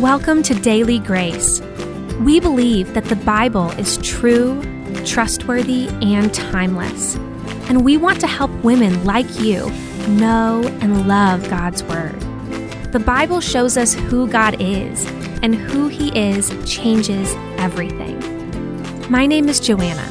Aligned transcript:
Welcome 0.00 0.42
to 0.44 0.54
Daily 0.54 0.98
Grace. 0.98 1.60
We 2.20 2.40
believe 2.40 2.94
that 2.94 3.04
the 3.04 3.16
Bible 3.16 3.70
is 3.72 3.98
true, 3.98 4.62
trustworthy, 5.04 5.88
and 6.00 6.32
timeless. 6.32 7.16
And 7.68 7.84
we 7.84 7.98
want 7.98 8.18
to 8.20 8.26
help 8.26 8.50
women 8.64 9.04
like 9.04 9.26
you 9.38 9.70
know 10.08 10.62
and 10.80 11.06
love 11.06 11.48
God's 11.50 11.82
Word. 11.84 12.18
The 12.92 13.02
Bible 13.04 13.40
shows 13.40 13.76
us 13.76 13.92
who 13.92 14.26
God 14.26 14.56
is, 14.58 15.04
and 15.42 15.54
who 15.54 15.88
He 15.88 16.18
is 16.18 16.50
changes 16.64 17.34
everything. 17.58 18.39
My 19.10 19.26
name 19.26 19.48
is 19.48 19.58
Joanna. 19.58 20.08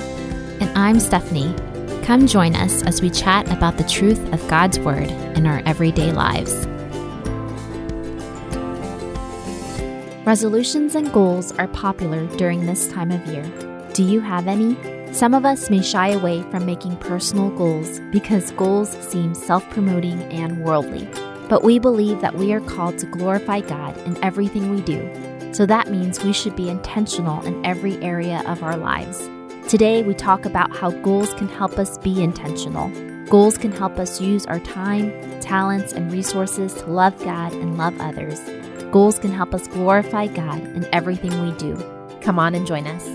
And 0.60 0.78
I'm 0.78 1.00
Stephanie. 1.00 1.56
Come 2.04 2.28
join 2.28 2.54
us 2.54 2.84
as 2.84 3.02
we 3.02 3.10
chat 3.10 3.50
about 3.50 3.78
the 3.78 3.86
truth 3.86 4.20
of 4.34 4.46
God's 4.50 4.78
Word 4.78 5.10
in 5.38 5.48
our 5.48 5.62
everyday 5.66 6.12
lives. 6.12 6.54
Resolutions 10.26 10.96
and 10.96 11.14
goals 11.14 11.54
are 11.54 11.70
popular 11.70 12.26
during 12.36 12.66
this 12.66 12.92
time 12.92 13.12
of 13.12 13.26
year. 13.26 13.46
Do 13.94 14.04
you 14.04 14.20
have 14.20 14.50
any? 14.50 14.76
Some 15.14 15.34
of 15.34 15.46
us 15.46 15.70
may 15.70 15.82
shy 15.82 16.10
away 16.10 16.42
from 16.52 16.66
making 16.66 16.98
personal 16.98 17.52
goals 17.52 18.02
because 18.12 18.52
goals 18.52 18.90
seem 19.10 19.34
self 19.34 19.64
promoting 19.70 20.22
and 20.24 20.62
worldly. 20.66 21.08
But 21.48 21.64
we 21.64 21.80
believe 21.80 22.20
that 22.20 22.36
we 22.36 22.52
are 22.52 22.60
called 22.60 22.98
to 22.98 23.06
glorify 23.06 23.62
God 23.62 23.98
in 24.00 24.22
everything 24.22 24.72
we 24.72 24.82
do. 24.82 25.29
So 25.52 25.66
that 25.66 25.90
means 25.90 26.24
we 26.24 26.34
should 26.34 26.56
be 26.56 26.70
intentional 26.70 27.42
in 27.44 27.66
every 27.66 27.98
area 28.04 28.44
of 28.46 28.64
our 28.64 28.78
lives. 28.78 29.30
Today, 29.68 30.04
we 30.04 30.14
talk 30.14 30.46
about 30.46 30.76
how 30.76 30.92
goals 30.92 31.34
can 31.34 31.48
help 31.48 31.78
us 31.78 31.98
be 31.98 32.24
intentional. 32.24 32.90
Goals 33.28 33.58
can 33.58 33.72
help 33.72 34.00
us 34.00 34.20
use 34.20 34.46
our 34.48 34.60
time, 34.60 35.12
talents, 35.42 35.94
and 35.94 36.12
resources 36.12 36.74
to 36.74 36.86
love 36.88 37.18
God 37.24 37.54
and 37.54 37.78
love 37.78 38.00
others. 38.00 38.40
Goals 38.92 39.20
can 39.20 39.32
help 39.32 39.54
us 39.54 39.68
glorify 39.68 40.28
God 40.28 40.60
in 40.62 40.88
everything 40.94 41.40
we 41.44 41.56
do. 41.58 41.76
Come 42.22 42.40
on 42.40 42.56
and 42.56 42.66
join 42.66 42.88
us. 42.88 43.06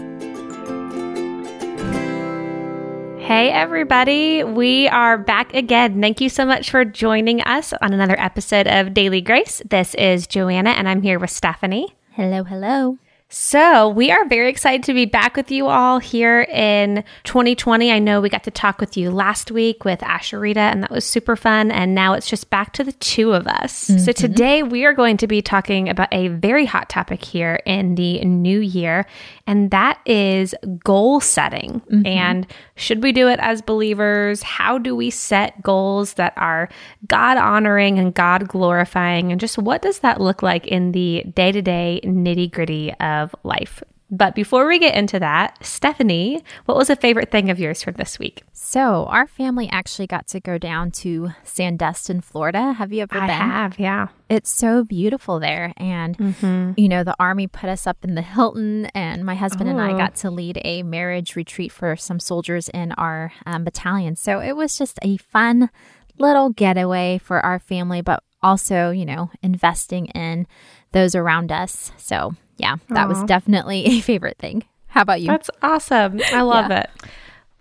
Hey, 3.24 3.50
everybody. 3.50 4.44
We 4.44 4.86
are 4.88 5.18
back 5.18 5.54
again. 5.54 6.00
Thank 6.00 6.20
you 6.20 6.28
so 6.28 6.44
much 6.44 6.70
for 6.70 6.84
joining 6.84 7.40
us 7.40 7.72
on 7.80 7.92
another 7.92 8.20
episode 8.20 8.68
of 8.68 8.94
Daily 8.94 9.22
Grace. 9.22 9.62
This 9.68 9.94
is 9.94 10.26
Joanna, 10.26 10.70
and 10.70 10.88
I'm 10.88 11.02
here 11.02 11.18
with 11.18 11.30
Stephanie. 11.30 11.96
Hello, 12.16 12.44
hello. 12.44 12.96
So, 13.30 13.88
we 13.88 14.12
are 14.12 14.28
very 14.28 14.48
excited 14.48 14.84
to 14.84 14.94
be 14.94 15.06
back 15.06 15.34
with 15.34 15.50
you 15.50 15.66
all 15.66 15.98
here 15.98 16.42
in 16.42 17.02
2020. 17.24 17.90
I 17.90 17.98
know 17.98 18.20
we 18.20 18.28
got 18.28 18.44
to 18.44 18.50
talk 18.50 18.78
with 18.78 18.96
you 18.96 19.10
last 19.10 19.50
week 19.50 19.84
with 19.84 20.00
Asheritah, 20.00 20.56
and 20.56 20.82
that 20.82 20.90
was 20.90 21.04
super 21.04 21.34
fun. 21.34 21.72
And 21.72 21.94
now 21.94 22.12
it's 22.12 22.28
just 22.28 22.50
back 22.50 22.74
to 22.74 22.84
the 22.84 22.92
two 22.92 23.32
of 23.32 23.46
us. 23.46 23.88
Mm-hmm. 23.88 23.98
So, 23.98 24.12
today 24.12 24.62
we 24.62 24.84
are 24.84 24.92
going 24.92 25.16
to 25.16 25.26
be 25.26 25.40
talking 25.42 25.88
about 25.88 26.08
a 26.12 26.28
very 26.28 26.66
hot 26.66 26.88
topic 26.90 27.24
here 27.24 27.60
in 27.64 27.94
the 27.94 28.22
new 28.24 28.60
year, 28.60 29.06
and 29.46 29.70
that 29.70 30.00
is 30.06 30.54
goal 30.84 31.18
setting. 31.18 31.80
Mm-hmm. 31.90 32.06
And 32.06 32.46
should 32.76 33.02
we 33.02 33.10
do 33.12 33.28
it 33.28 33.40
as 33.40 33.62
believers? 33.62 34.42
How 34.42 34.78
do 34.78 34.94
we 34.94 35.10
set 35.10 35.60
goals 35.62 36.14
that 36.14 36.34
are 36.36 36.68
God 37.08 37.38
honoring 37.38 37.98
and 37.98 38.14
God 38.14 38.46
glorifying? 38.48 39.32
And 39.32 39.40
just 39.40 39.58
what 39.58 39.82
does 39.82 40.00
that 40.00 40.20
look 40.20 40.42
like 40.42 40.66
in 40.66 40.92
the 40.92 41.24
day 41.34 41.50
to 41.50 41.62
day 41.62 42.00
nitty 42.04 42.52
gritty 42.52 42.92
of 43.00 43.13
life? 43.42 43.82
But 44.10 44.34
before 44.34 44.68
we 44.68 44.78
get 44.78 44.94
into 44.94 45.18
that, 45.18 45.64
Stephanie, 45.64 46.44
what 46.66 46.76
was 46.76 46.90
a 46.90 46.94
favorite 46.96 47.30
thing 47.30 47.50
of 47.50 47.58
yours 47.58 47.82
from 47.82 47.94
this 47.94 48.18
week? 48.18 48.42
So, 48.52 49.06
our 49.06 49.26
family 49.26 49.68
actually 49.72 50.06
got 50.06 50.26
to 50.28 50.40
go 50.40 50.58
down 50.58 50.90
to 50.92 51.30
Sandestin, 51.44 52.22
Florida. 52.22 52.74
Have 52.74 52.92
you 52.92 53.02
ever 53.02 53.16
I 53.16 53.26
been? 53.26 53.30
I 53.30 53.46
have, 53.46 53.78
yeah. 53.78 54.08
It's 54.28 54.50
so 54.50 54.84
beautiful 54.84 55.40
there. 55.40 55.72
And, 55.78 56.16
mm-hmm. 56.18 56.72
you 56.76 56.88
know, 56.88 57.02
the 57.02 57.16
Army 57.18 57.46
put 57.46 57.70
us 57.70 57.86
up 57.86 57.96
in 58.04 58.14
the 58.14 58.22
Hilton, 58.22 58.86
and 58.94 59.24
my 59.24 59.34
husband 59.34 59.68
oh. 59.68 59.72
and 59.72 59.80
I 59.80 59.94
oh. 59.94 59.98
got 59.98 60.14
to 60.16 60.30
lead 60.30 60.60
a 60.64 60.82
marriage 60.82 61.34
retreat 61.34 61.72
for 61.72 61.96
some 61.96 62.20
soldiers 62.20 62.68
in 62.68 62.92
our 62.92 63.32
um, 63.46 63.64
battalion. 63.64 64.16
So, 64.16 64.38
it 64.38 64.52
was 64.52 64.76
just 64.76 64.98
a 65.02 65.16
fun 65.16 65.70
little 66.18 66.50
getaway 66.50 67.18
for 67.18 67.40
our 67.40 67.58
family, 67.58 68.02
but 68.02 68.22
also, 68.42 68.90
you 68.90 69.06
know, 69.06 69.30
investing 69.42 70.06
in 70.06 70.46
those 70.92 71.14
around 71.14 71.50
us. 71.50 71.90
So, 71.96 72.36
yeah, 72.56 72.76
that 72.88 73.06
Aww. 73.06 73.08
was 73.08 73.22
definitely 73.24 73.84
a 73.86 74.00
favorite 74.00 74.38
thing. 74.38 74.64
How 74.88 75.02
about 75.02 75.20
you? 75.20 75.28
That's 75.28 75.50
awesome. 75.62 76.20
I 76.32 76.42
love 76.42 76.70
yeah. 76.70 76.80
it. 76.80 76.90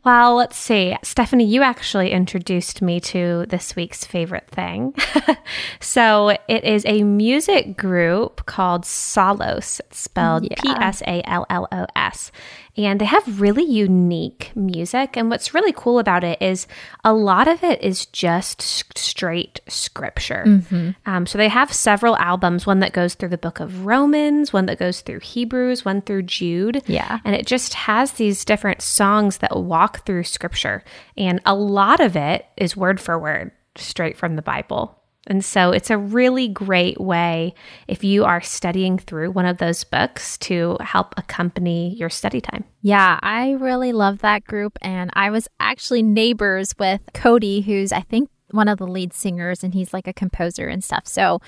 Well, 0.04 0.36
let's 0.36 0.58
see. 0.58 0.98
Stephanie, 1.02 1.46
you 1.46 1.64
actually 1.64 2.12
introduced 2.12 2.81
me 2.81 3.00
to 3.00 3.46
this 3.48 3.74
week's 3.74 4.04
favorite 4.04 4.50
thing. 4.50 4.94
so 5.80 6.36
it 6.50 6.64
is 6.66 6.84
a 6.86 7.04
music 7.04 7.78
group 7.78 8.46
called 8.46 8.84
Psallos, 8.84 9.80
spelled 9.92 10.44
yeah. 10.44 10.62
P 10.62 10.70
S 10.70 11.02
A 11.08 11.22
L 11.28 11.46
L 11.50 11.70
O 11.72 11.86
S 11.96 12.34
and 12.76 13.00
they 13.00 13.06
have 13.06 13.40
really 13.40 13.64
unique 13.64 14.52
music. 14.56 15.16
And 15.16 15.30
what's 15.30 15.54
really 15.54 15.74
cool 15.74 16.00
about 16.00 16.24
it 16.24 16.42
is 16.42 16.66
a 17.04 17.14
lot 17.14 17.48
of 17.48 17.64
it 17.64 17.82
is 17.82 18.08
just 18.08 18.62
straight 18.98 19.62
scripture. 19.68 20.44
Mm-hmm. 20.48 20.90
Um, 21.06 21.28
so 21.28 21.38
they 21.38 21.50
have 21.50 21.72
several 21.72 22.18
albums 22.18 22.66
one 22.66 22.80
that 22.80 22.94
goes 22.94 23.14
through 23.14 23.30
the 23.30 23.38
book 23.38 23.60
of 23.60 23.86
Romans, 23.86 24.52
one 24.52 24.66
that 24.66 24.80
goes 24.80 25.02
through 25.02 25.20
Hebrews, 25.20 25.86
one 25.86 26.02
through 26.02 26.24
Jude. 26.24 26.82
Yeah. 26.88 27.20
And 27.24 27.36
it 27.36 27.46
just 27.46 27.76
has 27.76 28.14
these 28.14 28.44
different 28.44 28.82
songs 28.82 29.38
that 29.38 29.56
walk 29.56 30.06
through 30.06 30.24
scripture. 30.24 30.84
And 31.16 31.42
a 31.46 31.54
lot 31.54 32.00
of 32.00 32.16
it 32.16 32.48
is 32.58 32.76
word 32.76 33.00
for 33.00 33.20
word 33.20 33.52
straight 33.76 34.18
from 34.18 34.36
the 34.36 34.42
Bible. 34.42 35.00
And 35.28 35.44
so 35.44 35.72
it's 35.72 35.90
a 35.90 35.98
really 35.98 36.50
great 36.50 37.00
way 37.00 37.54
if 37.88 38.04
you 38.04 38.26
are 38.26 38.42
studying 38.42 38.98
through 38.98 39.32
one 39.32 39.46
of 39.46 39.58
those 39.58 39.84
books 39.84 40.38
to 40.40 40.78
help 40.82 41.14
accompany 41.18 41.96
your 41.96 42.10
study 42.10 42.42
time. 42.42 42.66
Yeah, 42.82 43.20
I 43.22 43.52
really 43.52 43.94
love 43.94 44.20
that 44.20 44.44
group. 44.44 44.78
And 44.82 45.10
I 45.14 45.30
was 45.30 45.48
actually 45.60 46.04
neighbors 46.04 46.74
with 46.78 47.02
Cody, 47.14 47.62
who's, 47.62 47.94
I 47.94 48.02
think, 48.02 48.30
one 48.52 48.68
of 48.68 48.78
the 48.78 48.86
lead 48.86 49.14
singers, 49.14 49.64
and 49.64 49.74
he's 49.74 49.94
like 49.94 50.08
a 50.08 50.14
composer 50.14 50.68
and 50.68 50.84
stuff. 50.84 51.08
So 51.08 51.40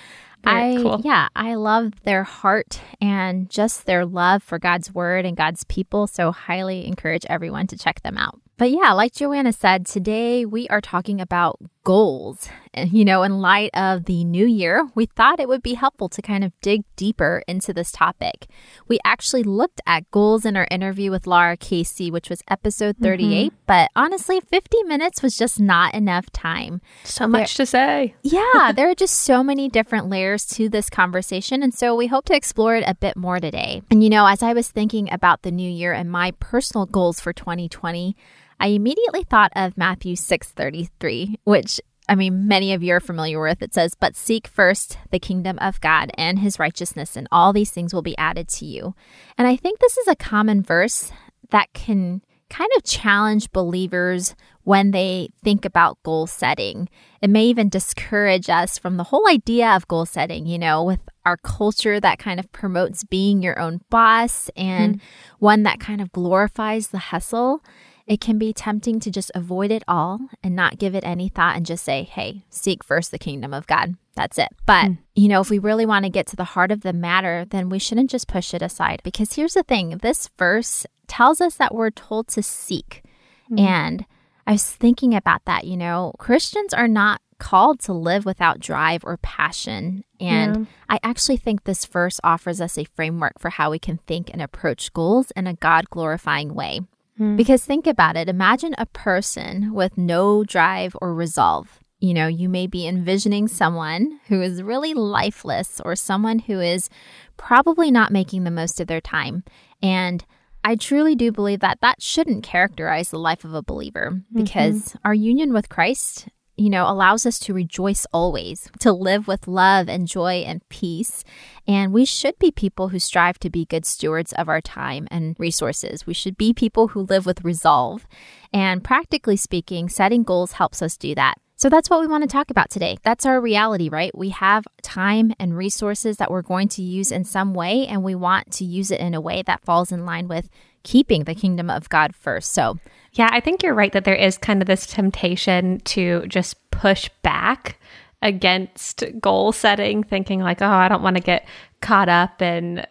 Very 0.43 0.77
I, 0.77 0.81
cool. 0.81 1.01
yeah, 1.03 1.27
I 1.35 1.55
love 1.55 1.93
their 2.03 2.23
heart 2.23 2.81
and 2.99 3.49
just 3.49 3.85
their 3.85 4.05
love 4.05 4.41
for 4.41 4.57
God's 4.57 4.93
word 4.93 5.25
and 5.25 5.37
God's 5.37 5.65
people. 5.65 6.07
So 6.07 6.31
highly 6.31 6.87
encourage 6.87 7.25
everyone 7.29 7.67
to 7.67 7.77
check 7.77 8.01
them 8.01 8.17
out. 8.17 8.39
But 8.57 8.71
yeah, 8.71 8.93
like 8.93 9.13
Joanna 9.13 9.51
said, 9.51 9.85
today 9.85 10.45
we 10.45 10.67
are 10.69 10.81
talking 10.81 11.19
about 11.19 11.59
goals. 11.85 12.49
You 12.75 13.05
know, 13.05 13.23
in 13.23 13.39
light 13.39 13.69
of 13.73 14.03
the 14.03 14.25
new 14.25 14.45
year, 14.45 14.89
we 14.95 15.05
thought 15.05 15.39
it 15.39 15.47
would 15.47 15.63
be 15.63 15.75
helpful 15.75 16.09
to 16.09 16.21
kind 16.21 16.43
of 16.43 16.51
dig 16.59 16.83
deeper 16.97 17.41
into 17.47 17.71
this 17.71 17.89
topic. 17.89 18.47
We 18.89 18.99
actually 19.05 19.43
looked 19.43 19.79
at 19.87 20.11
goals 20.11 20.43
in 20.43 20.57
our 20.57 20.67
interview 20.69 21.09
with 21.09 21.25
Laura 21.25 21.55
Casey, 21.55 22.11
which 22.11 22.29
was 22.29 22.43
episode 22.49 22.97
38, 23.01 23.45
mm-hmm. 23.45 23.55
but 23.65 23.91
honestly, 23.95 24.41
50 24.41 24.83
minutes 24.83 25.23
was 25.23 25.37
just 25.37 25.57
not 25.57 25.93
enough 25.93 26.29
time. 26.31 26.81
So 27.05 27.27
much 27.27 27.55
there, 27.55 27.65
to 27.65 27.69
say. 27.69 28.15
yeah, 28.23 28.71
there 28.75 28.89
are 28.89 28.95
just 28.95 29.15
so 29.21 29.41
many 29.41 29.69
different 29.69 30.09
layers 30.09 30.45
to 30.47 30.67
this 30.67 30.89
conversation. 30.89 31.63
And 31.63 31.73
so 31.73 31.95
we 31.95 32.07
hope 32.07 32.25
to 32.25 32.35
explore 32.35 32.75
it 32.75 32.83
a 32.85 32.95
bit 32.95 33.15
more 33.15 33.39
today. 33.39 33.83
And 33.89 34.03
you 34.03 34.09
know, 34.09 34.25
as 34.25 34.43
I 34.43 34.51
was 34.51 34.69
thinking 34.69 35.07
about 35.13 35.43
the 35.43 35.51
new 35.51 35.69
year 35.69 35.93
and 35.93 36.11
my 36.11 36.31
personal 36.41 36.87
goals 36.87 37.21
for 37.21 37.31
2020, 37.31 38.17
I 38.59 38.67
immediately 38.67 39.23
thought 39.23 39.51
of 39.55 39.77
Matthew 39.77 40.15
6:33, 40.15 41.37
which 41.43 41.79
I 42.07 42.15
mean 42.15 42.47
many 42.47 42.73
of 42.73 42.83
you 42.83 42.93
are 42.93 42.99
familiar 42.99 43.41
with. 43.41 43.61
It 43.61 43.73
says, 43.73 43.95
"But 43.95 44.15
seek 44.15 44.47
first 44.47 44.97
the 45.11 45.19
kingdom 45.19 45.57
of 45.59 45.81
God 45.81 46.11
and 46.17 46.39
his 46.39 46.59
righteousness, 46.59 47.15
and 47.15 47.27
all 47.31 47.51
these 47.53 47.71
things 47.71 47.93
will 47.93 48.01
be 48.01 48.17
added 48.17 48.47
to 48.49 48.65
you." 48.65 48.95
And 49.37 49.47
I 49.47 49.55
think 49.55 49.79
this 49.79 49.97
is 49.97 50.07
a 50.07 50.15
common 50.15 50.61
verse 50.61 51.11
that 51.49 51.73
can 51.73 52.21
kind 52.49 52.69
of 52.77 52.83
challenge 52.83 53.51
believers 53.51 54.35
when 54.63 54.91
they 54.91 55.29
think 55.43 55.65
about 55.65 56.01
goal 56.03 56.27
setting. 56.27 56.89
It 57.21 57.29
may 57.29 57.45
even 57.45 57.69
discourage 57.69 58.49
us 58.49 58.77
from 58.77 58.97
the 58.97 59.05
whole 59.05 59.27
idea 59.27 59.69
of 59.75 59.87
goal 59.87 60.05
setting, 60.05 60.45
you 60.45 60.59
know, 60.59 60.83
with 60.83 60.99
our 61.25 61.37
culture 61.37 61.99
that 61.99 62.19
kind 62.19 62.39
of 62.39 62.51
promotes 62.51 63.03
being 63.03 63.41
your 63.41 63.59
own 63.59 63.81
boss 63.89 64.49
and 64.55 64.95
mm-hmm. 64.95 65.35
one 65.39 65.63
that 65.63 65.79
kind 65.79 66.01
of 66.01 66.11
glorifies 66.11 66.89
the 66.89 66.99
hustle 66.99 67.63
it 68.07 68.21
can 68.21 68.37
be 68.37 68.53
tempting 68.53 68.99
to 68.99 69.09
just 69.09 69.31
avoid 69.33 69.71
it 69.71 69.83
all 69.87 70.19
and 70.43 70.55
not 70.55 70.77
give 70.77 70.93
it 70.93 71.03
any 71.03 71.27
thought 71.27 71.55
and 71.55 71.65
just 71.65 71.83
say, 71.83 72.03
hey, 72.03 72.45
seek 72.49 72.83
first 72.83 73.11
the 73.11 73.17
kingdom 73.17 73.53
of 73.53 73.65
God. 73.65 73.95
That's 74.15 74.37
it. 74.37 74.49
But, 74.65 74.85
mm. 74.85 74.97
you 75.15 75.27
know, 75.27 75.41
if 75.41 75.49
we 75.49 75.57
really 75.57 75.85
want 75.85 76.05
to 76.05 76.11
get 76.11 76.27
to 76.27 76.35
the 76.35 76.43
heart 76.43 76.71
of 76.71 76.81
the 76.81 76.93
matter, 76.93 77.45
then 77.49 77.69
we 77.69 77.79
shouldn't 77.79 78.11
just 78.11 78.27
push 78.27 78.53
it 78.53 78.61
aside. 78.61 79.01
Because 79.03 79.33
here's 79.33 79.55
the 79.55 79.63
thing 79.63 79.97
this 79.97 80.29
verse 80.37 80.85
tells 81.07 81.41
us 81.41 81.55
that 81.55 81.73
we're 81.73 81.89
told 81.89 82.27
to 82.29 82.43
seek. 82.43 83.03
Mm. 83.51 83.59
And 83.59 84.05
I 84.45 84.53
was 84.53 84.69
thinking 84.69 85.15
about 85.15 85.43
that, 85.45 85.65
you 85.65 85.75
know, 85.75 86.13
Christians 86.19 86.73
are 86.73 86.87
not 86.87 87.21
called 87.39 87.79
to 87.81 87.91
live 87.91 88.25
without 88.25 88.59
drive 88.59 89.03
or 89.03 89.17
passion. 89.17 90.03
And 90.19 90.55
Yeah. 90.55 90.65
I 90.89 90.99
actually 91.03 91.37
think 91.37 91.63
this 91.63 91.85
verse 91.85 92.19
offers 92.23 92.61
us 92.61 92.77
a 92.77 92.85
framework 92.85 93.39
for 93.39 93.49
how 93.49 93.71
we 93.71 93.79
can 93.79 93.97
think 93.97 94.29
and 94.31 94.41
approach 94.41 94.93
goals 94.93 95.31
in 95.31 95.47
a 95.47 95.55
God 95.55 95.89
glorifying 95.89 96.53
way. 96.53 96.81
Mm. 97.19 97.37
Because 97.37 97.63
think 97.63 97.87
about 97.87 98.17
it 98.17 98.29
imagine 98.29 98.75
a 98.77 98.85
person 98.87 99.73
with 99.73 99.97
no 99.97 100.43
drive 100.43 100.95
or 101.01 101.13
resolve. 101.13 101.79
You 101.99 102.13
know, 102.13 102.27
you 102.27 102.49
may 102.49 102.67
be 102.67 102.87
envisioning 102.87 103.47
someone 103.47 104.19
who 104.27 104.41
is 104.41 104.61
really 104.61 104.93
lifeless 104.93 105.81
or 105.83 105.95
someone 105.95 106.39
who 106.39 106.59
is 106.59 106.89
probably 107.37 107.89
not 107.89 108.11
making 108.11 108.43
the 108.43 108.51
most 108.51 108.79
of 108.81 108.87
their 108.87 109.01
time. 109.01 109.43
And 109.81 110.25
I 110.63 110.75
truly 110.75 111.15
do 111.15 111.31
believe 111.31 111.61
that 111.61 111.79
that 111.81 112.01
shouldn't 112.01 112.43
characterize 112.43 113.09
the 113.09 113.19
life 113.19 113.45
of 113.45 113.53
a 113.53 113.61
believer 113.61 114.11
mm-hmm. 114.11 114.43
because 114.43 114.95
our 115.05 115.13
union 115.13 115.53
with 115.53 115.69
Christ, 115.69 116.27
you 116.57 116.69
know, 116.69 116.89
allows 116.89 117.25
us 117.25 117.39
to 117.39 117.53
rejoice 117.53 118.05
always, 118.13 118.69
to 118.79 118.91
live 118.91 119.27
with 119.27 119.47
love 119.47 119.89
and 119.89 120.07
joy 120.07 120.43
and 120.45 120.67
peace. 120.69 121.23
And 121.67 121.91
we 121.91 122.05
should 122.05 122.37
be 122.39 122.51
people 122.51 122.89
who 122.89 122.99
strive 122.99 123.39
to 123.39 123.49
be 123.49 123.65
good 123.65 123.85
stewards 123.85 124.33
of 124.33 124.47
our 124.47 124.61
time 124.61 125.07
and 125.11 125.35
resources. 125.39 126.05
We 126.05 126.13
should 126.13 126.37
be 126.37 126.53
people 126.53 126.89
who 126.89 127.01
live 127.01 127.25
with 127.25 127.43
resolve. 127.43 128.07
And 128.53 128.83
practically 128.83 129.37
speaking, 129.37 129.89
setting 129.89 130.23
goals 130.23 130.53
helps 130.53 130.81
us 130.81 130.97
do 130.97 131.13
that. 131.15 131.35
So 131.57 131.69
that's 131.69 131.89
what 131.89 132.01
we 132.01 132.07
want 132.07 132.23
to 132.23 132.27
talk 132.27 132.51
about 132.51 132.69
today. 132.69 132.97
That's 133.03 133.25
our 133.25 133.39
reality, 133.39 133.87
right? 133.87 134.15
We 134.15 134.29
have 134.29 134.65
time 134.81 135.33
and 135.39 135.55
resources 135.55 136.17
that 136.17 136.29
we're 136.29 136.41
going 136.41 136.67
to 136.69 136.81
use 136.81 137.13
in 137.13 137.23
some 137.23 137.53
way, 137.53 137.87
and 137.87 138.03
we 138.03 138.13
want 138.13 138.51
to 138.53 138.65
use 138.65 138.91
it 138.91 138.99
in 138.99 139.13
a 139.13 139.21
way 139.21 139.41
that 139.43 139.63
falls 139.63 139.91
in 139.91 140.05
line 140.05 140.27
with 140.27 140.49
keeping 140.83 141.23
the 141.23 141.33
kingdom 141.33 141.69
of 141.69 141.87
God 141.87 142.13
first. 142.13 142.51
So, 142.51 142.77
Yeah, 143.15 143.29
I 143.31 143.39
think 143.39 143.63
you're 143.63 143.73
right 143.73 143.91
that 143.93 144.03
there 144.03 144.15
is 144.15 144.37
kind 144.37 144.61
of 144.61 144.67
this 144.67 144.85
temptation 144.85 145.79
to 145.85 146.25
just 146.27 146.69
push 146.71 147.09
back 147.21 147.79
against 148.21 149.03
goal 149.19 149.51
setting, 149.51 150.03
thinking 150.03 150.41
like, 150.41 150.61
oh, 150.61 150.67
I 150.67 150.87
don't 150.87 151.03
want 151.03 151.15
to 151.15 151.23
get 151.23 151.47
caught 151.81 152.09
up 152.09 152.41
in 152.41 152.85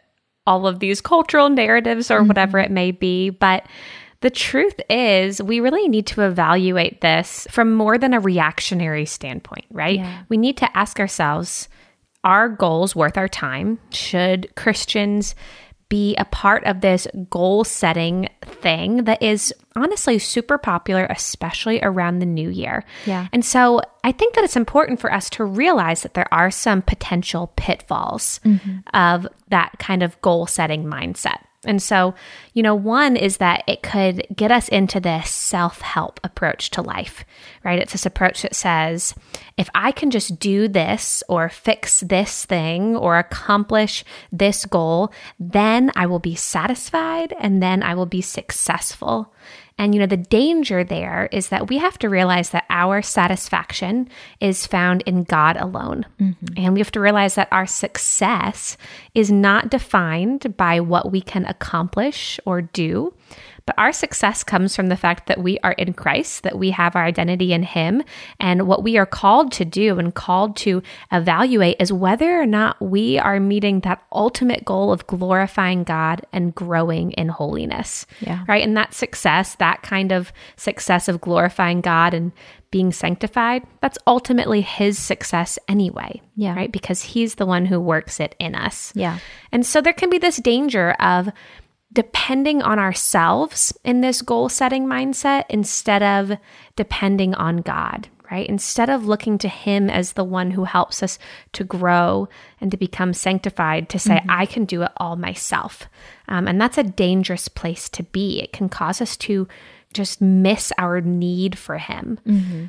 all 0.46 0.66
of 0.66 0.78
these 0.78 1.00
cultural 1.00 1.48
narratives 1.48 2.10
or 2.10 2.22
whatever 2.22 2.58
mm-hmm. 2.58 2.72
it 2.72 2.74
may 2.74 2.90
be. 2.90 3.30
But 3.30 3.66
the 4.20 4.30
truth 4.30 4.80
is, 4.88 5.42
we 5.42 5.60
really 5.60 5.88
need 5.88 6.06
to 6.08 6.22
evaluate 6.22 7.02
this 7.02 7.46
from 7.50 7.74
more 7.74 7.98
than 7.98 8.14
a 8.14 8.20
reactionary 8.20 9.04
standpoint, 9.04 9.66
right? 9.70 9.98
Yeah. 9.98 10.22
We 10.30 10.38
need 10.38 10.56
to 10.58 10.76
ask 10.76 10.98
ourselves 10.98 11.68
are 12.24 12.48
goals 12.48 12.96
worth 12.96 13.18
our 13.18 13.28
time? 13.28 13.78
Should 13.90 14.54
Christians 14.56 15.34
be 15.94 16.16
a 16.16 16.24
part 16.24 16.64
of 16.64 16.80
this 16.80 17.06
goal 17.30 17.62
setting 17.62 18.28
thing 18.42 19.04
that 19.04 19.22
is 19.22 19.54
honestly 19.76 20.18
super 20.18 20.58
popular, 20.58 21.06
especially 21.06 21.80
around 21.84 22.18
the 22.18 22.26
new 22.26 22.48
year? 22.50 22.84
Yeah. 23.06 23.28
And 23.32 23.44
so 23.44 23.80
I 24.02 24.10
think 24.10 24.34
that 24.34 24.42
it's 24.42 24.56
important 24.56 24.98
for 24.98 25.12
us 25.12 25.30
to 25.30 25.44
realize 25.44 26.02
that 26.02 26.14
there 26.14 26.26
are 26.34 26.50
some 26.50 26.82
potential 26.82 27.52
pitfalls 27.54 28.40
mm-hmm. 28.44 28.78
of 28.92 29.28
that 29.50 29.78
kind 29.78 30.02
of 30.02 30.20
goal 30.20 30.48
setting 30.48 30.84
mindset. 30.84 31.43
And 31.64 31.82
so, 31.82 32.14
you 32.52 32.62
know, 32.62 32.74
one 32.74 33.16
is 33.16 33.38
that 33.38 33.64
it 33.66 33.82
could 33.82 34.26
get 34.34 34.50
us 34.50 34.68
into 34.68 35.00
this 35.00 35.30
self 35.30 35.80
help 35.80 36.20
approach 36.22 36.70
to 36.70 36.82
life, 36.82 37.24
right? 37.64 37.78
It's 37.78 37.92
this 37.92 38.06
approach 38.06 38.42
that 38.42 38.54
says, 38.54 39.14
if 39.56 39.68
I 39.74 39.92
can 39.92 40.10
just 40.10 40.38
do 40.38 40.68
this 40.68 41.22
or 41.28 41.48
fix 41.48 42.00
this 42.00 42.44
thing 42.44 42.96
or 42.96 43.18
accomplish 43.18 44.04
this 44.32 44.64
goal, 44.66 45.12
then 45.38 45.90
I 45.96 46.06
will 46.06 46.18
be 46.18 46.34
satisfied 46.34 47.34
and 47.38 47.62
then 47.62 47.82
I 47.82 47.94
will 47.94 48.06
be 48.06 48.20
successful. 48.22 49.32
And, 49.76 49.92
you 49.92 50.00
know, 50.00 50.06
the 50.06 50.16
danger 50.16 50.84
there 50.84 51.28
is 51.32 51.48
that 51.48 51.68
we 51.68 51.78
have 51.78 51.98
to 51.98 52.08
realize 52.08 52.50
that 52.50 52.64
our 52.70 53.02
satisfaction 53.02 54.08
is 54.40 54.66
found 54.66 55.02
in 55.02 55.24
God 55.24 55.56
alone. 55.56 56.06
Mm-hmm. 56.20 56.54
And 56.56 56.74
we 56.74 56.80
have 56.80 56.92
to 56.92 57.00
realize 57.00 57.34
that 57.34 57.48
our 57.50 57.66
success 57.66 58.76
is 59.14 59.32
not 59.32 59.70
defined 59.70 60.56
by 60.56 60.78
what 60.78 61.10
we 61.10 61.20
can 61.20 61.44
accomplish 61.46 62.38
or 62.46 62.62
do. 62.62 63.14
But 63.66 63.78
our 63.78 63.92
success 63.92 64.44
comes 64.44 64.76
from 64.76 64.88
the 64.88 64.96
fact 64.96 65.26
that 65.26 65.42
we 65.42 65.58
are 65.60 65.72
in 65.72 65.94
Christ, 65.94 66.42
that 66.42 66.58
we 66.58 66.70
have 66.72 66.94
our 66.94 67.04
identity 67.04 67.54
in 67.54 67.62
Him. 67.62 68.02
And 68.38 68.66
what 68.66 68.82
we 68.82 68.98
are 68.98 69.06
called 69.06 69.52
to 69.52 69.64
do 69.64 69.98
and 69.98 70.14
called 70.14 70.54
to 70.58 70.82
evaluate 71.10 71.76
is 71.80 71.90
whether 71.90 72.38
or 72.38 72.44
not 72.44 72.80
we 72.82 73.18
are 73.18 73.40
meeting 73.40 73.80
that 73.80 74.04
ultimate 74.12 74.66
goal 74.66 74.92
of 74.92 75.06
glorifying 75.06 75.82
God 75.82 76.26
and 76.30 76.54
growing 76.54 77.12
in 77.12 77.28
holiness. 77.28 78.04
Yeah. 78.20 78.44
Right. 78.46 78.62
And 78.62 78.76
that 78.76 78.92
success, 78.92 79.54
that 79.54 79.82
kind 79.82 80.12
of 80.12 80.30
success 80.56 81.08
of 81.08 81.22
glorifying 81.22 81.80
God 81.80 82.12
and 82.12 82.32
being 82.70 82.92
sanctified, 82.92 83.62
that's 83.80 83.96
ultimately 84.06 84.60
His 84.60 84.98
success 84.98 85.58
anyway. 85.68 86.20
Yeah. 86.36 86.54
Right. 86.54 86.70
Because 86.72 87.00
He's 87.00 87.36
the 87.36 87.46
one 87.46 87.64
who 87.64 87.80
works 87.80 88.20
it 88.20 88.34
in 88.38 88.54
us. 88.54 88.92
yeah. 88.94 89.20
And 89.52 89.64
so 89.64 89.80
there 89.80 89.92
can 89.94 90.10
be 90.10 90.18
this 90.18 90.36
danger 90.36 90.90
of 90.98 91.30
depending 91.94 92.60
on 92.60 92.78
ourselves 92.78 93.72
in 93.84 94.00
this 94.00 94.20
goal 94.20 94.48
setting 94.48 94.86
mindset 94.86 95.44
instead 95.48 96.02
of 96.02 96.36
depending 96.76 97.34
on 97.34 97.58
God, 97.58 98.08
right? 98.30 98.46
Instead 98.48 98.90
of 98.90 99.06
looking 99.06 99.38
to 99.38 99.48
Him 99.48 99.88
as 99.88 100.12
the 100.12 100.24
one 100.24 100.50
who 100.50 100.64
helps 100.64 101.02
us 101.02 101.18
to 101.52 101.64
grow 101.64 102.28
and 102.60 102.70
to 102.70 102.76
become 102.76 103.14
sanctified, 103.14 103.88
to 103.90 103.98
say, 103.98 104.20
I 104.28 104.44
can 104.44 104.64
do 104.64 104.82
it 104.82 104.90
all 104.96 105.16
myself. 105.16 105.88
Um, 106.28 106.48
and 106.48 106.60
that's 106.60 106.78
a 106.78 106.82
dangerous 106.82 107.48
place 107.48 107.88
to 107.90 108.02
be. 108.02 108.40
It 108.42 108.52
can 108.52 108.68
cause 108.68 109.00
us 109.00 109.16
to 109.18 109.46
just 109.92 110.20
miss 110.20 110.72
our 110.76 111.00
need 111.00 111.56
for 111.56 111.78
him. 111.78 112.18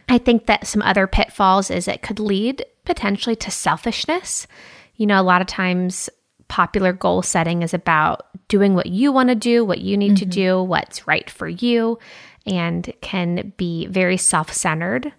I 0.07 0.19
think 0.19 0.45
that 0.45 0.67
some 0.67 0.83
other 0.83 1.07
pitfalls 1.07 1.71
is 1.71 1.87
it 1.87 2.03
could 2.03 2.19
lead 2.19 2.63
potentially 2.85 3.35
to 3.37 3.49
selfishness. 3.49 4.45
You 4.95 5.07
know, 5.07 5.19
a 5.19 5.23
lot 5.23 5.41
of 5.41 5.47
times 5.47 6.09
popular 6.47 6.93
goal 6.93 7.21
setting 7.21 7.61
is 7.61 7.73
about 7.73 8.27
doing 8.47 8.75
what 8.75 8.87
you 8.87 9.11
want 9.11 9.29
to 9.29 9.35
do, 9.35 9.65
what 9.65 9.79
you 9.79 9.97
need 9.97 10.17
to 10.17 10.25
do, 10.25 10.61
what's 10.61 11.07
right 11.07 11.29
for 11.29 11.47
you, 11.47 11.97
and 12.45 12.91
can 13.01 13.53
be 13.57 13.87
very 13.87 14.17
self 14.17 14.53
centered. 14.53 15.11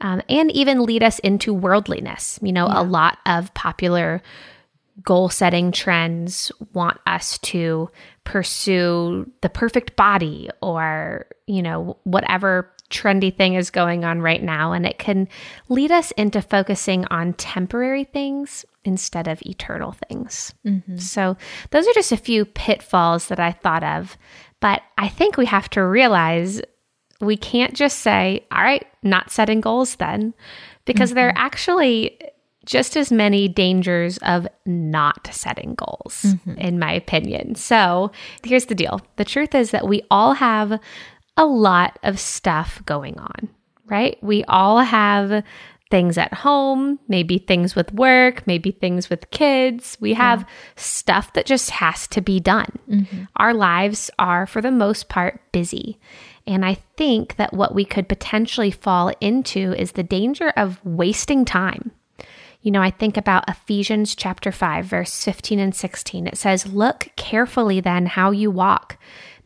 Um, 0.00 0.20
and 0.28 0.50
even 0.50 0.82
lead 0.82 1.04
us 1.04 1.20
into 1.20 1.54
worldliness. 1.54 2.38
You 2.42 2.52
know, 2.52 2.66
a 2.66 2.82
lot 2.82 3.18
of 3.24 3.54
popular 3.54 4.20
goal 5.04 5.28
setting 5.28 5.70
trends 5.70 6.50
want 6.72 6.98
us 7.06 7.38
to 7.38 7.88
pursue 8.24 9.30
the 9.42 9.48
perfect 9.48 9.94
body 9.94 10.50
or, 10.60 11.26
you 11.46 11.62
know, 11.62 11.96
whatever 12.02 12.68
trendy 12.90 13.34
thing 13.34 13.54
is 13.54 13.70
going 13.70 14.04
on 14.04 14.20
right 14.20 14.42
now. 14.42 14.72
And 14.72 14.84
it 14.84 14.98
can 14.98 15.28
lead 15.68 15.90
us 15.90 16.10
into 16.12 16.42
focusing 16.42 17.04
on 17.06 17.32
temporary 17.34 18.04
things 18.04 18.64
instead 18.84 19.28
of 19.28 19.42
eternal 19.42 19.92
things. 20.08 20.54
Mm-hmm. 20.66 20.96
So, 20.98 21.36
those 21.70 21.86
are 21.86 21.94
just 21.94 22.12
a 22.12 22.16
few 22.16 22.44
pitfalls 22.44 23.28
that 23.28 23.40
I 23.40 23.52
thought 23.52 23.84
of. 23.84 24.16
But 24.60 24.82
I 24.96 25.08
think 25.08 25.36
we 25.36 25.46
have 25.46 25.68
to 25.70 25.84
realize 25.84 26.60
we 27.20 27.36
can't 27.36 27.74
just 27.74 28.00
say, 28.00 28.44
all 28.50 28.62
right, 28.62 28.86
not 29.02 29.30
setting 29.30 29.60
goals 29.60 29.96
then, 29.96 30.34
because 30.84 31.14
there 31.14 31.28
mm-hmm. 31.28 31.38
are 31.38 31.44
actually 31.44 32.18
just 32.64 32.96
as 32.96 33.10
many 33.10 33.48
dangers 33.48 34.18
of 34.18 34.46
not 34.66 35.28
setting 35.32 35.74
goals, 35.74 36.22
mm-hmm. 36.24 36.54
in 36.54 36.78
my 36.78 36.92
opinion. 36.92 37.54
So 37.54 38.12
here's 38.44 38.66
the 38.66 38.74
deal 38.74 39.00
the 39.16 39.24
truth 39.24 39.54
is 39.54 39.70
that 39.70 39.88
we 39.88 40.02
all 40.10 40.34
have 40.34 40.78
a 41.36 41.46
lot 41.46 41.98
of 42.02 42.20
stuff 42.20 42.82
going 42.86 43.18
on, 43.18 43.48
right? 43.86 44.18
We 44.22 44.44
all 44.44 44.78
have 44.78 45.44
things 45.92 46.16
at 46.16 46.32
home, 46.32 46.98
maybe 47.06 47.36
things 47.36 47.76
with 47.76 47.92
work, 47.92 48.46
maybe 48.46 48.70
things 48.70 49.10
with 49.10 49.30
kids. 49.30 49.98
We 50.00 50.14
have 50.14 50.48
stuff 50.74 51.34
that 51.34 51.44
just 51.44 51.68
has 51.68 52.08
to 52.08 52.22
be 52.22 52.40
done. 52.40 52.78
Mm-hmm. 52.88 53.24
Our 53.36 53.52
lives 53.52 54.10
are, 54.18 54.46
for 54.46 54.62
the 54.62 54.70
most 54.70 55.10
part, 55.10 55.42
busy. 55.52 56.00
And 56.46 56.64
I 56.64 56.78
think 56.96 57.36
that 57.36 57.52
what 57.52 57.74
we 57.74 57.84
could 57.84 58.08
potentially 58.08 58.70
fall 58.70 59.12
into 59.20 59.74
is 59.74 59.92
the 59.92 60.02
danger 60.02 60.48
of 60.56 60.82
wasting 60.82 61.44
time. 61.44 61.92
You 62.62 62.70
know, 62.70 62.80
I 62.80 62.90
think 62.90 63.18
about 63.18 63.46
Ephesians 63.46 64.14
chapter 64.14 64.50
5, 64.50 64.86
verse 64.86 65.22
15 65.22 65.58
and 65.58 65.74
16. 65.74 66.26
It 66.26 66.38
says, 66.38 66.72
Look 66.72 67.08
carefully 67.16 67.80
then 67.80 68.06
how 68.06 68.30
you 68.30 68.50
walk, 68.50 68.96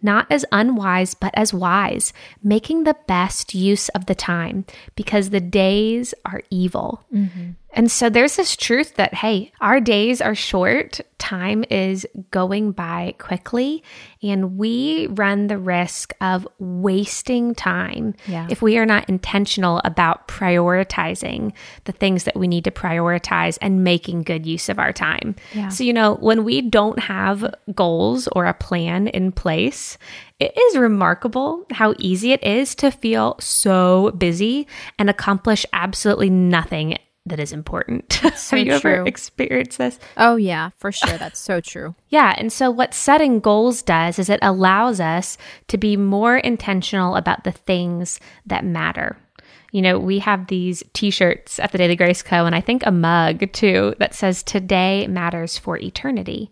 not 0.02 0.26
as 0.30 0.44
unwise, 0.52 1.14
but 1.14 1.32
as 1.34 1.54
wise, 1.54 2.12
making 2.42 2.84
the 2.84 2.96
best 3.06 3.54
use 3.54 3.88
of 3.90 4.06
the 4.06 4.14
time, 4.14 4.64
because 4.94 5.30
the 5.30 5.40
days 5.40 6.14
are 6.24 6.42
evil. 6.50 7.04
Mm-hmm. 7.12 7.50
And 7.76 7.90
so 7.90 8.08
there's 8.08 8.36
this 8.36 8.56
truth 8.56 8.94
that, 8.96 9.12
hey, 9.14 9.52
our 9.60 9.80
days 9.80 10.22
are 10.22 10.34
short, 10.34 11.00
time 11.18 11.64
is 11.70 12.06
going 12.30 12.72
by 12.72 13.14
quickly, 13.18 13.82
and 14.22 14.56
we 14.56 15.06
run 15.08 15.46
the 15.46 15.58
risk 15.58 16.14
of 16.20 16.48
wasting 16.58 17.54
time 17.54 18.14
Yeah. 18.26 18.46
if 18.50 18.62
we 18.62 18.78
are 18.78 18.86
not 18.86 19.08
intentional 19.10 19.80
about 19.84 20.26
prioritizing 20.26 21.52
the 21.84 21.92
things 21.92 22.24
that 22.24 22.36
we 22.36 22.48
need 22.48 22.64
to 22.64 22.70
prioritize 22.70 23.58
and 23.60 23.84
making 23.84 24.22
good 24.22 24.46
use 24.46 24.68
of 24.68 24.78
our 24.78 24.92
time. 24.92 25.36
Yeah. 25.54 25.68
So, 25.68 25.84
you 25.84 25.92
know, 25.92 26.14
when 26.14 26.44
we 26.44 26.62
don't 26.62 26.98
have 26.98 27.54
goals 27.74 28.26
or 28.32 28.46
a 28.46 28.54
plan 28.54 29.08
in 29.08 29.32
place, 29.32 29.98
it 30.40 30.56
is 30.56 30.76
remarkable 30.78 31.64
how 31.70 31.94
easy 31.98 32.32
it 32.32 32.42
is 32.44 32.74
to 32.76 32.90
feel 32.90 33.36
so 33.40 34.12
busy 34.12 34.66
and 34.98 35.08
accomplish 35.10 35.64
absolutely 35.72 36.30
nothing 36.30 36.96
that 37.26 37.40
is 37.40 37.52
important. 37.52 38.20
So 38.36 38.56
Have 38.56 38.66
you 38.66 38.72
ever 38.74 38.96
true. 38.96 39.06
experienced 39.06 39.78
this? 39.78 39.98
Oh, 40.16 40.36
yeah, 40.36 40.70
for 40.76 40.92
sure. 40.92 41.18
That's 41.18 41.38
so 41.38 41.60
true. 41.60 41.94
Yeah. 42.10 42.34
And 42.36 42.52
so, 42.52 42.70
what 42.70 42.94
setting 42.94 43.40
goals 43.40 43.82
does 43.82 44.18
is 44.18 44.28
it 44.28 44.38
allows 44.42 45.00
us 45.00 45.38
to 45.68 45.78
be 45.78 45.96
more 45.96 46.36
intentional 46.36 47.16
about 47.16 47.44
the 47.44 47.52
things 47.52 48.20
that 48.44 48.64
matter. 48.64 49.16
You 49.72 49.82
know, 49.82 49.98
we 49.98 50.18
have 50.20 50.46
these 50.46 50.82
t 50.92 51.10
shirts 51.10 51.58
at 51.58 51.72
the 51.72 51.78
Daily 51.78 51.96
Grace 51.96 52.22
Co., 52.22 52.46
and 52.46 52.54
I 52.54 52.60
think 52.60 52.84
a 52.84 52.92
mug 52.92 53.52
too 53.52 53.94
that 53.98 54.14
says, 54.14 54.42
Today 54.42 55.06
matters 55.06 55.58
for 55.58 55.76
eternity. 55.78 56.50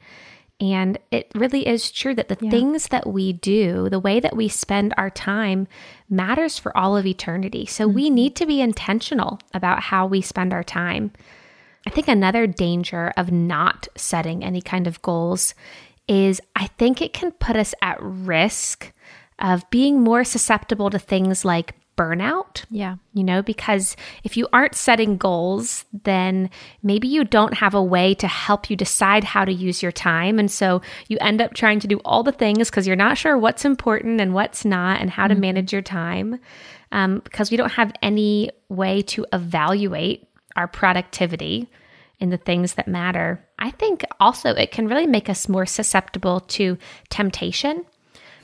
And 0.73 0.99
it 1.11 1.30
really 1.35 1.66
is 1.66 1.90
true 1.90 2.14
that 2.14 2.28
the 2.28 2.37
things 2.37 2.88
that 2.88 3.06
we 3.06 3.33
do, 3.33 3.88
the 3.90 4.00
way 4.00 4.21
that 4.21 4.37
we 4.37 4.49
spend 4.49 4.94
our 4.97 5.11
time, 5.11 5.66
matters 6.09 6.59
for 6.59 6.75
all 6.76 6.97
of 6.97 7.06
eternity. 7.06 7.66
So 7.66 7.87
we 7.87 8.06
mm-hmm. 8.06 8.14
need 8.14 8.37
to 8.37 8.47
be 8.47 8.61
intentional 8.61 9.40
about 9.52 9.80
how 9.80 10.06
we 10.06 10.21
spend 10.21 10.52
our 10.52 10.62
time. 10.64 11.11
I 11.87 11.90
think 11.90 12.09
another 12.09 12.47
danger 12.47 13.12
of 13.16 13.30
not 13.30 13.88
setting 13.94 14.42
any 14.42 14.62
kind 14.62 14.87
of 14.87 15.02
goals 15.02 15.54
is 16.09 16.40
I 16.56 16.68
think 16.78 17.02
it 17.02 17.12
can 17.12 17.33
put 17.33 17.56
us 17.56 17.75
at 17.83 17.99
risk 18.00 18.92
of 19.38 19.68
being 19.71 20.00
more 20.00 20.25
susceptible 20.25 20.88
to 20.90 20.99
things 20.99 21.44
like 21.44 21.75
burnout. 21.96 22.64
Yeah. 22.70 22.96
You 23.12 23.24
know, 23.24 23.42
because 23.42 23.96
if 24.22 24.36
you 24.36 24.48
aren't 24.52 24.74
setting 24.74 25.16
goals, 25.16 25.84
then 26.04 26.50
maybe 26.82 27.08
you 27.08 27.24
don't 27.24 27.54
have 27.54 27.74
a 27.74 27.82
way 27.82 28.14
to 28.14 28.26
help 28.26 28.70
you 28.70 28.76
decide 28.76 29.24
how 29.24 29.44
to 29.44 29.52
use 29.52 29.82
your 29.82 29.92
time. 29.92 30.38
And 30.38 30.50
so 30.50 30.82
you 31.08 31.18
end 31.20 31.40
up 31.40 31.54
trying 31.54 31.80
to 31.80 31.86
do 31.86 32.00
all 32.04 32.22
the 32.22 32.32
things 32.32 32.70
because 32.70 32.86
you're 32.86 32.96
not 32.96 33.18
sure 33.18 33.38
what's 33.38 33.64
important 33.64 34.20
and 34.20 34.34
what's 34.34 34.64
not 34.64 35.00
and 35.00 35.10
how 35.10 35.28
to 35.28 35.34
manage 35.34 35.72
your 35.72 35.82
time 35.82 36.38
um, 36.92 37.20
because 37.20 37.50
we 37.50 37.56
don't 37.56 37.72
have 37.72 37.92
any 38.02 38.50
way 38.68 39.02
to 39.02 39.26
evaluate 39.32 40.28
our 40.56 40.68
productivity 40.68 41.68
in 42.20 42.30
the 42.30 42.36
things 42.36 42.74
that 42.74 42.88
matter. 42.88 43.44
I 43.58 43.70
think 43.70 44.04
also 44.20 44.50
it 44.50 44.70
can 44.70 44.88
really 44.88 45.06
make 45.06 45.28
us 45.28 45.48
more 45.48 45.66
susceptible 45.66 46.40
to 46.40 46.78
temptation 47.10 47.84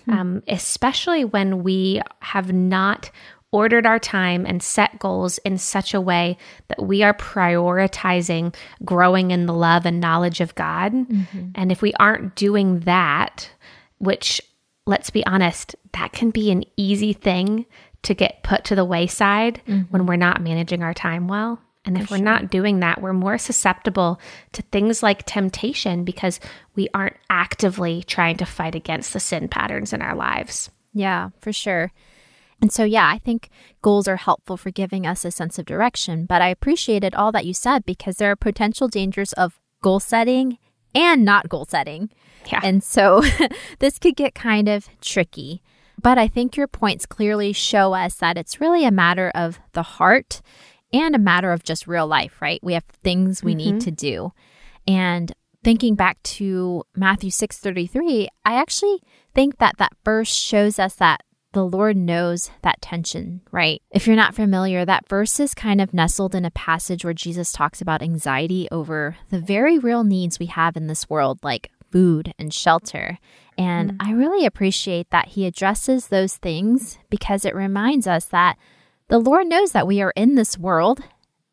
um, 0.09 0.42
especially 0.49 1.25
when 1.25 1.62
we 1.62 2.00
have 2.21 2.52
not 2.52 3.11
ordered 3.52 3.87
our 3.87 3.99
time 3.99 4.47
and 4.47 4.62
set 4.62 4.99
goals 4.99 5.38
in 5.38 5.59
such 5.59 5.92
a 5.92 6.00
way 6.00 6.38
that 6.69 6.83
we 6.83 7.02
are 7.02 7.14
prioritizing 7.14 8.54
growing 8.85 9.30
in 9.30 9.47
the 9.47 9.54
love 9.54 9.87
and 9.87 10.00
knowledge 10.00 10.40
of 10.40 10.54
God. 10.54 10.92
Mm-hmm. 10.92 11.49
And 11.54 11.73
if 11.73 11.83
we 11.83 11.92
aren't 11.95 12.37
doing 12.37 12.80
that, 12.80 13.50
which 13.99 14.40
let's 14.87 15.11
be 15.11 15.25
honest, 15.26 15.76
that 15.92 16.12
can 16.12 16.30
be 16.30 16.50
an 16.50 16.64
easy 16.76 17.12
thing 17.12 17.66
to 18.02 18.14
get 18.14 18.42
put 18.42 18.64
to 18.64 18.75
the 18.75 18.85
wayside 18.85 19.61
mm-hmm. 19.66 19.83
when 19.90 20.07
we're 20.07 20.16
not 20.16 20.42
managing 20.42 20.83
our 20.83 20.95
time 20.95 21.28
well. 21.28 21.61
And 21.85 21.97
if 21.97 22.11
we're 22.11 22.19
not 22.19 22.50
doing 22.50 22.80
that, 22.80 23.00
we're 23.00 23.14
more 23.14 23.38
susceptible 23.38 24.21
to 24.52 24.62
things 24.62 25.02
like 25.02 25.25
temptation 25.25 26.04
because 26.04 26.38
we 26.75 26.88
aren't 26.92 27.16
actively 27.30 28.02
trying 28.02 28.37
to 28.37 28.45
fight 28.45 28.75
against 28.75 29.14
the 29.14 29.21
sin 29.21 29.49
patterns 29.49 29.95
in 29.95 30.02
our 30.02 30.14
lives. 30.14 30.71
Yeah, 30.92 31.30
for 31.40 31.52
sure. 31.52 31.90
And 32.61 32.73
so, 32.73 32.85
yeah, 32.85 33.09
I 33.09 33.19
think 33.19 33.49
goals 33.83 34.07
are 34.07 34.17
helpful 34.17 34.57
for 34.57 34.71
giving 34.71 35.07
us 35.07 35.25
a 35.25 35.31
sense 35.31 35.59
of 35.59 35.64
direction. 35.64 36.26
But 36.26 36.43
I 36.43 36.49
appreciated 36.49 37.14
all 37.14 37.33
that 37.33 37.47
you 37.47 37.55
said 37.55 37.85
because 37.85 38.17
there 38.17 38.31
are 38.31 38.37
potential 38.37 38.88
dangers 38.88 39.33
of 39.35 39.59
goal 39.83 40.00
setting 40.00 40.59
and 40.95 41.25
not 41.25 41.49
goal 41.49 41.64
setting. 41.64 42.11
Yeah. 42.50 42.61
And 42.62 42.83
so 42.83 43.23
this 43.79 43.99
could 43.99 44.17
get 44.17 44.35
kind 44.35 44.69
of 44.69 44.88
tricky. 45.00 45.62
But 46.02 46.19
I 46.19 46.29
think 46.29 46.57
your 46.57 46.67
points 46.67 47.07
clearly 47.07 47.52
show 47.52 47.93
us 47.93 48.14
that 48.17 48.38
it's 48.38 48.61
really 48.61 48.85
a 48.85 48.90
matter 48.90 49.31
of 49.35 49.61
the 49.73 49.83
heart 49.83 50.40
and 50.93 51.14
a 51.14 51.19
matter 51.19 51.52
of 51.52 51.62
just 51.62 51.87
real 51.87 52.07
life, 52.07 52.40
right? 52.40 52.61
We 52.62 52.73
have 52.75 52.85
things 52.85 53.43
we 53.43 53.55
need 53.55 53.76
mm-hmm. 53.76 53.79
to 53.79 53.90
do. 53.90 54.33
And 54.87 55.33
thinking 55.62 55.95
back 55.95 56.23
to 56.23 56.85
Matthew 56.97 57.31
6:33, 57.31 58.29
I 58.45 58.55
actually 58.55 59.02
think 59.35 59.59
that 59.59 59.76
that 59.79 59.93
verse 60.05 60.33
shows 60.33 60.79
us 60.79 60.95
that 60.97 61.23
the 61.52 61.64
Lord 61.64 61.97
knows 61.97 62.50
that 62.62 62.80
tension, 62.80 63.40
right? 63.50 63.83
If 63.90 64.07
you're 64.07 64.16
not 64.16 64.35
familiar, 64.35 64.85
that 64.85 65.09
verse 65.09 65.40
is 65.40 65.54
kind 65.54 65.80
of 65.80 65.92
nestled 65.92 66.35
in 66.35 66.45
a 66.45 66.50
passage 66.50 67.04
where 67.04 67.14
Jesus 67.14 67.52
talks 67.52 67.80
about 67.80 68.02
anxiety 68.02 68.69
over 68.71 69.16
the 69.30 69.40
very 69.40 69.78
real 69.78 70.04
needs 70.04 70.38
we 70.38 70.47
have 70.47 70.76
in 70.76 70.87
this 70.87 71.11
world, 71.11 71.40
like 71.42 71.71
food 71.90 72.33
and 72.38 72.54
shelter. 72.54 73.19
And 73.59 73.97
I 74.00 74.12
really 74.12 74.47
appreciate 74.47 75.11
that 75.11 75.28
he 75.28 75.45
addresses 75.45 76.07
those 76.07 76.37
things 76.37 76.99
because 77.11 77.45
it 77.45 77.54
reminds 77.54 78.07
us 78.07 78.25
that 78.26 78.57
the 79.09 79.19
Lord 79.19 79.49
knows 79.49 79.73
that 79.73 79.87
we 79.87 80.00
are 80.00 80.12
in 80.14 80.37
this 80.37 80.57
world 80.57 81.02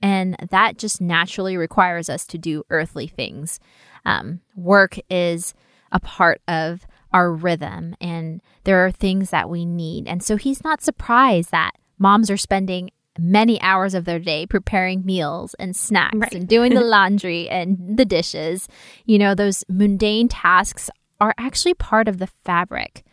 and 0.01 0.37
that 0.51 0.77
just 0.77 1.01
naturally 1.01 1.57
requires 1.57 2.07
us 2.07 2.25
to 2.27 2.37
do 2.37 2.63
earthly 2.69 3.07
things. 3.07 3.59
Um, 4.05 4.41
work 4.55 4.97
is 5.09 5.53
a 5.91 5.99
part 5.99 6.41
of 6.47 6.85
our 7.13 7.31
rhythm, 7.31 7.95
and 8.01 8.41
there 8.63 8.85
are 8.85 8.91
things 8.91 9.29
that 9.29 9.49
we 9.49 9.65
need. 9.65 10.07
And 10.07 10.21
so 10.23 10.35
he's 10.35 10.63
not 10.63 10.81
surprised 10.81 11.51
that 11.51 11.71
moms 11.97 12.29
are 12.29 12.37
spending 12.37 12.89
many 13.19 13.59
hours 13.61 13.93
of 13.95 14.05
their 14.05 14.19
day 14.19 14.45
preparing 14.45 15.03
meals 15.05 15.55
and 15.55 15.75
snacks 15.75 16.15
Right. 16.17 16.33
and 16.35 16.47
doing 16.47 16.73
the 16.75 16.81
laundry 16.95 17.49
and 17.49 17.97
the 17.97 18.05
dishes. 18.05 18.67
You 19.05 19.17
know, 19.17 19.33
those 19.33 19.63
mundane 19.67 20.27
tasks 20.27 20.89
are 21.19 21.33
actually 21.37 21.73
part 21.73 22.07
of 22.07 22.19
the 22.19 22.27
fabric 22.27 23.03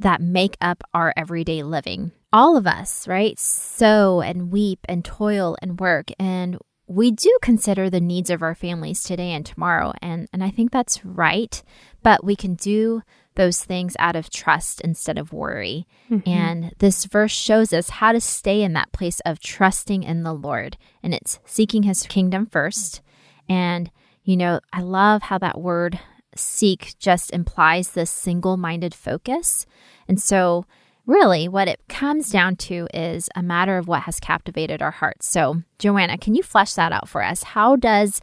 that 0.00 0.20
make 0.20 0.56
up 0.60 0.82
our 0.92 1.12
everyday 1.16 1.62
living. 1.62 2.10
All 2.32 2.56
of 2.56 2.66
us, 2.66 3.06
right, 3.06 3.38
sew 3.38 4.20
and 4.20 4.50
weep 4.50 4.80
and 4.88 5.04
toil 5.04 5.56
and 5.62 5.78
work. 5.78 6.08
And 6.18 6.58
we 6.88 7.12
do 7.12 7.38
consider 7.40 7.88
the 7.88 8.00
needs 8.00 8.30
of 8.30 8.42
our 8.42 8.54
families 8.56 9.04
today 9.04 9.30
and 9.30 9.46
tomorrow. 9.46 9.92
And, 10.02 10.28
and 10.32 10.42
I 10.42 10.50
think 10.50 10.72
that's 10.72 11.04
right. 11.04 11.62
But 12.02 12.24
we 12.24 12.34
can 12.34 12.54
do 12.54 13.02
those 13.34 13.64
things 13.64 13.96
out 13.98 14.16
of 14.16 14.30
trust 14.30 14.80
instead 14.82 15.18
of 15.18 15.32
worry. 15.32 15.86
Mm-hmm. 16.10 16.28
And 16.28 16.74
this 16.78 17.04
verse 17.06 17.32
shows 17.32 17.72
us 17.72 17.90
how 17.90 18.12
to 18.12 18.20
stay 18.20 18.62
in 18.62 18.72
that 18.74 18.92
place 18.92 19.20
of 19.20 19.40
trusting 19.40 20.02
in 20.02 20.22
the 20.22 20.34
Lord. 20.34 20.76
And 21.02 21.14
it's 21.14 21.38
seeking 21.44 21.84
his 21.84 22.02
kingdom 22.02 22.46
first. 22.46 23.00
And, 23.48 23.90
you 24.24 24.36
know, 24.36 24.60
I 24.72 24.80
love 24.80 25.22
how 25.22 25.38
that 25.38 25.60
word 25.60 25.98
seek 26.34 26.94
just 26.98 27.30
implies 27.32 27.90
this 27.90 28.10
single 28.10 28.56
minded 28.56 28.94
focus. 28.94 29.66
And 30.08 30.20
so, 30.20 30.66
really, 31.06 31.48
what 31.48 31.68
it 31.68 31.80
comes 31.88 32.30
down 32.30 32.56
to 32.56 32.86
is 32.94 33.28
a 33.34 33.42
matter 33.42 33.78
of 33.78 33.88
what 33.88 34.02
has 34.02 34.20
captivated 34.20 34.82
our 34.82 34.90
hearts. 34.90 35.26
So, 35.26 35.62
Joanna, 35.78 36.18
can 36.18 36.34
you 36.34 36.42
flesh 36.42 36.74
that 36.74 36.92
out 36.92 37.08
for 37.08 37.22
us? 37.22 37.42
How 37.42 37.76
does 37.76 38.20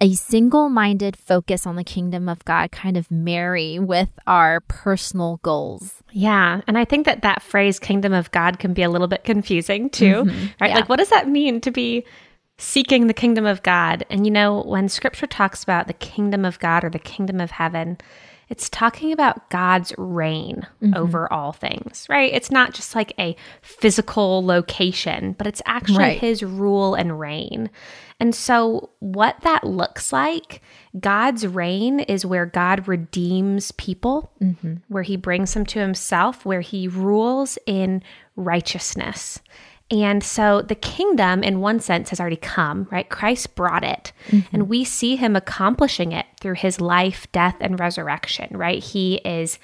a 0.00 0.14
single 0.14 0.68
minded 0.68 1.16
focus 1.16 1.66
on 1.66 1.76
the 1.76 1.84
kingdom 1.84 2.28
of 2.28 2.44
God 2.44 2.70
kind 2.72 2.96
of 2.96 3.10
marry 3.10 3.78
with 3.78 4.10
our 4.26 4.60
personal 4.60 5.40
goals? 5.42 6.02
Yeah. 6.12 6.60
And 6.66 6.78
I 6.78 6.84
think 6.84 7.06
that 7.06 7.22
that 7.22 7.42
phrase, 7.42 7.78
kingdom 7.78 8.12
of 8.12 8.30
God, 8.30 8.58
can 8.58 8.74
be 8.74 8.82
a 8.82 8.90
little 8.90 9.08
bit 9.08 9.24
confusing 9.24 9.90
too, 9.90 10.24
mm-hmm. 10.24 10.46
right? 10.60 10.70
Yeah. 10.70 10.76
Like, 10.76 10.88
what 10.88 10.98
does 10.98 11.10
that 11.10 11.28
mean 11.28 11.60
to 11.62 11.70
be 11.70 12.04
seeking 12.58 13.06
the 13.06 13.14
kingdom 13.14 13.46
of 13.46 13.62
God? 13.62 14.04
And 14.10 14.24
you 14.26 14.30
know, 14.30 14.62
when 14.62 14.88
scripture 14.88 15.26
talks 15.26 15.62
about 15.62 15.86
the 15.86 15.94
kingdom 15.94 16.44
of 16.44 16.58
God 16.58 16.84
or 16.84 16.90
the 16.90 16.98
kingdom 16.98 17.40
of 17.40 17.50
heaven, 17.50 17.98
it's 18.48 18.68
talking 18.68 19.12
about 19.12 19.48
God's 19.50 19.92
reign 19.96 20.66
mm-hmm. 20.82 20.94
over 20.94 21.32
all 21.32 21.52
things, 21.52 22.06
right? 22.08 22.32
It's 22.32 22.50
not 22.50 22.74
just 22.74 22.94
like 22.94 23.12
a 23.18 23.36
physical 23.62 24.44
location, 24.44 25.34
but 25.38 25.46
it's 25.46 25.62
actually 25.66 25.98
Right. 25.98 26.18
his 26.20 26.42
rule 26.42 26.94
and 26.94 27.18
reign. 27.18 27.70
And 28.20 28.34
so, 28.34 28.90
what 29.00 29.40
that 29.42 29.64
looks 29.64 30.12
like, 30.12 30.62
God's 30.98 31.46
reign 31.46 32.00
is 32.00 32.24
where 32.24 32.46
God 32.46 32.86
redeems 32.86 33.72
people, 33.72 34.30
mm-hmm. 34.40 34.74
where 34.88 35.02
he 35.02 35.16
brings 35.16 35.52
them 35.54 35.66
to 35.66 35.80
himself, 35.80 36.44
where 36.46 36.60
he 36.60 36.86
rules 36.86 37.58
in 37.66 38.02
righteousness. 38.36 39.40
And 39.90 40.24
so 40.24 40.62
the 40.62 40.74
kingdom, 40.74 41.42
in 41.42 41.60
one 41.60 41.78
sense, 41.78 42.10
has 42.10 42.18
already 42.18 42.36
come, 42.36 42.88
right? 42.90 43.08
Christ 43.08 43.54
brought 43.54 43.84
it. 43.84 44.12
And 44.52 44.68
we 44.68 44.82
see 44.82 45.16
him 45.16 45.36
accomplishing 45.36 46.12
it 46.12 46.26
through 46.40 46.54
his 46.54 46.80
life, 46.80 47.26
death, 47.32 47.56
and 47.60 47.78
resurrection, 47.78 48.48
right? 48.56 48.82
He 48.82 49.16
is 49.16 49.58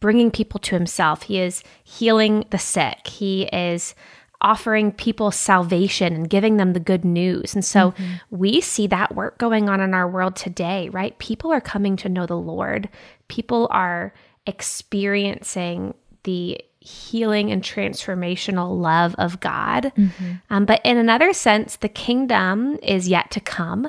bringing 0.00 0.30
people 0.30 0.58
to 0.60 0.74
himself. 0.74 1.24
He 1.24 1.38
is 1.38 1.62
healing 1.84 2.46
the 2.50 2.58
sick. 2.58 3.06
He 3.06 3.42
is 3.52 3.94
offering 4.40 4.90
people 4.90 5.30
salvation 5.30 6.14
and 6.14 6.30
giving 6.30 6.56
them 6.56 6.72
the 6.72 6.80
good 6.80 7.04
news. 7.04 7.54
And 7.54 7.62
so 7.62 7.90
mm-hmm. 7.90 8.12
we 8.30 8.62
see 8.62 8.86
that 8.86 9.14
work 9.14 9.36
going 9.36 9.68
on 9.68 9.80
in 9.82 9.92
our 9.92 10.08
world 10.08 10.36
today, 10.36 10.88
right? 10.88 11.18
People 11.18 11.52
are 11.52 11.60
coming 11.60 11.96
to 11.96 12.08
know 12.08 12.24
the 12.24 12.34
Lord. 12.34 12.88
People 13.28 13.68
are 13.70 14.14
experiencing 14.46 15.92
the 16.22 16.62
healing 16.80 17.52
and 17.52 17.62
transformational 17.62 18.80
love 18.80 19.14
of 19.18 19.38
God. 19.40 19.92
Mm-hmm. 19.96 20.32
Um, 20.48 20.64
but 20.64 20.80
in 20.84 20.96
another 20.96 21.32
sense, 21.32 21.76
the 21.76 21.88
kingdom 21.88 22.78
is 22.82 23.08
yet 23.08 23.30
to 23.32 23.40
come 23.40 23.88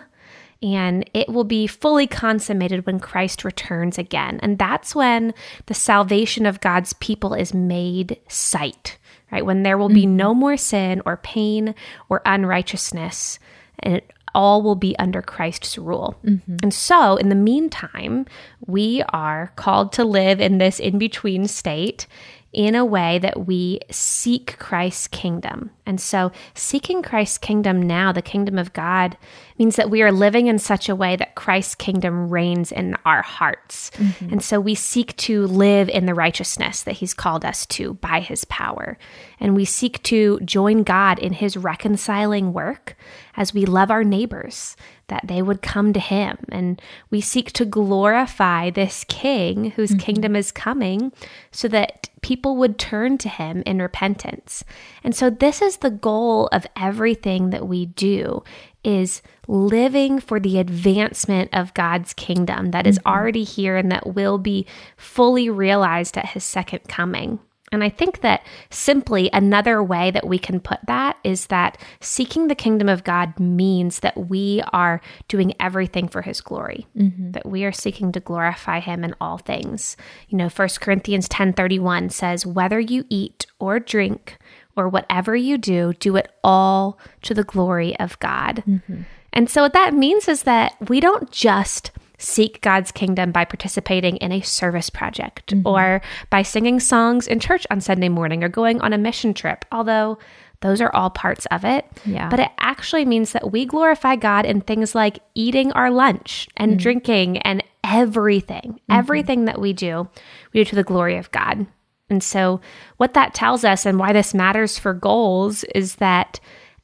and 0.62 1.10
it 1.14 1.30
will 1.30 1.44
be 1.44 1.66
fully 1.66 2.06
consummated 2.06 2.86
when 2.86 3.00
Christ 3.00 3.44
returns 3.44 3.98
again. 3.98 4.40
And 4.44 4.60
that's 4.60 4.94
when 4.94 5.34
the 5.66 5.74
salvation 5.74 6.46
of 6.46 6.62
God's 6.62 6.94
people 6.94 7.34
is 7.34 7.54
made 7.54 8.20
sight, 8.28 8.98
right? 9.32 9.46
When 9.46 9.64
there 9.64 9.78
will 9.78 9.90
be 9.90 10.04
mm-hmm. 10.04 10.18
no 10.18 10.34
more 10.34 10.58
sin 10.58 11.02
or 11.06 11.18
pain 11.18 11.74
or 12.10 12.22
unrighteousness, 12.26 13.40
and 13.80 13.96
it 13.96 14.14
all 14.36 14.62
will 14.62 14.76
be 14.76 14.98
under 15.00 15.22
Christ's 15.22 15.78
rule. 15.78 16.16
Mm-hmm. 16.24 16.58
And 16.62 16.74
so, 16.74 17.16
in 17.16 17.30
the 17.30 17.36
meantime, 17.36 18.28
we 18.66 19.04
are 19.10 19.52
called 19.56 19.92
to 19.94 20.06
live 20.06 20.40
in 20.40 20.58
this 20.60 20.80
in 20.80 21.00
between 21.00 21.48
state 21.48 22.06
in 22.54 22.76
a 22.76 22.86
way 22.86 23.18
that 23.20 23.46
we 23.46 23.80
seek 23.90 24.58
Christ's 24.60 25.08
kingdom. 25.08 25.72
And 25.86 26.00
so, 26.02 26.32
seeking 26.54 27.02
Christ's 27.02 27.38
kingdom 27.38 27.82
now, 27.82 28.12
the 28.12 28.22
kingdom 28.22 28.58
of 28.58 28.74
God, 28.74 29.18
means 29.62 29.76
that 29.76 29.92
we 29.92 30.02
are 30.02 30.12
living 30.12 30.48
in 30.48 30.58
such 30.58 30.90
a 30.90 30.96
way 30.96 31.16
that 31.16 31.36
Christ's 31.36 31.76
kingdom 31.76 32.32
reigns 32.32 32.72
in 32.72 32.98
our 33.06 33.22
hearts. 33.22 33.92
Mm-hmm. 33.92 34.30
And 34.32 34.44
so, 34.44 34.60
we 34.60 34.74
seek 34.74 35.16
to 35.18 35.46
live 35.46 35.88
in 35.88 36.08
the 36.08 36.16
righteousness 36.16 36.82
that 36.82 36.94
He's 36.94 37.14
called 37.14 37.46
us 37.46 37.68
to 37.68 37.94
by 37.94 38.22
His 38.22 38.44
power. 38.46 38.98
And 39.40 39.56
we 39.56 39.66
seek 39.66 40.02
to 40.04 40.40
join 40.40 40.82
God 40.82 41.20
in 41.20 41.34
His 41.34 41.56
reconciling 41.56 42.54
work 42.54 42.98
as 43.36 43.54
we 43.54 43.66
love 43.66 43.92
our 43.92 44.04
neighbors, 44.04 44.76
that 45.08 45.28
they 45.28 45.42
would 45.42 45.62
come 45.62 45.94
to 45.94 46.00
him. 46.00 46.38
And 46.50 46.82
we 47.10 47.22
seek 47.22 47.52
to 47.54 47.66
glorify 47.66 48.70
this 48.70 49.04
king 49.08 49.72
whose 49.72 49.92
mm-hmm. 49.92 50.00
kingdom 50.00 50.36
is 50.36 50.52
coming 50.52 51.12
so 51.52 51.68
that 51.70 52.10
people 52.22 52.56
would 52.58 52.78
turn 52.78 53.18
to 53.20 53.30
him 53.30 53.64
in 53.66 53.82
repentance. 53.82 54.64
And 55.04 55.16
so 55.16 55.30
this 55.30 55.62
is 55.62 55.78
the 55.78 55.90
goal 55.90 56.48
of 56.52 56.68
everything 56.76 57.50
that 57.50 57.68
we 57.68 57.88
do 57.88 58.44
is 58.84 59.22
living 59.48 60.20
for 60.20 60.40
the 60.40 60.60
advancement 60.60 61.50
of 61.54 61.74
God's 61.74 62.14
kingdom 62.14 62.72
that 62.72 62.88
is 62.88 63.00
mm-hmm. 63.00 63.10
already 63.10 63.44
here 63.44 63.78
and 63.78 63.92
that 63.92 64.16
will 64.16 64.38
be 64.38 64.66
fully 64.98 65.50
realized 65.50 66.18
at 66.18 66.28
his 66.30 66.44
second 66.44 66.88
coming. 66.88 67.40
And 67.72 67.84
I 67.86 67.90
think 67.90 68.20
that 68.20 68.46
simply 68.70 69.30
another 69.32 69.82
way 69.82 70.12
that 70.12 70.28
we 70.28 70.38
can 70.38 70.60
put 70.60 70.80
that 70.88 71.18
is 71.24 71.48
that 71.48 71.78
seeking 72.02 72.50
the 72.50 72.56
kingdom 72.56 72.90
of 72.90 73.06
God 73.06 73.40
means 73.40 74.02
that 74.02 74.28
we 74.28 74.62
are 74.74 75.00
doing 75.30 75.54
everything 75.58 76.10
for 76.10 76.22
his 76.22 76.42
glory, 76.42 76.86
mm-hmm. 76.98 77.32
that 77.32 77.46
we 77.46 77.64
are 77.64 77.72
seeking 77.72 78.12
to 78.12 78.20
glorify 78.20 78.82
him 78.82 79.06
in 79.06 79.16
all 79.22 79.38
things. 79.38 79.96
You 80.28 80.38
know, 80.38 80.50
1 80.50 80.68
Corinthians 80.82 81.30
10:31 81.30 82.10
says, 82.12 82.46
"Whether 82.46 82.80
you 82.80 83.06
eat 83.10 83.46
or 83.58 83.80
drink 83.80 84.38
or 84.76 84.88
whatever 84.88 85.36
you 85.36 85.58
do, 85.58 85.94
do 85.94 86.16
it 86.16 86.32
all 86.44 86.98
to 87.24 87.34
the 87.34 87.44
glory 87.44 87.98
of 88.00 88.20
God." 88.20 88.64
Mm-hmm. 88.68 89.02
And 89.34 89.50
so 89.50 89.62
what 89.62 89.74
that 89.74 89.94
means 89.94 90.28
is 90.28 90.44
that 90.44 90.76
we 90.90 91.00
don't 91.00 91.32
just 91.32 91.92
seek 92.18 92.62
God's 92.62 92.92
kingdom 92.92 93.32
by 93.32 93.46
participating 93.46 94.18
in 94.18 94.32
a 94.32 94.42
service 94.42 94.90
project 94.90 95.56
mm-hmm. 95.56 95.68
or 95.68 96.02
by 96.30 96.44
singing 96.44 96.80
songs 96.80 97.28
in 97.28 97.40
church 97.40 97.66
on 97.72 97.82
Sunday 97.82 98.10
morning 98.10 98.44
or 98.44 98.50
going 98.50 98.80
on 98.82 98.94
a 98.94 98.98
mission 98.98 99.34
trip, 99.34 99.66
although 99.72 100.20
those 100.62 100.80
are 100.82 100.94
all 100.96 101.10
parts 101.10 101.48
of 101.48 101.66
it. 101.66 101.86
Yeah. 102.06 102.30
But 102.30 102.40
it 102.40 102.52
actually 102.60 103.06
means 103.06 103.32
that 103.32 103.52
we 103.52 103.66
glorify 103.66 104.16
God 104.16 104.46
in 104.46 104.62
things 104.62 104.94
like 104.94 105.20
eating 105.34 105.72
our 105.72 105.90
lunch 105.90 106.48
and 106.56 106.74
mm-hmm. 106.74 106.78
drinking 106.78 107.38
and 107.40 107.64
everything. 107.84 108.74
Mm-hmm. 108.74 108.92
Everything 108.92 109.46
that 109.46 109.60
we 109.60 109.74
do, 109.74 110.08
we 110.54 110.60
do 110.60 110.70
to 110.70 110.76
the 110.76 110.84
glory 110.84 111.18
of 111.18 111.32
God. 111.32 111.66
And 112.12 112.22
so, 112.22 112.60
what 112.98 113.14
that 113.14 113.34
tells 113.34 113.64
us 113.64 113.86
and 113.86 113.98
why 113.98 114.12
this 114.12 114.34
matters 114.34 114.78
for 114.78 114.94
goals 114.94 115.64
is 115.74 115.96
that 115.96 116.40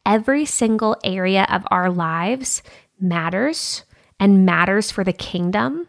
every 0.05 0.45
single 0.45 0.95
area 1.03 1.45
of 1.49 1.67
our 1.69 1.91
lives 1.91 2.63
matters 2.99 3.83
and 4.19 4.45
matters 4.45 4.89
for 4.89 5.03
the 5.03 5.13
kingdom. 5.13 5.87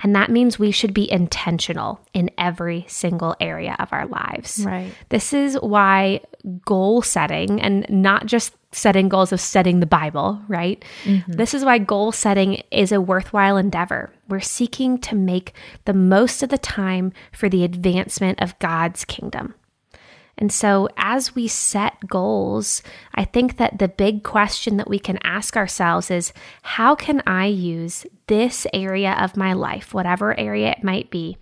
And 0.00 0.14
that 0.14 0.30
means 0.30 0.60
we 0.60 0.70
should 0.70 0.94
be 0.94 1.10
intentional 1.10 2.00
in 2.14 2.30
every 2.38 2.84
single 2.86 3.34
area 3.40 3.74
of 3.80 3.92
our 3.92 4.06
lives. 4.06 4.64
Right. 4.64 4.94
This 5.08 5.32
is 5.32 5.56
why 5.56 6.20
goal 6.64 7.02
setting 7.02 7.60
and 7.60 7.84
not 7.90 8.26
just 8.26 8.54
setting 8.72 9.08
goals 9.08 9.32
of 9.32 9.40
studying 9.40 9.80
the 9.80 9.86
Bible, 9.86 10.40
right? 10.46 10.84
Mm-hmm. 11.04 11.32
This 11.32 11.54
is 11.54 11.64
why 11.64 11.78
goal 11.78 12.12
setting 12.12 12.62
is 12.70 12.92
a 12.92 13.00
worthwhile 13.00 13.56
endeavor. 13.56 14.12
We're 14.28 14.40
seeking 14.40 14.98
to 14.98 15.14
make 15.14 15.54
the 15.86 15.94
most 15.94 16.42
of 16.42 16.50
the 16.50 16.58
time 16.58 17.12
for 17.32 17.48
the 17.48 17.64
advancement 17.64 18.40
of 18.42 18.58
God's 18.58 19.04
kingdom. 19.04 19.54
And 20.40 20.52
so, 20.52 20.88
as 20.96 21.34
we 21.34 21.48
set 21.48 22.06
goals, 22.06 22.80
I 23.12 23.24
think 23.24 23.56
that 23.56 23.80
the 23.80 23.88
big 23.88 24.22
question 24.22 24.76
that 24.76 24.88
we 24.88 25.00
can 25.00 25.18
ask 25.24 25.56
ourselves 25.56 26.12
is 26.12 26.32
how 26.62 26.94
can 26.94 27.22
I 27.26 27.46
use 27.46 28.06
this 28.28 28.64
area 28.72 29.16
of 29.18 29.36
my 29.36 29.52
life, 29.52 29.92
whatever 29.92 30.38
area 30.38 30.70
it 30.70 30.84
might 30.84 31.10
be, 31.10 31.38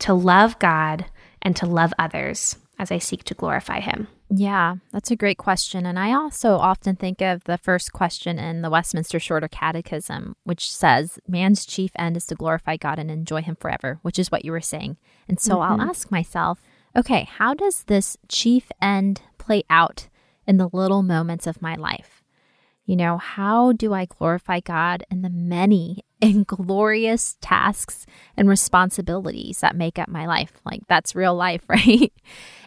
to 0.00 0.14
love 0.14 0.58
God 0.58 1.06
and 1.42 1.54
to 1.56 1.66
love 1.66 1.92
others 1.96 2.56
as 2.80 2.90
I 2.90 2.96
seek 2.96 3.24
to 3.24 3.34
glorify 3.34 3.80
Him? 3.80 4.08
Yeah, 4.30 4.76
that's 4.90 5.10
a 5.10 5.16
great 5.16 5.36
question. 5.36 5.84
And 5.84 5.98
I 5.98 6.14
also 6.14 6.54
often 6.54 6.96
think 6.96 7.20
of 7.20 7.44
the 7.44 7.58
first 7.58 7.92
question 7.92 8.38
in 8.38 8.62
the 8.62 8.70
Westminster 8.70 9.20
Shorter 9.20 9.48
Catechism, 9.48 10.34
which 10.44 10.72
says, 10.72 11.18
Man's 11.28 11.66
chief 11.66 11.90
end 11.96 12.16
is 12.16 12.24
to 12.26 12.34
glorify 12.34 12.78
God 12.78 12.98
and 12.98 13.10
enjoy 13.10 13.42
Him 13.42 13.54
forever, 13.54 13.98
which 14.00 14.18
is 14.18 14.30
what 14.32 14.46
you 14.46 14.52
were 14.52 14.62
saying. 14.62 14.96
And 15.28 15.38
so 15.38 15.56
mm-hmm. 15.56 15.72
I'll 15.72 15.90
ask 15.90 16.10
myself, 16.10 16.62
okay, 16.96 17.24
how 17.24 17.52
does 17.52 17.84
this 17.84 18.16
chief 18.28 18.72
end 18.80 19.20
play 19.36 19.62
out 19.68 20.08
in 20.46 20.56
the 20.56 20.70
little 20.72 21.02
moments 21.02 21.46
of 21.46 21.60
my 21.60 21.74
life? 21.74 22.19
You 22.90 22.96
know, 22.96 23.18
how 23.18 23.70
do 23.70 23.94
I 23.94 24.06
glorify 24.06 24.58
God 24.58 25.04
in 25.12 25.22
the 25.22 25.30
many 25.30 26.04
and 26.20 26.44
glorious 26.44 27.36
tasks 27.40 28.04
and 28.36 28.48
responsibilities 28.48 29.60
that 29.60 29.76
make 29.76 29.96
up 29.96 30.08
my 30.08 30.26
life? 30.26 30.50
Like, 30.64 30.80
that's 30.88 31.14
real 31.14 31.36
life, 31.36 31.62
right? 31.68 32.12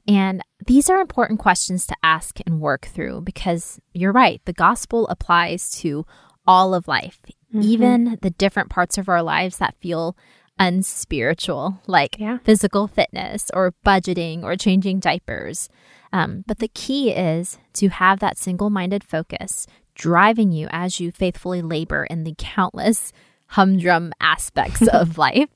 And 0.07 0.41
these 0.65 0.89
are 0.89 1.01
important 1.01 1.39
questions 1.39 1.85
to 1.87 1.95
ask 2.03 2.39
and 2.45 2.61
work 2.61 2.85
through 2.85 3.19
because 3.23 3.81
you're 3.91 4.13
right, 4.13 4.39
the 4.45 4.53
gospel 4.53 5.09
applies 5.09 5.71
to 5.81 6.05
all 6.47 6.73
of 6.73 6.87
life, 6.87 7.19
mm-hmm. 7.53 7.61
even 7.61 8.17
the 8.21 8.31
different 8.31 8.69
parts 8.69 8.97
of 8.97 9.09
our 9.09 9.21
lives 9.21 9.57
that 9.57 9.75
feel 9.81 10.15
unspiritual, 10.57 11.81
like 11.85 12.15
yeah. 12.17 12.37
physical 12.45 12.87
fitness 12.87 13.51
or 13.53 13.73
budgeting 13.85 14.43
or 14.43 14.55
changing 14.55 15.01
diapers. 15.01 15.67
Um, 16.13 16.45
but 16.47 16.59
the 16.59 16.69
key 16.69 17.11
is 17.11 17.57
to 17.73 17.89
have 17.89 18.19
that 18.19 18.37
single 18.37 18.69
minded 18.69 19.03
focus 19.03 19.65
driving 19.95 20.51
you 20.51 20.67
as 20.71 20.99
you 20.99 21.11
faithfully 21.11 21.61
labor 21.61 22.05
in 22.05 22.23
the 22.23 22.35
countless 22.37 23.11
humdrum 23.47 24.13
aspects 24.19 24.87
of 24.87 25.17
life. 25.17 25.49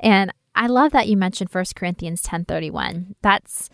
And 0.00 0.32
I 0.54 0.66
love 0.66 0.92
that 0.92 1.08
you 1.08 1.16
mentioned 1.16 1.50
1 1.50 1.64
Corinthians 1.74 2.22
10:31. 2.22 3.14
That's 3.22 3.70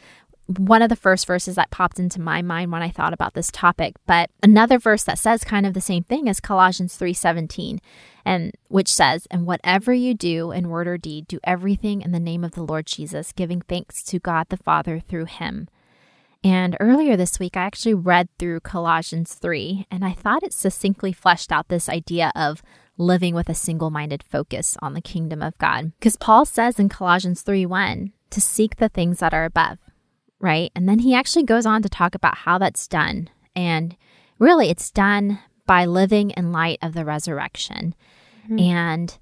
one 0.46 0.80
of 0.80 0.88
the 0.88 0.96
first 0.96 1.26
verses 1.26 1.56
that 1.56 1.70
popped 1.70 1.98
into 1.98 2.20
my 2.20 2.40
mind 2.40 2.72
when 2.72 2.82
I 2.82 2.88
thought 2.88 3.12
about 3.12 3.34
this 3.34 3.50
topic. 3.52 3.96
But 4.06 4.30
another 4.42 4.78
verse 4.78 5.04
that 5.04 5.18
says 5.18 5.44
kind 5.44 5.66
of 5.66 5.74
the 5.74 5.80
same 5.80 6.04
thing 6.04 6.26
is 6.26 6.40
Colossians 6.40 6.96
3:17, 6.96 7.80
and 8.24 8.52
which 8.68 8.90
says, 8.90 9.26
"And 9.30 9.46
whatever 9.46 9.92
you 9.92 10.14
do 10.14 10.50
in 10.52 10.70
word 10.70 10.88
or 10.88 10.96
deed, 10.96 11.26
do 11.26 11.40
everything 11.44 12.00
in 12.00 12.12
the 12.12 12.20
name 12.20 12.44
of 12.44 12.52
the 12.52 12.62
Lord 12.62 12.86
Jesus, 12.86 13.32
giving 13.32 13.60
thanks 13.60 14.02
to 14.04 14.18
God 14.18 14.46
the 14.48 14.56
Father 14.56 15.00
through 15.00 15.26
him." 15.26 15.68
And 16.44 16.76
earlier 16.78 17.16
this 17.16 17.38
week, 17.38 17.56
I 17.56 17.62
actually 17.62 17.94
read 17.94 18.28
through 18.38 18.60
Colossians 18.60 19.34
3, 19.34 19.86
and 19.90 20.04
I 20.04 20.12
thought 20.12 20.44
it 20.44 20.52
succinctly 20.52 21.12
fleshed 21.12 21.50
out 21.50 21.68
this 21.68 21.88
idea 21.88 22.30
of 22.36 22.62
living 22.96 23.34
with 23.34 23.48
a 23.48 23.54
single 23.54 23.90
minded 23.90 24.22
focus 24.22 24.76
on 24.80 24.94
the 24.94 25.00
kingdom 25.00 25.42
of 25.42 25.58
God. 25.58 25.92
Because 25.98 26.16
Paul 26.16 26.44
says 26.44 26.78
in 26.78 26.88
Colossians 26.88 27.42
3 27.42 27.66
1 27.66 28.12
to 28.30 28.40
seek 28.40 28.76
the 28.76 28.88
things 28.88 29.18
that 29.18 29.34
are 29.34 29.44
above 29.44 29.78
right? 30.40 30.70
And 30.74 30.88
then 30.88 31.00
he 31.00 31.14
actually 31.14 31.44
goes 31.44 31.66
on 31.66 31.82
to 31.82 31.88
talk 31.88 32.14
about 32.14 32.38
how 32.38 32.58
that's 32.58 32.86
done. 32.86 33.28
And 33.54 33.96
really, 34.38 34.70
it's 34.70 34.90
done 34.90 35.40
by 35.66 35.84
living 35.84 36.30
in 36.30 36.52
light 36.52 36.78
of 36.82 36.94
the 36.94 37.04
resurrection. 37.04 37.94
Mm-hmm. 38.44 38.58
And 38.58 39.18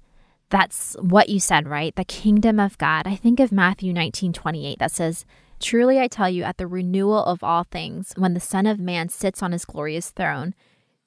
that's 0.49 0.95
what 0.99 1.29
you 1.29 1.39
said, 1.39 1.67
right? 1.67 1.95
The 1.95 2.05
kingdom 2.05 2.59
of 2.59 2.77
God. 2.77 3.05
I 3.05 3.15
think 3.15 3.39
of 3.39 3.51
Matthew 3.51 3.91
19 3.93 4.33
28 4.33 4.79
that 4.79 4.91
says, 4.91 5.25
Truly 5.59 5.99
I 5.99 6.07
tell 6.07 6.29
you, 6.29 6.43
at 6.43 6.57
the 6.57 6.67
renewal 6.67 7.23
of 7.23 7.43
all 7.43 7.63
things, 7.63 8.13
when 8.15 8.33
the 8.33 8.39
Son 8.39 8.65
of 8.65 8.79
Man 8.79 9.09
sits 9.09 9.41
on 9.41 9.51
his 9.51 9.65
glorious 9.65 10.11
throne, 10.11 10.53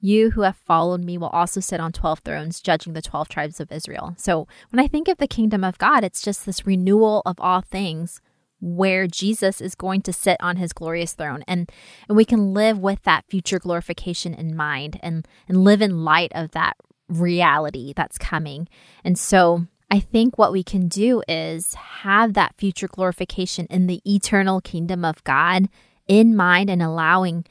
you 0.01 0.31
who 0.31 0.43
have 0.43 0.57
followed 0.57 1.05
me 1.05 1.19
will 1.19 1.29
also 1.29 1.61
sit 1.61 1.79
on 1.79 1.93
12 1.93 2.21
thrones, 2.21 2.61
judging 2.61 2.95
the 2.95 3.03
12 3.03 3.29
tribes 3.29 3.61
of 3.61 3.71
Israel. 3.71 4.15
So 4.17 4.49
when 4.71 4.81
I 4.83 4.89
think 4.89 5.09
of 5.09 5.19
the 5.19 5.29
kingdom 5.29 5.63
of 5.63 5.79
God, 5.79 6.05
it's 6.05 6.23
just 6.23 6.47
this 6.47 6.67
renewal 6.67 7.23
of 7.27 7.37
all 7.39 7.61
things 7.61 8.21
where 8.61 9.07
Jesus 9.07 9.61
is 9.61 9.75
going 9.75 10.03
to 10.03 10.13
sit 10.13 10.37
on 10.41 10.57
his 10.57 10.75
glorious 10.75 11.15
throne 11.15 11.43
and 11.49 11.71
and 12.09 12.17
we 12.17 12.27
can 12.27 12.53
live 12.53 12.79
with 12.79 13.03
that 13.05 13.25
future 13.27 13.59
glorification 13.59 14.35
in 14.35 14.55
mind 14.55 15.01
and 15.03 15.27
and 15.49 15.65
live 15.65 15.81
in 15.81 16.05
light 16.05 16.31
of 16.35 16.51
that 16.51 16.77
reality 17.09 17.93
that's 17.97 18.19
coming. 18.19 18.69
And 19.03 19.19
so 19.19 19.67
I 19.91 19.99
think 19.99 20.39
what 20.39 20.53
we 20.53 20.63
can 20.63 20.87
do 20.87 21.23
is 21.27 21.75
have 21.75 22.35
that 22.35 22.55
future 22.57 22.87
glorification 22.87 23.67
in 23.69 23.89
the 23.89 24.01
eternal 24.05 24.61
kingdom 24.61 25.05
of 25.05 25.25
God 25.25 25.69
in 26.07 26.37
mind 26.37 26.71
and 26.71 26.81
allowing 26.83 27.45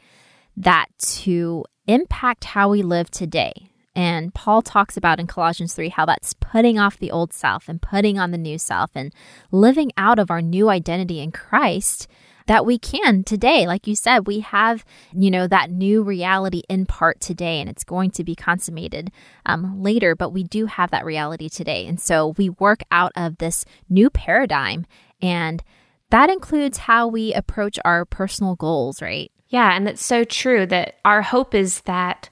that 0.56 0.88
to 1.00 1.66
impact 1.86 2.46
how 2.46 2.70
we 2.70 2.82
live 2.82 3.12
today. 3.12 3.70
And 3.96 4.34
Paul 4.34 4.62
talks 4.62 4.96
about 4.96 5.20
in 5.20 5.28
Colossians 5.28 5.74
3 5.74 5.90
how 5.90 6.06
that's 6.06 6.34
putting 6.34 6.80
off 6.80 6.98
the 6.98 7.12
old 7.12 7.34
self 7.34 7.68
and 7.68 7.82
putting 7.82 8.18
on 8.18 8.32
the 8.32 8.38
new 8.38 8.58
self 8.58 8.92
and 8.96 9.14
living 9.52 9.92
out 9.98 10.20
of 10.20 10.32
our 10.32 10.42
new 10.42 10.70
identity 10.70 11.20
in 11.20 11.32
Christ 11.32 12.08
that 12.50 12.66
we 12.66 12.80
can 12.80 13.24
today. 13.24 13.68
Like 13.68 13.86
you 13.86 13.96
said, 13.96 14.26
we 14.26 14.40
have, 14.40 14.84
you 15.14 15.30
know, 15.30 15.46
that 15.46 15.70
new 15.70 16.02
reality 16.02 16.64
in 16.68 16.88
part 16.88 17.22
today, 17.22 17.62
and 17.62 17.70
it's 17.70 17.84
going 17.84 18.10
to 18.10 18.24
be 18.24 18.34
consummated 18.34 19.12
um, 19.46 19.84
later, 19.84 20.16
but 20.16 20.32
we 20.32 20.44
do 20.44 20.66
have 20.66 20.90
that 20.90 21.06
reality 21.06 21.48
today. 21.48 21.86
And 21.86 22.02
so 22.02 22.34
we 22.40 22.50
work 22.50 22.82
out 22.90 23.12
of 23.16 23.38
this 23.38 23.66
new 23.88 24.10
paradigm, 24.10 24.88
and 25.22 25.64
that 26.10 26.32
includes 26.32 26.80
how 26.80 27.08
we 27.08 27.36
approach 27.36 27.78
our 27.86 28.04
personal 28.04 28.56
goals, 28.56 29.00
right? 29.00 29.32
Yeah, 29.50 29.76
and 29.76 29.88
it's 29.88 30.04
so 30.04 30.24
true 30.24 30.66
that 30.66 30.96
our 31.06 31.22
hope 31.22 31.54
is 31.54 31.82
that 31.82 32.29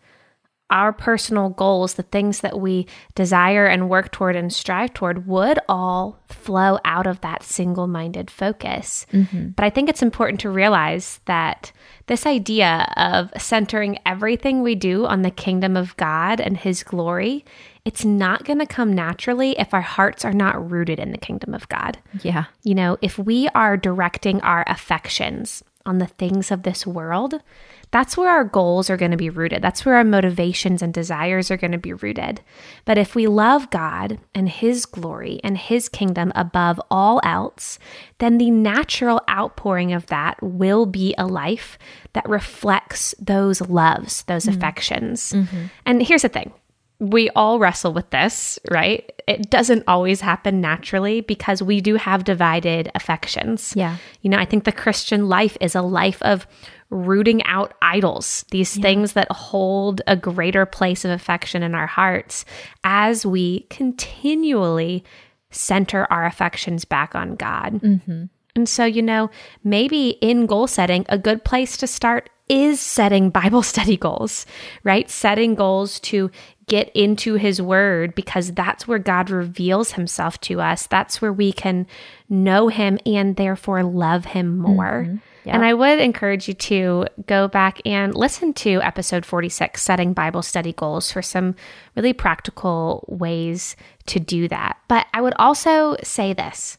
our 0.70 0.92
personal 0.92 1.50
goals, 1.50 1.94
the 1.94 2.04
things 2.04 2.42
that 2.42 2.60
we 2.60 2.88
desire 3.16 3.66
and 3.66 3.90
work 3.90 4.12
toward 4.12 4.36
and 4.36 4.52
strive 4.52 4.94
toward, 4.94 5.26
would 5.26 5.60
all 5.70 6.20
flow 6.28 6.78
out 6.84 7.08
of 7.08 7.22
that 7.22 7.44
single 7.44 7.88
minded 7.88 8.30
focus. 8.30 9.06
Mm-hmm. 9.14 9.50
But 9.50 9.64
I 9.64 9.70
think 9.70 9.88
it's 9.88 10.02
important 10.02 10.42
to 10.42 10.50
realize 10.50 11.22
that 11.26 11.72
this 12.08 12.26
idea 12.26 12.92
of 12.98 13.32
centering 13.42 13.98
everything 14.06 14.62
we 14.62 14.76
do 14.76 15.06
on 15.06 15.22
the 15.22 15.32
kingdom 15.32 15.78
of 15.78 15.96
God 15.98 16.42
and 16.42 16.58
His 16.58 16.84
glory, 16.84 17.46
it's 17.86 18.04
not 18.04 18.44
going 18.44 18.60
to 18.60 18.66
come 18.66 18.94
naturally 18.94 19.58
if 19.58 19.74
our 19.74 19.82
hearts 19.82 20.26
are 20.26 20.34
not 20.34 20.70
rooted 20.70 21.00
in 21.00 21.12
the 21.12 21.18
kingdom 21.18 21.54
of 21.54 21.70
God. 21.70 21.98
Yeah. 22.22 22.46
You 22.64 22.76
know, 22.76 22.98
if 23.02 23.18
we 23.18 23.48
are 23.50 23.78
directing 23.78 24.42
our 24.42 24.66
affections 24.68 25.64
on 25.86 26.00
the 26.00 26.08
things 26.08 26.52
of 26.52 26.64
this 26.64 26.86
world, 26.86 27.42
that's 27.92 28.18
where 28.18 28.30
our 28.30 28.44
goals 28.44 28.90
are 28.90 28.98
going 28.98 29.12
to 29.12 29.18
be 29.18 29.30
rooted. 29.30 29.62
That's 29.62 29.86
where 29.86 29.96
our 29.96 30.04
motivations 30.04 30.82
and 30.82 30.94
desires 30.94 31.50
are 31.50 31.58
going 31.58 31.72
to 31.72 31.78
be 31.78 31.94
rooted. 31.94 32.42
But 32.86 32.98
if 32.98 33.16
we 33.16 33.28
love 33.28 33.70
God 33.70 34.20
and 34.36 34.50
His 34.50 34.86
glory 34.86 35.40
and 35.44 35.58
His 35.58 35.88
kingdom 35.88 36.32
above 36.36 36.82
all 36.92 37.22
else, 37.24 37.80
then 38.20 38.38
the 38.38 38.52
natural 38.52 39.22
outpouring 39.30 39.94
of 39.94 40.08
that 40.08 40.42
will 40.42 40.86
be 40.86 41.16
a 41.18 41.26
life 41.26 41.78
that 42.14 42.28
reflects 42.28 43.16
those 43.20 43.62
loves, 43.62 44.24
those 44.24 44.46
mm-hmm. 44.46 44.58
affections. 44.58 45.34
Mm-hmm. 45.34 45.66
And 45.86 46.04
here's 46.04 46.24
the 46.24 46.30
thing 46.30 46.54
we 47.00 47.30
all 47.32 47.60
wrestle 47.60 47.94
with 47.94 48.10
this, 48.10 48.58
right? 48.72 49.12
It 49.28 49.50
doesn't 49.50 49.84
always 49.88 50.22
happen 50.22 50.62
naturally 50.62 51.22
because 51.22 51.62
we 51.62 51.80
do 51.80 51.96
have 51.96 52.24
divided 52.24 52.90
affections. 52.96 53.74
Yeah. 53.76 53.98
You 54.22 54.32
know, 54.32 54.38
I 54.38 54.46
think 54.46 54.64
the 54.64 54.72
Christian 54.72 55.30
life 55.30 55.58
is 55.62 55.76
a 55.76 55.82
life 55.82 56.22
of 56.24 56.48
rooting 56.90 57.44
out 57.44 57.74
idols, 57.82 58.46
these 58.52 58.78
yeah. 58.78 58.82
things 58.82 59.14
that 59.14 59.32
hold 59.32 60.02
a 60.08 60.16
greater 60.16 60.66
place 60.66 61.04
of 61.04 61.12
affection 61.12 61.64
in 61.64 61.76
our 61.76 61.88
hearts 61.88 62.46
as 62.84 63.26
we 63.26 63.62
continually 63.70 65.04
center 65.52 66.08
our 66.10 66.26
affections 66.26 66.86
back 66.86 67.16
on 67.16 67.36
God. 67.36 67.74
Mm-hmm. 67.82 68.26
And 68.56 68.68
so, 68.68 68.86
you 68.86 69.02
know, 69.02 69.30
maybe 69.64 70.10
in 70.22 70.46
goal 70.46 70.68
setting, 70.68 71.06
a 71.10 71.18
good 71.18 71.44
place 71.44 71.78
to 71.78 71.88
start 71.88 72.30
is 72.50 72.80
setting 72.80 73.30
Bible 73.32 73.64
study 73.64 73.98
goals, 73.98 74.46
right? 74.84 75.10
Setting 75.10 75.56
goals 75.56 76.00
to 76.02 76.32
get 76.68 76.90
into 76.94 77.36
his 77.36 77.62
word 77.62 78.14
because 78.14 78.52
that's 78.52 78.88
where 78.88 79.00
God 79.00 79.30
reveals 79.30 79.92
himself 79.92 80.40
to 80.42 80.60
us. 80.60 80.86
That's 80.88 81.22
where 81.22 81.32
we 81.32 81.54
can 81.54 81.88
know 82.30 82.68
him 82.68 83.00
and 83.06 83.36
therefore 83.36 83.84
love 83.84 84.26
him 84.26 84.58
more. 84.58 85.06
Mm-hmm. 85.08 85.16
Yep. 85.48 85.56
And 85.56 85.64
I 85.64 85.74
would 85.74 86.00
encourage 86.00 86.50
you 86.50 86.54
to 86.56 87.06
go 87.26 87.48
back 87.48 87.80
and 87.86 88.14
listen 88.14 88.54
to 88.56 88.82
episode 88.82 89.26
46, 89.26 89.82
Setting 89.82 90.12
Bible 90.12 90.42
Study 90.42 90.74
Goals, 90.74 91.10
for 91.10 91.22
some 91.22 91.56
really 91.96 92.12
practical 92.12 93.06
ways 93.08 93.78
to 94.08 94.20
do 94.20 94.50
that. 94.50 94.78
But 94.90 95.08
I 95.14 95.22
would 95.22 95.36
also 95.40 95.96
say 96.04 96.34
this 96.34 96.78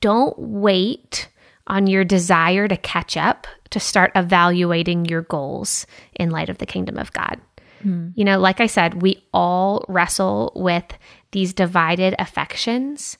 don't 0.00 0.36
wait 0.36 1.28
on 1.68 1.86
your 1.86 2.02
desire 2.02 2.66
to 2.66 2.76
catch 2.76 3.16
up 3.16 3.46
to 3.70 3.78
start 3.78 4.10
evaluating 4.16 5.04
your 5.04 5.22
goals 5.22 5.86
in 6.18 6.30
light 6.30 6.48
of 6.48 6.58
the 6.58 6.66
kingdom 6.66 6.98
of 6.98 7.12
God. 7.12 7.40
Hmm. 7.82 8.08
You 8.16 8.24
know, 8.24 8.40
like 8.40 8.60
I 8.60 8.66
said, 8.66 9.02
we 9.02 9.24
all 9.32 9.84
wrestle 9.88 10.50
with 10.56 10.98
these 11.30 11.52
divided 11.52 12.16
affections, 12.18 13.18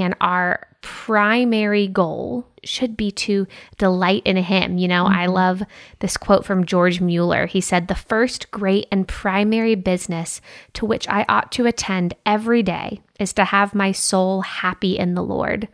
and 0.00 0.14
our 0.20 0.66
primary 0.80 1.86
goal 1.86 2.46
should 2.64 2.96
be 2.96 3.10
to 3.10 3.46
delight 3.78 4.22
in 4.24 4.36
Him. 4.36 4.78
You 4.78 4.88
know, 4.88 5.04
mm-hmm. 5.04 5.18
I 5.18 5.26
love 5.26 5.62
this 6.00 6.16
quote 6.16 6.44
from 6.44 6.64
George 6.64 7.00
Mueller. 7.00 7.46
He 7.46 7.60
said, 7.60 7.88
The 7.88 7.94
first 7.94 8.50
great 8.50 8.86
and 8.90 9.08
primary 9.08 9.74
business 9.74 10.40
to 10.74 10.86
which 10.86 11.08
I 11.08 11.24
ought 11.28 11.52
to 11.52 11.66
attend 11.66 12.14
every 12.26 12.62
day 12.62 13.00
is 13.18 13.32
to 13.34 13.44
have 13.44 13.74
my 13.74 13.92
soul 13.92 14.42
happy 14.42 14.98
in 14.98 15.14
the 15.14 15.22
Lord. 15.22 15.68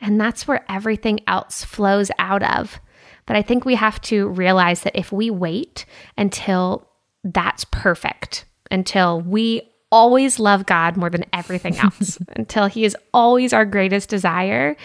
And 0.00 0.20
that's 0.20 0.46
where 0.46 0.64
everything 0.68 1.20
else 1.26 1.64
flows 1.64 2.10
out 2.18 2.42
of. 2.42 2.80
But 3.26 3.36
I 3.36 3.42
think 3.42 3.64
we 3.64 3.74
have 3.76 4.00
to 4.02 4.28
realize 4.28 4.82
that 4.82 4.96
if 4.96 5.10
we 5.10 5.30
wait 5.30 5.86
until 6.18 6.88
that's 7.22 7.64
perfect, 7.64 8.44
until 8.70 9.20
we 9.20 9.62
always 9.94 10.40
love 10.40 10.66
God 10.66 10.96
more 10.96 11.08
than 11.08 11.24
everything 11.32 11.78
else, 11.78 12.18
until 12.36 12.66
He 12.66 12.84
is 12.84 12.96
always 13.14 13.52
our 13.52 13.64
greatest 13.64 14.08
desire 14.08 14.76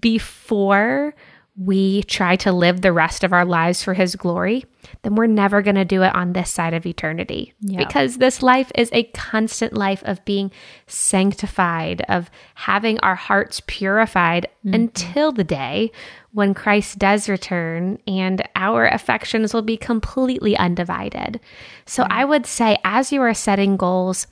before 0.00 1.14
we 1.58 2.02
try 2.04 2.36
to 2.36 2.52
live 2.52 2.80
the 2.80 2.92
rest 2.92 3.22
of 3.24 3.32
our 3.32 3.44
lives 3.44 3.82
for 3.82 3.92
His 3.92 4.16
glory, 4.16 4.64
then 5.02 5.14
we're 5.14 5.26
never 5.26 5.60
going 5.60 5.76
to 5.76 5.84
do 5.84 6.02
it 6.02 6.14
on 6.14 6.32
this 6.32 6.50
side 6.50 6.72
of 6.72 6.86
eternity. 6.86 7.52
Because 7.78 8.16
this 8.16 8.42
life 8.42 8.72
is 8.74 8.90
a 8.92 9.04
constant 9.04 9.74
life 9.74 10.02
of 10.04 10.24
being 10.24 10.50
sanctified, 10.86 12.02
of 12.08 12.30
having 12.54 12.98
our 13.00 13.14
hearts 13.14 13.62
purified 13.66 14.48
mm-hmm. 14.64 14.74
until 14.74 15.32
the 15.32 15.44
day 15.44 15.92
when 16.32 16.54
Christ 16.54 16.98
does 16.98 17.28
return 17.28 17.98
and 18.06 18.46
our 18.54 18.86
affections 18.86 19.54
will 19.54 19.62
be 19.62 19.76
completely 19.76 20.56
undivided. 20.56 21.40
So 21.86 22.02
mm-hmm. 22.02 22.12
I 22.12 22.24
would 22.24 22.46
say, 22.46 22.78
as 22.84 23.12
you 23.12 23.22
are 23.22 23.34
setting 23.34 23.76
goals, 23.76 24.26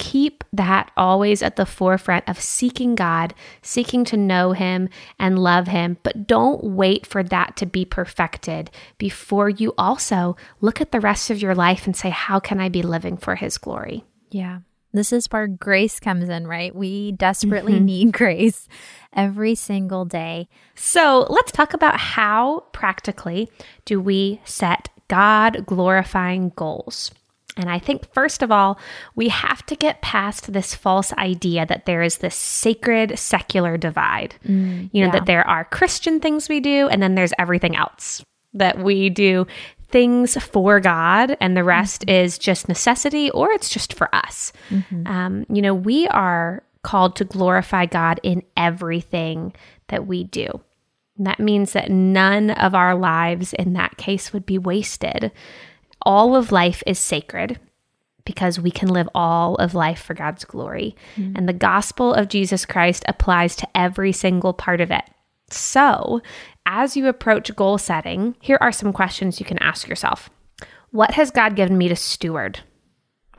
keep 0.00 0.42
that 0.50 0.90
always 0.96 1.42
at 1.42 1.56
the 1.56 1.66
forefront 1.66 2.26
of 2.26 2.40
seeking 2.40 2.94
God, 2.94 3.34
seeking 3.60 4.02
to 4.06 4.16
know 4.16 4.52
Him 4.52 4.88
and 5.18 5.38
love 5.38 5.68
Him, 5.68 5.98
but 6.02 6.26
don't 6.26 6.64
wait 6.64 7.06
for 7.06 7.22
that 7.22 7.56
to 7.58 7.66
be 7.66 7.84
perfected 7.84 8.70
before 8.96 9.50
you 9.50 9.74
also 9.76 10.36
look 10.62 10.80
at 10.80 10.90
the 10.90 11.00
rest 11.00 11.28
of 11.30 11.40
your 11.40 11.54
life 11.54 11.86
and 11.86 11.94
say, 11.94 12.08
How 12.08 12.40
can 12.40 12.58
I 12.60 12.70
be 12.70 12.82
living 12.82 13.18
for 13.18 13.36
His 13.36 13.58
glory? 13.58 14.02
Yeah. 14.30 14.60
This 14.92 15.12
is 15.12 15.26
where 15.26 15.46
grace 15.46 16.00
comes 16.00 16.28
in, 16.28 16.46
right? 16.46 16.74
We 16.74 17.12
desperately 17.12 17.74
mm-hmm. 17.74 17.84
need 17.84 18.12
grace 18.14 18.66
every 19.12 19.54
single 19.54 20.06
day. 20.06 20.48
So 20.74 21.26
let's 21.28 21.52
talk 21.52 21.74
about 21.74 22.00
how 22.00 22.64
practically 22.72 23.50
do 23.84 24.00
we 24.00 24.40
set 24.44 24.88
God 25.08 25.66
glorifying 25.66 26.52
goals. 26.56 27.12
And 27.60 27.70
I 27.70 27.78
think, 27.78 28.12
first 28.14 28.42
of 28.42 28.50
all, 28.50 28.78
we 29.14 29.28
have 29.28 29.64
to 29.66 29.76
get 29.76 30.00
past 30.00 30.52
this 30.52 30.74
false 30.74 31.12
idea 31.14 31.66
that 31.66 31.84
there 31.84 32.02
is 32.02 32.18
this 32.18 32.34
sacred 32.34 33.18
secular 33.18 33.76
divide. 33.76 34.34
Mm, 34.46 34.88
you 34.92 35.02
know, 35.02 35.08
yeah. 35.08 35.12
that 35.12 35.26
there 35.26 35.46
are 35.46 35.66
Christian 35.66 36.20
things 36.20 36.48
we 36.48 36.60
do, 36.60 36.88
and 36.88 37.02
then 37.02 37.14
there's 37.14 37.34
everything 37.38 37.76
else 37.76 38.24
that 38.54 38.78
we 38.78 39.10
do 39.10 39.46
things 39.90 40.42
for 40.42 40.80
God, 40.80 41.36
and 41.40 41.56
the 41.56 41.64
rest 41.64 42.02
mm-hmm. 42.02 42.24
is 42.24 42.38
just 42.38 42.68
necessity 42.68 43.30
or 43.30 43.50
it's 43.52 43.68
just 43.68 43.92
for 43.92 44.12
us. 44.14 44.52
Mm-hmm. 44.70 45.06
Um, 45.06 45.46
you 45.50 45.60
know, 45.60 45.74
we 45.74 46.08
are 46.08 46.62
called 46.82 47.16
to 47.16 47.24
glorify 47.24 47.84
God 47.84 48.20
in 48.22 48.42
everything 48.56 49.52
that 49.88 50.06
we 50.06 50.24
do. 50.24 50.48
And 51.18 51.26
that 51.26 51.40
means 51.40 51.74
that 51.74 51.90
none 51.90 52.50
of 52.50 52.74
our 52.74 52.94
lives 52.94 53.52
in 53.52 53.74
that 53.74 53.98
case 53.98 54.32
would 54.32 54.46
be 54.46 54.56
wasted 54.56 55.30
all 56.02 56.36
of 56.36 56.52
life 56.52 56.82
is 56.86 56.98
sacred 56.98 57.58
because 58.24 58.60
we 58.60 58.70
can 58.70 58.88
live 58.88 59.08
all 59.14 59.56
of 59.56 59.74
life 59.74 60.00
for 60.00 60.14
God's 60.14 60.44
glory. 60.44 60.94
Mm. 61.16 61.36
And 61.36 61.48
the 61.48 61.52
gospel 61.52 62.14
of 62.14 62.28
Jesus 62.28 62.64
Christ 62.64 63.04
applies 63.08 63.56
to 63.56 63.68
every 63.74 64.12
single 64.12 64.52
part 64.52 64.80
of 64.80 64.90
it. 64.90 65.04
So, 65.50 66.20
as 66.66 66.96
you 66.96 67.08
approach 67.08 67.54
goal 67.56 67.78
setting, 67.78 68.36
here 68.40 68.58
are 68.60 68.72
some 68.72 68.92
questions 68.92 69.40
you 69.40 69.46
can 69.46 69.58
ask 69.58 69.88
yourself. 69.88 70.30
What 70.90 71.12
has 71.12 71.30
God 71.30 71.56
given 71.56 71.76
me 71.78 71.88
to 71.88 71.96
steward? 71.96 72.60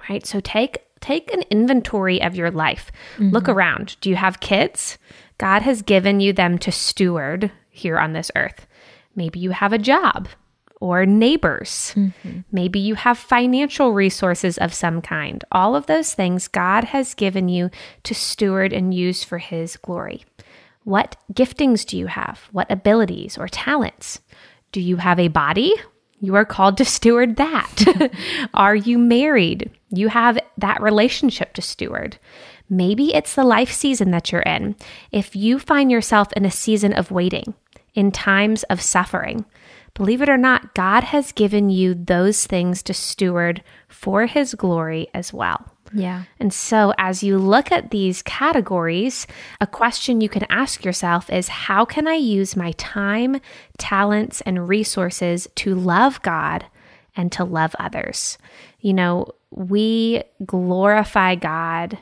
Right? 0.10 0.26
So 0.26 0.39
take 0.39 0.80
take 1.00 1.34
an 1.34 1.43
inventory 1.50 2.21
of 2.21 2.36
your 2.36 2.52
life. 2.52 2.91
Mm-hmm. 3.15 3.30
Look 3.30 3.50
around. 3.50 3.95
Do 4.02 4.10
you 4.10 4.15
have 4.15 4.39
kids? 4.39 4.97
God 5.38 5.62
has 5.62 5.82
given 5.82 6.19
you 6.19 6.34
them 6.34 6.58
to 6.60 6.71
steward 6.71 7.52
here 7.69 7.97
on 7.97 8.13
this 8.13 8.30
earth. 8.36 8.67
Maybe 9.15 9.39
you 9.39 9.52
have 9.52 9.74
a 9.74 9.78
job 9.78 10.28
or 10.82 11.06
neighbors. 11.06 11.94
Mm-hmm. 11.96 12.39
Maybe 12.52 12.80
you 12.80 12.96
have 12.96 13.17
financial 13.17 13.94
resources 13.94 14.58
of 14.58 14.74
some 14.74 15.02
kind. 15.02 15.44
All 15.52 15.76
of 15.76 15.86
those 15.86 16.13
things 16.13 16.50
God 16.50 16.86
has 16.86 17.13
given 17.13 17.48
you 17.48 17.70
to 18.04 18.13
steward 18.13 18.74
and 18.74 18.94
use 18.94 19.24
for 19.24 19.38
His 19.38 19.78
glory. 19.78 20.26
What 20.84 21.15
giftings 21.32 21.86
do 21.86 21.98
you 21.98 22.08
have? 22.08 22.50
What 22.52 22.70
abilities 22.70 23.38
or 23.38 23.48
talents? 23.48 24.20
Do 24.72 24.82
you 24.82 24.98
have 24.98 25.20
a 25.20 25.28
body? 25.28 25.74
You 26.20 26.36
are 26.36 26.46
called 26.46 26.78
to 26.78 26.86
steward 26.86 27.36
that. 27.38 28.12
are 28.54 28.76
you 28.76 28.98
married? 28.98 29.72
You 29.89 30.10
have 30.10 30.39
that 30.58 30.82
relationship 30.82 31.54
to 31.54 31.62
steward. 31.62 32.17
Maybe 32.70 33.13
it's 33.13 33.36
the 33.36 33.44
life 33.44 33.72
season 33.72 34.12
that 34.12 34.32
you're 34.32 34.41
in. 34.41 34.76
If 35.12 35.36
you 35.36 35.60
find 35.60 35.91
yourself 35.91 36.32
in 36.34 36.46
a 36.46 36.52
season 36.52 36.94
of 36.94 37.12
waiting, 37.12 37.54
in 37.93 38.12
times 38.12 38.63
of 38.63 38.82
suffering, 38.82 39.45
believe 39.93 40.21
it 40.21 40.30
or 40.30 40.38
not, 40.38 40.73
God 40.73 41.04
has 41.06 41.32
given 41.32 41.69
you 41.69 41.93
those 41.93 42.45
things 42.45 42.82
to 42.84 42.93
steward 42.93 43.63
for 43.88 44.25
His 44.25 44.54
glory 44.56 45.08
as 45.13 45.34
well. 45.34 45.71
Yeah. 45.93 46.23
And 46.39 46.54
so, 46.54 46.93
as 46.97 47.23
you 47.23 47.38
look 47.38 47.71
at 47.71 47.91
these 47.91 48.21
categories, 48.21 49.27
a 49.60 49.67
question 49.67 50.21
you 50.21 50.30
can 50.30 50.45
ask 50.49 50.86
yourself 50.86 51.30
is 51.30 51.47
how 51.49 51.86
can 51.86 52.08
I 52.08 52.15
use 52.15 52.56
my 52.56 52.71
time, 52.73 53.41
talents, 53.77 54.41
and 54.41 54.67
resources 54.67 55.47
to 55.56 55.75
love 55.75 56.21
God 56.21 56.65
and 57.15 57.32
to 57.34 57.43
love 57.43 57.75
others? 57.77 58.38
You 58.80 58.93
know, 58.93 59.32
we 59.49 60.23
glorify 60.45 61.36
God 61.36 61.97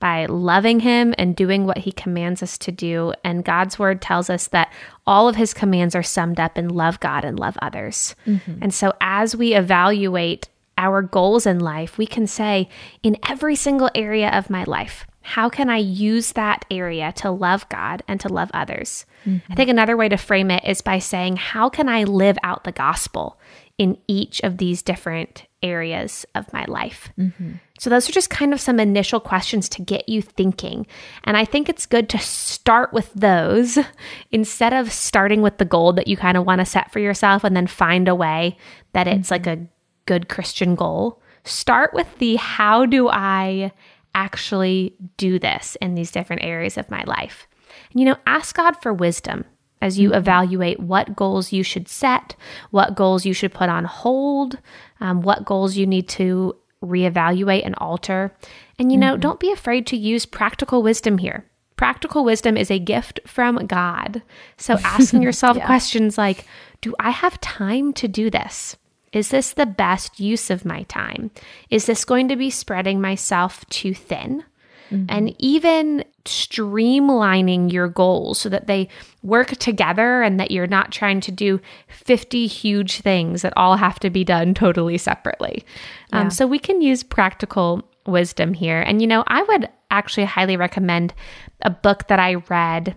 by 0.00 0.26
loving 0.26 0.80
him 0.80 1.14
and 1.18 1.36
doing 1.36 1.66
what 1.66 1.78
he 1.78 1.92
commands 1.92 2.42
us 2.42 2.58
to 2.58 2.72
do. 2.72 3.12
And 3.22 3.44
God's 3.44 3.78
word 3.78 4.02
tells 4.02 4.28
us 4.28 4.48
that 4.48 4.72
all 5.06 5.28
of 5.28 5.36
his 5.36 5.54
commands 5.54 5.94
are 5.94 6.02
summed 6.02 6.40
up 6.40 6.58
in 6.58 6.68
love 6.68 6.98
God 6.98 7.24
and 7.24 7.38
love 7.38 7.56
others. 7.62 8.16
Mm-hmm. 8.26 8.58
And 8.62 8.74
so 8.74 8.92
as 9.00 9.36
we 9.36 9.54
evaluate 9.54 10.48
our 10.78 11.02
goals 11.02 11.46
in 11.46 11.60
life, 11.60 11.98
we 11.98 12.06
can 12.06 12.26
say, 12.26 12.68
in 13.02 13.18
every 13.28 13.54
single 13.54 13.90
area 13.94 14.30
of 14.30 14.50
my 14.50 14.64
life, 14.64 15.06
how 15.20 15.50
can 15.50 15.68
I 15.68 15.76
use 15.76 16.32
that 16.32 16.64
area 16.70 17.12
to 17.16 17.30
love 17.30 17.68
God 17.68 18.02
and 18.08 18.18
to 18.20 18.28
love 18.28 18.50
others? 18.54 19.04
Mm-hmm. 19.26 19.52
I 19.52 19.54
think 19.54 19.68
another 19.68 19.96
way 19.96 20.08
to 20.08 20.16
frame 20.16 20.50
it 20.50 20.64
is 20.64 20.80
by 20.80 20.98
saying, 20.98 21.36
how 21.36 21.68
can 21.68 21.90
I 21.90 22.04
live 22.04 22.38
out 22.42 22.64
the 22.64 22.72
gospel 22.72 23.38
in 23.76 23.98
each 24.08 24.40
of 24.40 24.56
these 24.56 24.82
different 24.82 25.44
areas 25.62 26.24
of 26.34 26.52
my 26.52 26.64
life? 26.66 27.10
Mm-hmm. 27.18 27.52
So, 27.78 27.90
those 27.90 28.08
are 28.08 28.12
just 28.12 28.30
kind 28.30 28.52
of 28.52 28.60
some 28.60 28.78
initial 28.78 29.20
questions 29.20 29.68
to 29.70 29.82
get 29.82 30.08
you 30.08 30.22
thinking. 30.22 30.86
And 31.24 31.36
I 31.36 31.44
think 31.44 31.68
it's 31.68 31.86
good 31.86 32.08
to 32.10 32.18
start 32.18 32.92
with 32.92 33.12
those 33.14 33.78
instead 34.30 34.72
of 34.72 34.92
starting 34.92 35.42
with 35.42 35.58
the 35.58 35.64
goal 35.64 35.92
that 35.94 36.08
you 36.08 36.16
kind 36.16 36.36
of 36.36 36.44
want 36.44 36.60
to 36.60 36.66
set 36.66 36.92
for 36.92 36.98
yourself 36.98 37.44
and 37.44 37.56
then 37.56 37.66
find 37.66 38.08
a 38.08 38.14
way 38.14 38.56
that 38.92 39.06
it's 39.06 39.30
mm-hmm. 39.30 39.34
like 39.34 39.46
a 39.46 39.66
good 40.06 40.28
Christian 40.28 40.74
goal. 40.74 41.20
Start 41.44 41.94
with 41.94 42.18
the 42.18 42.36
how 42.36 42.84
do 42.84 43.08
I 43.08 43.72
actually 44.14 44.94
do 45.16 45.38
this 45.38 45.76
in 45.80 45.94
these 45.94 46.10
different 46.10 46.42
areas 46.42 46.76
of 46.76 46.90
my 46.90 47.04
life? 47.04 47.46
And, 47.92 48.00
you 48.00 48.06
know, 48.06 48.16
ask 48.26 48.56
God 48.56 48.72
for 48.82 48.92
wisdom 48.92 49.44
as 49.80 49.98
you 49.98 50.12
evaluate 50.14 50.80
what 50.80 51.16
goals 51.16 51.52
you 51.52 51.62
should 51.62 51.88
set, 51.88 52.36
what 52.70 52.94
goals 52.94 53.24
you 53.24 53.32
should 53.32 53.52
put 53.52 53.68
on 53.68 53.84
hold, 53.84 54.58
um, 55.00 55.22
what 55.22 55.44
goals 55.44 55.76
you 55.76 55.86
need 55.86 56.08
to 56.08 56.56
reevaluate 56.84 57.64
and 57.64 57.74
alter. 57.78 58.32
And 58.78 58.90
you 58.90 58.98
know, 58.98 59.12
mm-hmm. 59.12 59.20
don't 59.20 59.40
be 59.40 59.52
afraid 59.52 59.86
to 59.88 59.96
use 59.96 60.26
practical 60.26 60.82
wisdom 60.82 61.18
here. 61.18 61.46
Practical 61.76 62.24
wisdom 62.24 62.56
is 62.56 62.70
a 62.70 62.78
gift 62.78 63.20
from 63.26 63.66
God. 63.66 64.22
So 64.56 64.74
asking 64.84 65.22
yourself 65.22 65.56
yeah. 65.56 65.66
questions 65.66 66.18
like, 66.18 66.44
do 66.80 66.94
I 66.98 67.10
have 67.10 67.40
time 67.40 67.92
to 67.94 68.08
do 68.08 68.30
this? 68.30 68.76
Is 69.12 69.30
this 69.30 69.52
the 69.52 69.66
best 69.66 70.20
use 70.20 70.50
of 70.50 70.64
my 70.64 70.84
time? 70.84 71.30
Is 71.68 71.86
this 71.86 72.04
going 72.04 72.28
to 72.28 72.36
be 72.36 72.48
spreading 72.48 73.00
myself 73.00 73.66
too 73.68 73.92
thin? 73.92 74.44
Mm-hmm. 74.90 75.06
And 75.08 75.34
even 75.38 76.04
streamlining 76.24 77.72
your 77.72 77.88
goals 77.88 78.38
so 78.38 78.48
that 78.48 78.66
they 78.66 78.88
work 79.22 79.50
together 79.56 80.22
and 80.22 80.38
that 80.38 80.50
you're 80.50 80.66
not 80.66 80.92
trying 80.92 81.20
to 81.20 81.32
do 81.32 81.60
50 81.88 82.46
huge 82.46 83.00
things 83.00 83.42
that 83.42 83.52
all 83.56 83.76
have 83.76 83.98
to 84.00 84.10
be 84.10 84.24
done 84.24 84.54
totally 84.54 84.98
separately. 84.98 85.64
Um, 86.12 86.18
yeah. 86.18 86.20
Um, 86.22 86.30
so 86.30 86.46
we 86.46 86.58
can 86.58 86.82
use 86.82 87.02
practical 87.02 87.88
wisdom 88.06 88.54
here. 88.54 88.80
And, 88.80 89.00
you 89.00 89.06
know, 89.06 89.24
I 89.26 89.42
would 89.42 89.68
actually 89.90 90.24
highly 90.24 90.56
recommend 90.56 91.14
a 91.62 91.70
book 91.70 92.08
that 92.08 92.18
I 92.18 92.34
read 92.34 92.94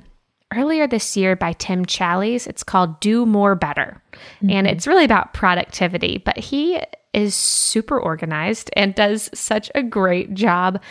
earlier 0.56 0.88
this 0.88 1.17
year 1.17 1.36
by 1.36 1.53
Tim 1.53 1.86
Challies. 1.86 2.47
It's 2.47 2.63
called 2.63 2.99
Do 2.99 3.25
More 3.25 3.56
Better. 3.56 4.01
Mm-hmm. 4.38 4.49
And 4.51 4.67
it's 4.67 4.88
really 4.88 5.06
about 5.06 5.34
productivity, 5.34 6.21
but 6.23 6.38
he 6.38 6.82
is 7.13 7.36
super 7.36 7.99
organized 7.99 8.69
and 8.73 8.95
does 8.95 9.29
such 9.34 9.71
a 9.75 9.84
great 9.84 10.34
job 10.34 10.82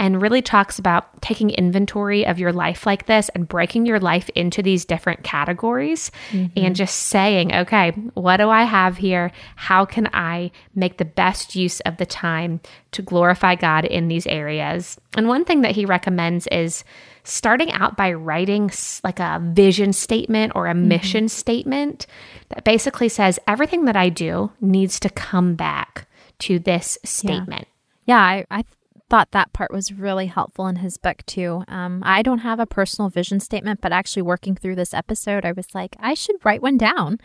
and 0.00 0.22
really 0.22 0.40
talks 0.40 0.78
about 0.78 1.20
taking 1.20 1.50
inventory 1.50 2.26
of 2.26 2.38
your 2.38 2.54
life 2.54 2.86
like 2.86 3.04
this 3.04 3.28
and 3.34 3.46
breaking 3.46 3.84
your 3.84 4.00
life 4.00 4.30
into 4.30 4.62
these 4.62 4.86
different 4.86 5.22
categories 5.22 6.10
mm-hmm. 6.30 6.46
and 6.56 6.74
just 6.74 6.96
saying, 6.96 7.54
okay, 7.54 7.90
what 8.14 8.38
do 8.38 8.48
I 8.48 8.62
have 8.62 8.96
here? 8.96 9.30
How 9.56 9.84
can 9.84 10.08
I 10.14 10.52
make 10.74 10.96
the 10.96 11.04
best 11.04 11.54
use 11.54 11.80
of 11.80 11.98
the 11.98 12.06
time 12.06 12.60
to 12.92 13.02
glorify 13.02 13.56
God 13.56 13.84
in 13.84 14.08
these 14.08 14.26
areas? 14.26 14.98
And 15.18 15.28
one 15.28 15.44
thing 15.44 15.60
that 15.60 15.72
he 15.72 15.84
recommends 15.84 16.46
is 16.46 16.82
starting 17.22 17.70
out 17.72 17.98
by 17.98 18.14
writing 18.14 18.70
like 19.04 19.20
a 19.20 19.38
vision 19.52 19.92
statement 19.92 20.52
or 20.54 20.66
a 20.66 20.72
mm-hmm. 20.72 20.88
mission 20.88 21.28
statement 21.28 22.06
that 22.48 22.64
basically 22.64 23.10
says 23.10 23.38
everything 23.46 23.84
that 23.84 23.96
I 23.96 24.08
do 24.08 24.50
needs 24.62 24.98
to 25.00 25.10
come 25.10 25.56
back 25.56 26.08
to 26.38 26.58
this 26.58 26.96
statement. 27.04 27.68
Yeah, 28.06 28.16
yeah 28.16 28.44
I, 28.50 28.60
I 28.60 28.64
thought 29.10 29.32
that 29.32 29.52
part 29.52 29.72
was 29.72 29.92
really 29.92 30.26
helpful 30.26 30.68
in 30.68 30.76
his 30.76 30.96
book 30.96 31.26
too. 31.26 31.64
Um, 31.68 32.00
I 32.04 32.22
don't 32.22 32.38
have 32.38 32.60
a 32.60 32.66
personal 32.66 33.10
vision 33.10 33.40
statement, 33.40 33.80
but 33.80 33.92
actually 33.92 34.22
working 34.22 34.54
through 34.54 34.76
this 34.76 34.94
episode, 34.94 35.44
I 35.44 35.52
was 35.52 35.74
like, 35.74 35.96
I 35.98 36.14
should 36.14 36.36
write 36.44 36.62
one 36.62 36.78
down. 36.78 37.18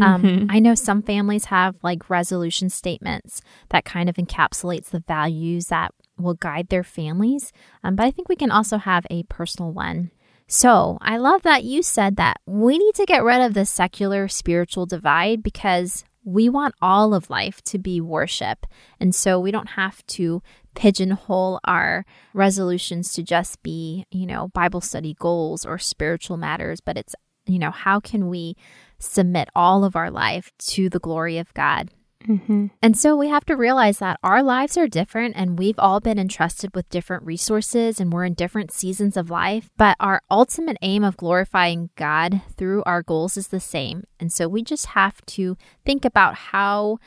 Um, 0.00 0.22
mm-hmm. 0.22 0.46
I 0.50 0.58
know 0.60 0.74
some 0.74 1.02
families 1.02 1.46
have 1.46 1.76
like 1.82 2.08
resolution 2.08 2.70
statements 2.70 3.42
that 3.68 3.84
kind 3.84 4.08
of 4.08 4.16
encapsulates 4.16 4.90
the 4.90 5.04
values 5.06 5.66
that 5.66 5.92
will 6.16 6.34
guide 6.34 6.68
their 6.68 6.84
families, 6.84 7.52
um, 7.82 7.96
but 7.96 8.06
I 8.06 8.10
think 8.10 8.28
we 8.28 8.36
can 8.36 8.50
also 8.50 8.78
have 8.78 9.06
a 9.10 9.24
personal 9.24 9.72
one. 9.72 10.10
So 10.46 10.98
I 11.00 11.16
love 11.16 11.42
that 11.42 11.64
you 11.64 11.82
said 11.82 12.16
that 12.16 12.40
we 12.46 12.78
need 12.78 12.94
to 12.96 13.06
get 13.06 13.24
rid 13.24 13.40
of 13.40 13.54
the 13.54 13.64
secular 13.64 14.28
spiritual 14.28 14.86
divide 14.86 15.42
because 15.42 16.04
we 16.24 16.48
want 16.48 16.74
all 16.80 17.14
of 17.14 17.30
life 17.30 17.62
to 17.62 17.78
be 17.78 18.00
worship. 18.00 18.66
And 18.98 19.14
so 19.14 19.38
we 19.38 19.50
don't 19.50 19.70
have 19.70 20.04
to 20.08 20.42
pigeonhole 20.74 21.60
our 21.64 22.04
resolutions 22.32 23.12
to 23.14 23.22
just 23.22 23.62
be, 23.62 24.06
you 24.10 24.26
know, 24.26 24.48
Bible 24.48 24.80
study 24.80 25.14
goals 25.18 25.64
or 25.64 25.78
spiritual 25.78 26.36
matters, 26.36 26.80
but 26.80 26.96
it's, 26.96 27.14
you 27.46 27.58
know, 27.58 27.70
how 27.70 28.00
can 28.00 28.28
we 28.28 28.56
submit 28.98 29.48
all 29.54 29.84
of 29.84 29.96
our 29.96 30.10
life 30.10 30.50
to 30.58 30.88
the 30.88 30.98
glory 30.98 31.38
of 31.38 31.52
God? 31.54 31.90
Mm-hmm. 32.28 32.66
And 32.82 32.98
so 32.98 33.16
we 33.16 33.28
have 33.28 33.44
to 33.46 33.56
realize 33.56 33.98
that 33.98 34.18
our 34.22 34.42
lives 34.42 34.76
are 34.76 34.88
different 34.88 35.34
and 35.36 35.58
we've 35.58 35.78
all 35.78 36.00
been 36.00 36.18
entrusted 36.18 36.74
with 36.74 36.88
different 36.88 37.24
resources 37.24 38.00
and 38.00 38.12
we're 38.12 38.24
in 38.24 38.34
different 38.34 38.72
seasons 38.72 39.16
of 39.16 39.30
life. 39.30 39.70
But 39.76 39.96
our 40.00 40.22
ultimate 40.30 40.78
aim 40.82 41.04
of 41.04 41.16
glorifying 41.16 41.90
God 41.96 42.42
through 42.56 42.82
our 42.84 43.02
goals 43.02 43.36
is 43.36 43.48
the 43.48 43.60
same. 43.60 44.04
And 44.18 44.32
so 44.32 44.48
we 44.48 44.62
just 44.62 44.86
have 44.86 45.24
to 45.26 45.56
think 45.84 46.04
about 46.04 46.34
how 46.34 46.98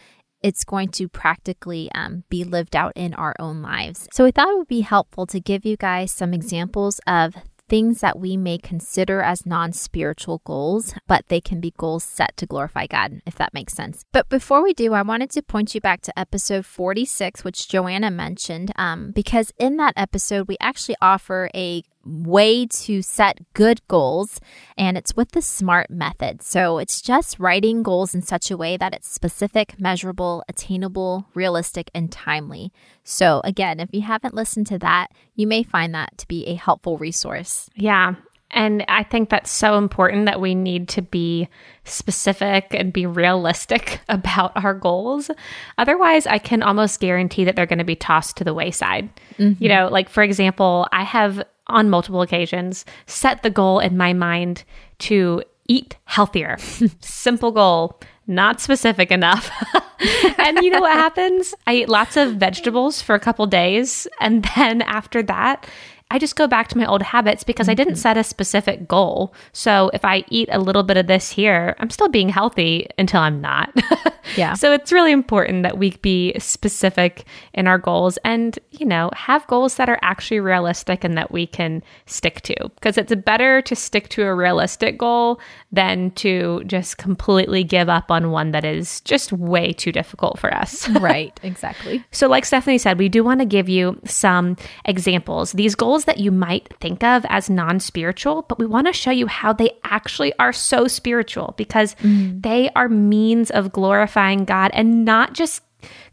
it's 0.43 0.63
going 0.63 0.89
to 0.89 1.09
practically 1.09 1.89
um, 1.95 2.23
be 2.29 2.43
lived 2.43 2.75
out 2.75 2.93
in 2.95 3.13
our 3.15 3.35
own 3.39 3.61
lives. 3.61 4.07
So, 4.13 4.23
we 4.23 4.31
thought 4.31 4.49
it 4.49 4.57
would 4.57 4.67
be 4.67 4.81
helpful 4.81 5.25
to 5.25 5.39
give 5.39 5.65
you 5.65 5.75
guys 5.75 6.11
some 6.11 6.33
examples 6.33 7.01
of 7.07 7.35
things 7.69 7.99
that 8.01 8.19
we 8.19 8.37
may 8.37 8.57
consider 8.57 9.21
as 9.21 9.45
non 9.45 9.73
spiritual 9.73 10.41
goals, 10.45 10.93
but 11.07 11.27
they 11.27 11.41
can 11.41 11.59
be 11.59 11.73
goals 11.77 12.03
set 12.03 12.35
to 12.37 12.45
glorify 12.45 12.87
God, 12.87 13.21
if 13.25 13.35
that 13.35 13.53
makes 13.53 13.73
sense. 13.73 14.05
But 14.11 14.29
before 14.29 14.63
we 14.63 14.73
do, 14.73 14.93
I 14.93 15.01
wanted 15.01 15.31
to 15.31 15.41
point 15.41 15.75
you 15.75 15.81
back 15.81 16.01
to 16.01 16.19
episode 16.19 16.65
46, 16.65 17.43
which 17.43 17.67
Joanna 17.67 18.11
mentioned, 18.11 18.71
um, 18.75 19.11
because 19.11 19.51
in 19.57 19.77
that 19.77 19.93
episode, 19.97 20.47
we 20.47 20.57
actually 20.59 20.95
offer 21.01 21.49
a 21.53 21.83
way 22.07 22.65
to 22.65 23.01
set 23.01 23.39
good 23.53 23.85
goals, 23.87 24.39
and 24.77 24.97
it's 24.97 25.15
with 25.15 25.31
the 25.31 25.41
SMART 25.41 25.89
method. 25.89 26.41
So 26.41 26.77
it's 26.77 27.01
just 27.01 27.39
writing 27.39 27.83
goals 27.83 28.15
in 28.15 28.21
such 28.21 28.49
a 28.49 28.57
way 28.57 28.77
that 28.77 28.93
it's 28.93 29.09
specific, 29.09 29.79
measurable, 29.79 30.43
attainable, 30.47 31.27
realistic, 31.33 31.91
and 31.93 32.11
timely. 32.11 32.71
So, 33.03 33.41
again, 33.43 33.79
if 33.79 33.89
you 33.93 34.01
haven't 34.01 34.33
listened 34.33 34.67
to 34.67 34.79
that, 34.79 35.07
you 35.35 35.47
may 35.47 35.63
find 35.63 35.93
that 35.95 36.17
to 36.17 36.27
be 36.27 36.45
a 36.47 36.55
helpful 36.55 36.97
resource. 36.97 37.69
Yeah. 37.75 38.15
And 38.51 38.85
I 38.87 39.03
think 39.03 39.29
that's 39.29 39.51
so 39.51 39.77
important 39.77 40.25
that 40.25 40.39
we 40.39 40.55
need 40.55 40.87
to 40.89 41.01
be 41.01 41.49
specific 41.83 42.67
and 42.71 42.93
be 42.93 43.05
realistic 43.05 43.99
about 44.09 44.51
our 44.55 44.73
goals. 44.73 45.29
Otherwise, 45.77 46.25
I 46.27 46.37
can 46.37 46.63
almost 46.63 46.99
guarantee 46.99 47.43
that 47.45 47.55
they're 47.55 47.65
going 47.65 47.79
to 47.79 47.85
be 47.85 47.95
tossed 47.95 48.37
to 48.37 48.43
the 48.43 48.53
wayside. 48.53 49.09
Mm-hmm. 49.37 49.61
You 49.61 49.69
know, 49.69 49.89
like 49.89 50.09
for 50.09 50.23
example, 50.23 50.87
I 50.91 51.03
have 51.03 51.43
on 51.67 51.89
multiple 51.89 52.21
occasions 52.21 52.85
set 53.05 53.43
the 53.43 53.49
goal 53.49 53.79
in 53.79 53.97
my 53.97 54.13
mind 54.13 54.63
to 54.99 55.43
eat 55.67 55.97
healthier. 56.05 56.57
Simple 57.01 57.51
goal, 57.51 57.99
not 58.25 58.61
specific 58.61 59.11
enough. 59.11 59.51
and 60.37 60.59
you 60.59 60.69
know 60.69 60.81
what 60.81 60.93
happens? 60.93 61.53
I 61.65 61.75
eat 61.75 61.89
lots 61.89 62.17
of 62.17 62.35
vegetables 62.35 63.01
for 63.01 63.15
a 63.15 63.19
couple 63.19 63.45
days. 63.45 64.07
And 64.19 64.47
then 64.55 64.81
after 64.81 65.23
that, 65.23 65.67
I 66.09 66.19
just 66.19 66.37
go 66.37 66.47
back 66.47 66.69
to 66.69 66.77
my 66.77 66.85
old 66.85 67.01
habits 67.01 67.43
because 67.43 67.65
mm-hmm. 67.65 67.71
I 67.71 67.75
didn't 67.75 67.93
mm-hmm. 67.95 68.01
set 68.01 68.17
a 68.17 68.23
specific 68.23 68.87
goal. 68.87 69.33
So 69.51 69.91
if 69.93 70.05
I 70.05 70.23
eat 70.29 70.47
a 70.51 70.59
little 70.59 70.83
bit 70.83 70.97
of 70.97 71.07
this 71.07 71.29
here, 71.29 71.75
I'm 71.79 71.89
still 71.89 72.07
being 72.07 72.29
healthy 72.29 72.87
until 72.97 73.21
I'm 73.21 73.41
not. 73.41 73.71
yeah. 74.37 74.53
So 74.53 74.71
it's 74.71 74.91
really 74.91 75.11
important 75.11 75.63
that 75.63 75.77
we 75.77 75.91
be 75.97 76.33
specific 76.39 77.25
in 77.53 77.67
our 77.67 77.77
goals 77.77 78.17
and, 78.23 78.57
you 78.71 78.85
know, 78.85 79.09
have 79.13 79.45
goals 79.47 79.75
that 79.75 79.89
are 79.89 79.99
actually 80.01 80.39
realistic 80.39 81.03
and 81.03 81.17
that 81.17 81.31
we 81.31 81.45
can 81.45 81.83
stick 82.05 82.41
to 82.41 82.55
because 82.75 82.97
it's 82.97 83.13
better 83.15 83.61
to 83.63 83.75
stick 83.75 84.07
to 84.09 84.23
a 84.23 84.33
realistic 84.33 84.97
goal 84.97 85.39
than 85.71 86.11
to 86.11 86.63
just 86.65 86.97
completely 86.97 87.63
give 87.63 87.89
up 87.89 88.09
on 88.11 88.31
one 88.31 88.51
that 88.51 88.63
is 88.63 89.01
just 89.01 89.33
way 89.33 89.73
too 89.73 89.91
difficult 89.91 90.39
for 90.39 90.53
us. 90.53 90.87
right, 90.89 91.37
exactly. 91.43 92.03
So 92.11 92.27
like 92.27 92.45
Stephanie 92.45 92.77
said, 92.77 92.97
we 92.97 93.09
do 93.09 93.23
want 93.23 93.41
to 93.41 93.45
give 93.45 93.69
you 93.69 93.99
some 94.05 94.55
examples. 94.85 95.51
These 95.51 95.75
goals 95.75 95.96
that 96.05 96.19
you 96.19 96.31
might 96.31 96.73
think 96.79 97.03
of 97.03 97.25
as 97.29 97.49
non 97.49 97.79
spiritual, 97.79 98.43
but 98.43 98.59
we 98.59 98.65
want 98.65 98.87
to 98.87 98.93
show 98.93 99.11
you 99.11 99.27
how 99.27 99.53
they 99.53 99.71
actually 99.83 100.33
are 100.39 100.53
so 100.53 100.87
spiritual 100.87 101.53
because 101.57 101.95
mm. 101.95 102.41
they 102.41 102.69
are 102.75 102.89
means 102.89 103.51
of 103.51 103.71
glorifying 103.71 104.45
God 104.45 104.71
and 104.73 105.05
not 105.05 105.33
just 105.33 105.61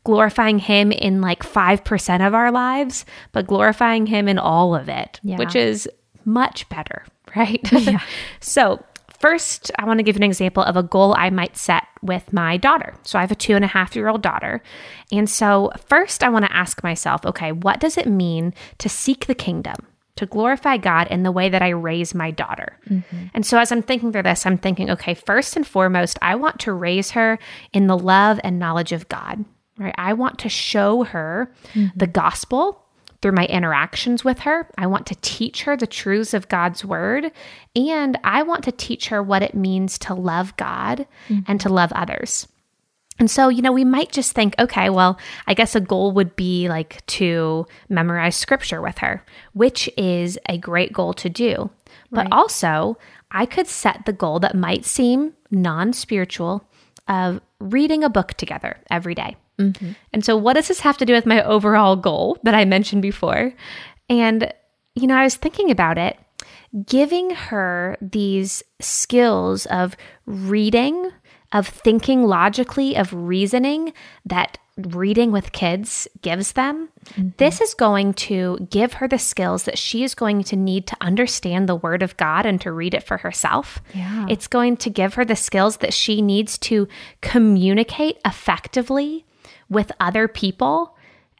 glorifying 0.05 0.59
Him 0.59 0.92
in 0.92 1.20
like 1.20 1.42
5% 1.42 2.27
of 2.27 2.35
our 2.35 2.51
lives, 2.51 3.05
but 3.33 3.47
glorifying 3.47 4.07
Him 4.07 4.29
in 4.29 4.38
all 4.38 4.75
of 4.75 4.88
it, 4.88 5.20
yeah. 5.23 5.37
which 5.37 5.57
is 5.57 5.88
much 6.25 6.68
better, 6.68 7.05
right? 7.37 7.61
Yeah. 7.73 8.01
so, 8.40 8.85
First, 9.18 9.70
I 9.79 9.85
want 9.85 9.98
to 9.98 10.03
give 10.03 10.16
an 10.16 10.22
example 10.22 10.62
of 10.62 10.77
a 10.77 10.83
goal 10.83 11.14
I 11.16 11.31
might 11.31 11.57
set 11.57 11.85
with 12.03 12.33
my 12.33 12.57
daughter. 12.57 12.94
So 13.03 13.18
I 13.18 13.22
have 13.22 13.33
a 13.33 13.37
two 13.37 13.57
and 13.57 13.64
a 13.64 13.68
half 13.68 13.96
year 13.96 14.09
old 14.09 14.22
daughter. 14.22 14.62
And 15.11 15.29
so, 15.29 15.70
first, 15.88 16.22
I 16.22 16.29
want 16.29 16.44
to 16.44 16.55
ask 16.55 16.83
myself 16.83 17.24
okay, 17.24 17.53
what 17.53 17.81
does 17.81 17.96
it 17.96 18.07
mean 18.07 18.55
to 18.79 18.88
seek 18.88 19.27
the 19.27 19.35
kingdom? 19.35 19.77
To 20.16 20.27
glorify 20.27 20.77
God 20.77 21.09
in 21.09 21.24
the 21.24 21.33
way 21.33 21.48
that 21.48 21.62
I 21.62 21.70
raise 21.70 22.14
my 22.14 22.31
daughter. 22.31 22.79
Mm-hmm. 22.88 23.27
And 23.35 23.44
so, 23.44 23.59
as 23.59 23.72
I'm 23.72 23.83
thinking 23.83 24.12
through 24.12 24.22
this, 24.22 24.46
I'm 24.46 24.59
thinking, 24.59 24.90
okay, 24.90 25.14
first 25.14 25.57
and 25.57 25.66
foremost, 25.66 26.18
I 26.22 26.37
want 26.37 26.61
to 26.61 26.72
raise 26.72 27.12
her 27.12 27.38
in 27.72 27.88
the 27.88 27.98
love 27.98 28.38
and 28.44 28.59
knowledge 28.61 28.92
of 28.92 29.09
God, 29.09 29.44
right? 29.77 29.94
I 29.98 30.12
want 30.12 30.38
to 30.40 30.48
show 30.48 31.05
her 31.05 31.53
mm-hmm. 31.72 31.98
the 31.98 32.07
gospel 32.07 32.84
through 33.25 33.33
my 33.33 33.47
interactions 33.47 34.23
with 34.23 34.41
her. 34.41 34.69
I 34.77 34.87
want 34.87 35.07
to 35.07 35.15
teach 35.23 35.63
her 35.63 35.79
the 35.79 35.87
truths 35.87 36.35
of 36.35 36.51
God's 36.51 36.85
word. 36.85 37.33
And 37.75 38.19
I 38.23 38.43
want 38.43 38.65
to 38.65 38.71
teach 38.71 39.09
her 39.09 39.23
what 39.23 39.43
it 39.43 39.55
means 39.55 39.99
to 40.01 40.13
love 40.13 40.55
God 40.59 41.07
mm-hmm. 41.31 41.51
and 41.51 41.59
to 41.63 41.71
love 41.71 41.91
others. 41.93 42.47
And 43.19 43.31
so, 43.31 43.49
you 43.49 43.63
know, 43.63 43.73
we 43.73 43.83
might 43.83 44.13
just 44.13 44.33
think, 44.33 44.55
okay, 44.59 44.91
well, 44.91 45.19
I 45.47 45.55
guess 45.55 45.75
a 45.75 45.81
goal 45.81 46.13
would 46.13 46.37
be 46.37 46.69
like 46.69 47.07
to 47.07 47.65
memorize 47.89 48.37
scripture 48.37 48.83
with 48.83 48.99
her, 48.99 49.25
which 49.55 49.89
is 49.97 50.39
a 50.47 50.59
great 50.59 50.93
goal 50.93 51.15
to 51.15 51.31
do. 51.31 51.71
But 52.11 52.27
right. 52.27 52.33
also, 52.33 52.99
I 53.31 53.47
could 53.47 53.69
set 53.69 54.05
the 54.05 54.13
goal 54.13 54.39
that 54.41 54.55
might 54.55 54.85
seem 54.85 55.33
non 55.51 55.95
spiritual 55.95 56.69
of 57.09 57.41
reading 57.59 58.05
a 58.05 58.11
book 58.11 58.35
together 58.35 58.77
every 58.91 59.15
day. 59.15 59.37
Mm-hmm. 59.59 59.93
And 60.12 60.25
so, 60.25 60.37
what 60.37 60.55
does 60.55 60.69
this 60.69 60.81
have 60.81 60.99
to 60.99 61.07
do 61.07 61.12
with 61.12 61.27
my 61.27 61.43
overall 61.45 61.97
goal 61.97 62.38
that 62.43 62.55
I 62.55 62.64
mentioned 62.64 63.03
before? 63.03 63.53
And, 64.09 64.53
you 64.95 65.07
know, 65.07 65.17
I 65.17 65.25
was 65.25 65.37
thinking 65.37 65.71
about 65.71 65.99
it, 65.99 66.19
giving 66.87 67.31
her 67.31 67.97
these 68.01 68.62
skills 68.81 69.67
of 69.67 69.97
reading, 70.27 71.11
of 71.53 71.69
thinking 71.69 72.25
logically, 72.25 72.97
of 72.97 73.12
reasoning 73.12 73.93
that 74.25 74.59
reading 74.77 75.31
with 75.31 75.53
kids 75.53 76.09
gives 76.21 76.53
them. 76.53 76.88
Mm-hmm. 77.05 77.29
This 77.37 77.61
is 77.61 77.75
going 77.75 78.14
to 78.14 78.67
give 78.71 78.95
her 78.95 79.07
the 79.07 79.19
skills 79.19 79.64
that 79.64 79.79
she 79.79 80.03
is 80.03 80.14
going 80.14 80.43
to 80.45 80.57
need 80.57 80.87
to 80.88 80.97
understand 81.01 81.69
the 81.69 81.77
Word 81.77 82.03
of 82.03 82.17
God 82.17 82.45
and 82.45 82.61
to 82.62 82.73
read 82.73 82.95
it 82.95 83.05
for 83.05 83.19
herself. 83.19 83.81
Yeah. 83.95 84.27
It's 84.29 84.49
going 84.49 84.77
to 84.79 84.90
give 84.90 85.14
her 85.14 85.25
the 85.25 85.37
skills 85.37 85.77
that 85.79 85.95
she 85.95 86.21
needs 86.21 86.59
to 86.59 86.88
communicate 87.21 88.19
effectively 88.25 89.25
with 89.75 89.93
other 90.01 90.29
people 90.29 90.95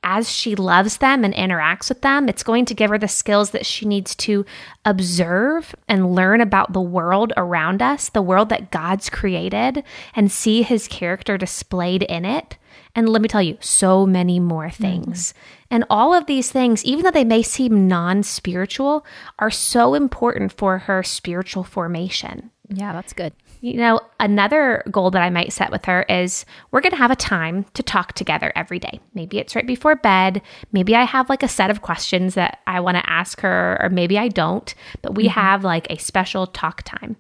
as 0.05 0.31
she 0.31 0.55
loves 0.55 0.99
them 0.99 1.25
and 1.25 1.35
interacts 1.35 1.89
with 1.89 2.03
them, 2.03 2.29
it's 2.29 2.43
going 2.43 2.67
to 2.67 2.75
give 2.75 2.91
her 2.91 2.99
the 2.99 3.09
skills 3.09 3.51
that 3.51 3.65
she 3.65 3.87
needs 3.87 4.15
to 4.15 4.45
observe 4.85 5.75
and 5.89 6.15
learn 6.15 6.43
about 6.43 6.75
the 6.75 6.81
world 6.81 7.33
around 7.39 7.81
us, 7.81 8.11
the 8.11 8.23
world 8.23 8.51
that 8.51 8.71
God's 8.71 9.09
created, 9.09 9.83
and 10.15 10.31
see 10.31 10.63
his 10.63 10.87
character 10.87 11.39
displayed 11.39 12.03
in 12.03 12.27
it. 12.27 12.59
And 12.95 13.09
let 13.09 13.23
me 13.23 13.29
tell 13.29 13.43
you, 13.43 13.57
so 13.61 14.07
many 14.07 14.39
more 14.39 14.71
things. 14.71 15.33
Mm-hmm. 15.33 15.65
And 15.71 15.85
all 15.89 16.13
of 16.15 16.27
these 16.27 16.53
things, 16.53 16.85
even 16.85 17.03
though 17.03 17.11
they 17.11 17.25
may 17.25 17.43
seem 17.43 17.89
non 17.89 18.23
spiritual, 18.23 19.05
are 19.39 19.51
so 19.51 19.95
important 19.95 20.53
for 20.53 20.79
her 20.79 21.03
spiritual 21.03 21.65
formation. 21.65 22.51
Yeah, 22.69 22.93
that's 22.93 23.13
good. 23.13 23.33
You 23.65 23.79
know, 23.79 23.99
another 24.21 24.83
goal 24.91 25.11
that 25.13 25.23
I 25.23 25.31
might 25.31 25.51
set 25.51 25.71
with 25.71 25.87
her 25.87 26.03
is 26.03 26.45
we're 26.71 26.83
going 26.83 26.91
to 26.91 26.99
have 26.99 27.11
a 27.11 27.17
time 27.17 27.65
to 27.73 27.83
talk 27.83 28.13
together 28.13 28.53
every 28.55 28.79
day. 28.79 29.01
Maybe 29.15 29.39
it's 29.39 29.57
right 29.57 29.67
before 29.67 29.97
bed. 29.97 30.43
Maybe 30.73 30.95
I 30.95 31.05
have 31.05 31.31
like 31.31 31.43
a 31.43 31.49
set 31.49 31.71
of 31.71 31.81
questions 31.81 32.35
that 32.35 32.61
I 32.67 32.81
want 32.81 32.99
to 32.99 33.11
ask 33.11 33.41
her, 33.41 33.79
or 33.81 33.89
maybe 33.89 34.19
I 34.19 34.29
don't, 34.29 34.75
but 35.01 35.15
we 35.15 35.25
mm-hmm. 35.29 35.41
have 35.41 35.65
like 35.65 35.87
a 35.89 35.97
special 35.97 36.47
talk 36.47 36.83
time. 36.83 37.17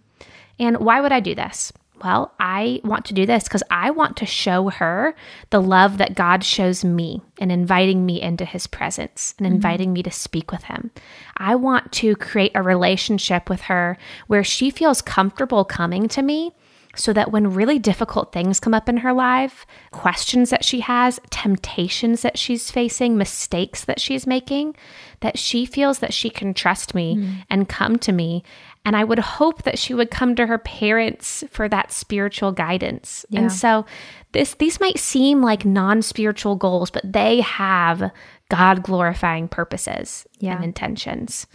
And 0.58 0.80
why 0.80 1.00
would 1.00 1.12
I 1.12 1.20
do 1.20 1.34
this? 1.34 1.72
Well, 2.04 2.34
I 2.38 2.82
want 2.84 3.06
to 3.06 3.14
do 3.14 3.24
this 3.24 3.44
because 3.44 3.62
I 3.70 3.90
want 3.90 4.18
to 4.18 4.26
show 4.26 4.68
her 4.68 5.14
the 5.48 5.62
love 5.62 5.96
that 5.96 6.14
God 6.14 6.44
shows 6.44 6.84
me 6.84 7.22
in 7.38 7.50
inviting 7.50 8.04
me 8.04 8.20
into 8.20 8.44
his 8.44 8.66
presence 8.66 9.34
and 9.38 9.46
mm-hmm. 9.46 9.54
inviting 9.54 9.88
mm-hmm. 9.88 9.94
me 9.94 10.02
to 10.02 10.10
speak 10.10 10.52
with 10.52 10.64
him. 10.64 10.90
I 11.38 11.54
want 11.54 11.92
to 11.92 12.14
create 12.16 12.52
a 12.54 12.62
relationship 12.62 13.48
with 13.48 13.62
her 13.62 13.96
where 14.26 14.44
she 14.44 14.70
feels 14.70 15.00
comfortable 15.00 15.64
coming 15.64 16.06
to 16.08 16.20
me 16.20 16.52
so 16.94 17.12
that 17.12 17.32
when 17.32 17.52
really 17.54 17.78
difficult 17.78 18.32
things 18.32 18.60
come 18.60 18.74
up 18.74 18.88
in 18.88 18.98
her 18.98 19.12
life, 19.12 19.66
questions 19.90 20.50
that 20.50 20.64
she 20.64 20.80
has, 20.80 21.20
temptations 21.30 22.22
that 22.22 22.38
she's 22.38 22.70
facing, 22.70 23.16
mistakes 23.16 23.84
that 23.84 24.00
she's 24.00 24.26
making, 24.26 24.76
that 25.20 25.38
she 25.38 25.66
feels 25.66 26.00
that 26.00 26.14
she 26.14 26.30
can 26.30 26.54
trust 26.54 26.94
me 26.94 27.16
mm. 27.16 27.44
and 27.50 27.68
come 27.68 27.98
to 27.98 28.12
me 28.12 28.42
and 28.84 28.96
I 28.96 29.04
would 29.04 29.18
hope 29.18 29.62
that 29.62 29.78
she 29.78 29.94
would 29.94 30.10
come 30.10 30.34
to 30.36 30.46
her 30.46 30.58
parents 30.58 31.42
for 31.50 31.68
that 31.68 31.90
spiritual 31.90 32.52
guidance. 32.52 33.24
Yeah. 33.30 33.40
And 33.40 33.52
so 33.52 33.86
this 34.32 34.54
these 34.54 34.78
might 34.78 34.98
seem 34.98 35.40
like 35.40 35.64
non-spiritual 35.64 36.56
goals, 36.56 36.90
but 36.90 37.10
they 37.10 37.40
have 37.40 38.10
God 38.50 38.82
glorifying 38.82 39.48
purposes 39.48 40.26
yeah. 40.38 40.56
and 40.56 40.64
intentions. 40.64 41.46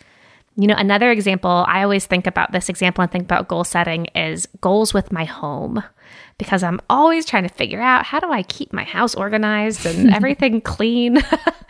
You 0.56 0.68
know, 0.68 0.76
another 0.78 1.12
example, 1.12 1.66
I 1.68 1.84
always 1.84 2.06
think 2.06 2.28
about 2.28 2.52
this 2.52 2.70
example 2.70 3.02
and 3.02 3.12
think 3.12 3.24
about 3.24 3.48
goal 3.48 3.64
setting 3.64 4.06
is 4.08 4.48
goals 4.62 4.94
with 4.94 5.12
my 5.12 5.24
home 5.24 5.84
because 6.38 6.64
I'm 6.64 6.82
always 6.90 7.26
trying 7.26 7.44
to 7.44 7.54
figure 7.54 7.82
out 7.82 8.06
how 8.06 8.20
do 8.20 8.32
I 8.32 8.44
keep 8.44 8.74
my 8.74 8.84
house 8.84 9.16
organized 9.16 9.86
and 9.86 10.10
everything 10.14 10.62
clean. 10.62 11.20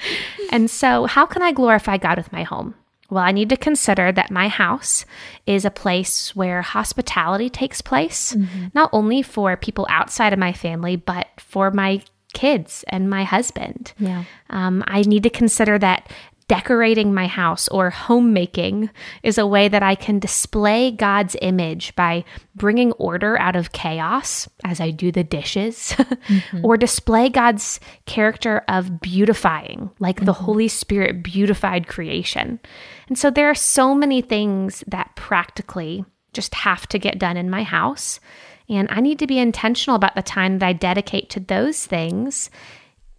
and 0.51 0.69
so, 0.71 1.05
how 1.05 1.25
can 1.25 1.41
I 1.41 1.51
glorify 1.51 1.97
God 1.97 2.17
with 2.17 2.31
my 2.31 2.43
home? 2.43 2.75
Well, 3.09 3.23
I 3.23 3.31
need 3.31 3.49
to 3.49 3.57
consider 3.57 4.11
that 4.11 4.29
my 4.31 4.47
house 4.47 5.03
is 5.47 5.65
a 5.65 5.71
place 5.71 6.35
where 6.35 6.61
hospitality 6.61 7.49
takes 7.49 7.81
place, 7.81 8.33
mm-hmm. 8.33 8.67
not 8.75 8.89
only 8.93 9.23
for 9.23 9.57
people 9.57 9.87
outside 9.89 10.31
of 10.31 10.39
my 10.39 10.53
family, 10.53 10.95
but 10.95 11.27
for 11.37 11.71
my 11.71 12.03
kids 12.33 12.85
and 12.89 13.09
my 13.09 13.23
husband. 13.23 13.93
Yeah. 13.97 14.25
Um, 14.51 14.83
I 14.85 15.01
need 15.01 15.23
to 15.23 15.31
consider 15.31 15.79
that 15.79 16.11
decorating 16.49 17.13
my 17.13 17.27
house 17.27 17.67
or 17.69 17.91
homemaking 17.91 18.89
is 19.21 19.37
a 19.37 19.47
way 19.47 19.67
that 19.67 19.83
I 19.83 19.93
can 19.93 20.17
display 20.17 20.89
God's 20.91 21.37
image 21.43 21.95
by 21.95 22.25
bringing 22.55 22.91
order 22.93 23.39
out 23.39 23.55
of 23.55 23.71
chaos 23.71 24.49
as 24.65 24.81
I 24.81 24.89
do 24.89 25.11
the 25.11 25.23
dishes, 25.23 25.93
mm-hmm. 25.97 26.65
or 26.65 26.75
display 26.75 27.29
God's 27.29 27.79
character 28.07 28.63
of 28.67 28.99
beautifying, 28.99 29.91
like 29.99 30.17
mm-hmm. 30.17 30.25
the 30.25 30.33
Holy 30.33 30.67
Spirit 30.67 31.23
beautified 31.23 31.87
creation. 31.87 32.59
And 33.07 33.17
so 33.17 33.29
there 33.29 33.49
are 33.49 33.55
so 33.55 33.93
many 33.93 34.21
things 34.21 34.83
that 34.87 35.15
practically 35.15 36.03
just 36.33 36.55
have 36.55 36.87
to 36.87 36.97
get 36.97 37.19
done 37.19 37.37
in 37.37 37.51
my 37.51 37.61
house. 37.61 38.19
And 38.67 38.87
I 38.91 39.01
need 39.01 39.19
to 39.19 39.27
be 39.27 39.37
intentional 39.37 39.95
about 39.95 40.15
the 40.15 40.23
time 40.23 40.57
that 40.59 40.65
I 40.65 40.73
dedicate 40.73 41.29
to 41.31 41.39
those 41.39 41.85
things, 41.85 42.49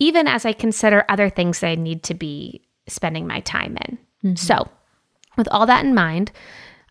even 0.01 0.27
as 0.27 0.45
I 0.45 0.53
consider 0.53 1.05
other 1.09 1.31
things 1.31 1.61
that 1.61 1.69
I 1.69 1.75
need 1.77 2.03
to 2.05 2.15
be 2.15 2.63
spending 2.91 3.27
my 3.27 3.41
time 3.41 3.77
in. 3.87 3.99
Mm-hmm. 4.25 4.35
So, 4.37 4.69
with 5.37 5.49
all 5.49 5.67
that 5.67 5.85
in 5.85 5.95
mind, 5.95 6.33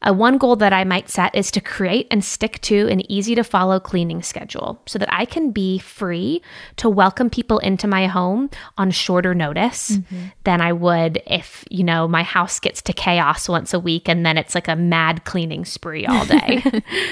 A 0.01 0.13
one 0.13 0.37
goal 0.37 0.55
that 0.55 0.71
I 0.71 0.85
might 0.85 1.09
set 1.09 1.35
is 1.35 1.51
to 1.51 1.59
create 1.59 2.07
and 2.09 2.23
stick 2.23 2.61
to 2.61 2.87
an 2.87 3.09
easy 3.11 3.35
to 3.35 3.43
follow 3.43 3.81
cleaning 3.81 4.23
schedule 4.23 4.81
so 4.85 4.97
that 4.97 5.13
I 5.13 5.25
can 5.25 5.51
be 5.51 5.77
free 5.77 6.41
to 6.77 6.87
welcome 6.87 7.29
people 7.29 7.59
into 7.59 7.85
my 7.85 8.07
home 8.07 8.49
on 8.77 8.91
shorter 8.91 9.35
notice 9.35 9.91
mm-hmm. 9.97 10.27
than 10.45 10.61
I 10.61 10.71
would 10.71 11.21
if, 11.27 11.65
you 11.69 11.83
know, 11.83 12.07
my 12.07 12.23
house 12.23 12.61
gets 12.61 12.81
to 12.83 12.93
chaos 12.93 13.49
once 13.49 13.73
a 13.73 13.79
week 13.79 14.07
and 14.07 14.25
then 14.25 14.37
it's 14.37 14.55
like 14.55 14.69
a 14.69 14.75
mad 14.77 15.25
cleaning 15.25 15.65
spree 15.65 16.05
all 16.05 16.25
day. 16.25 16.63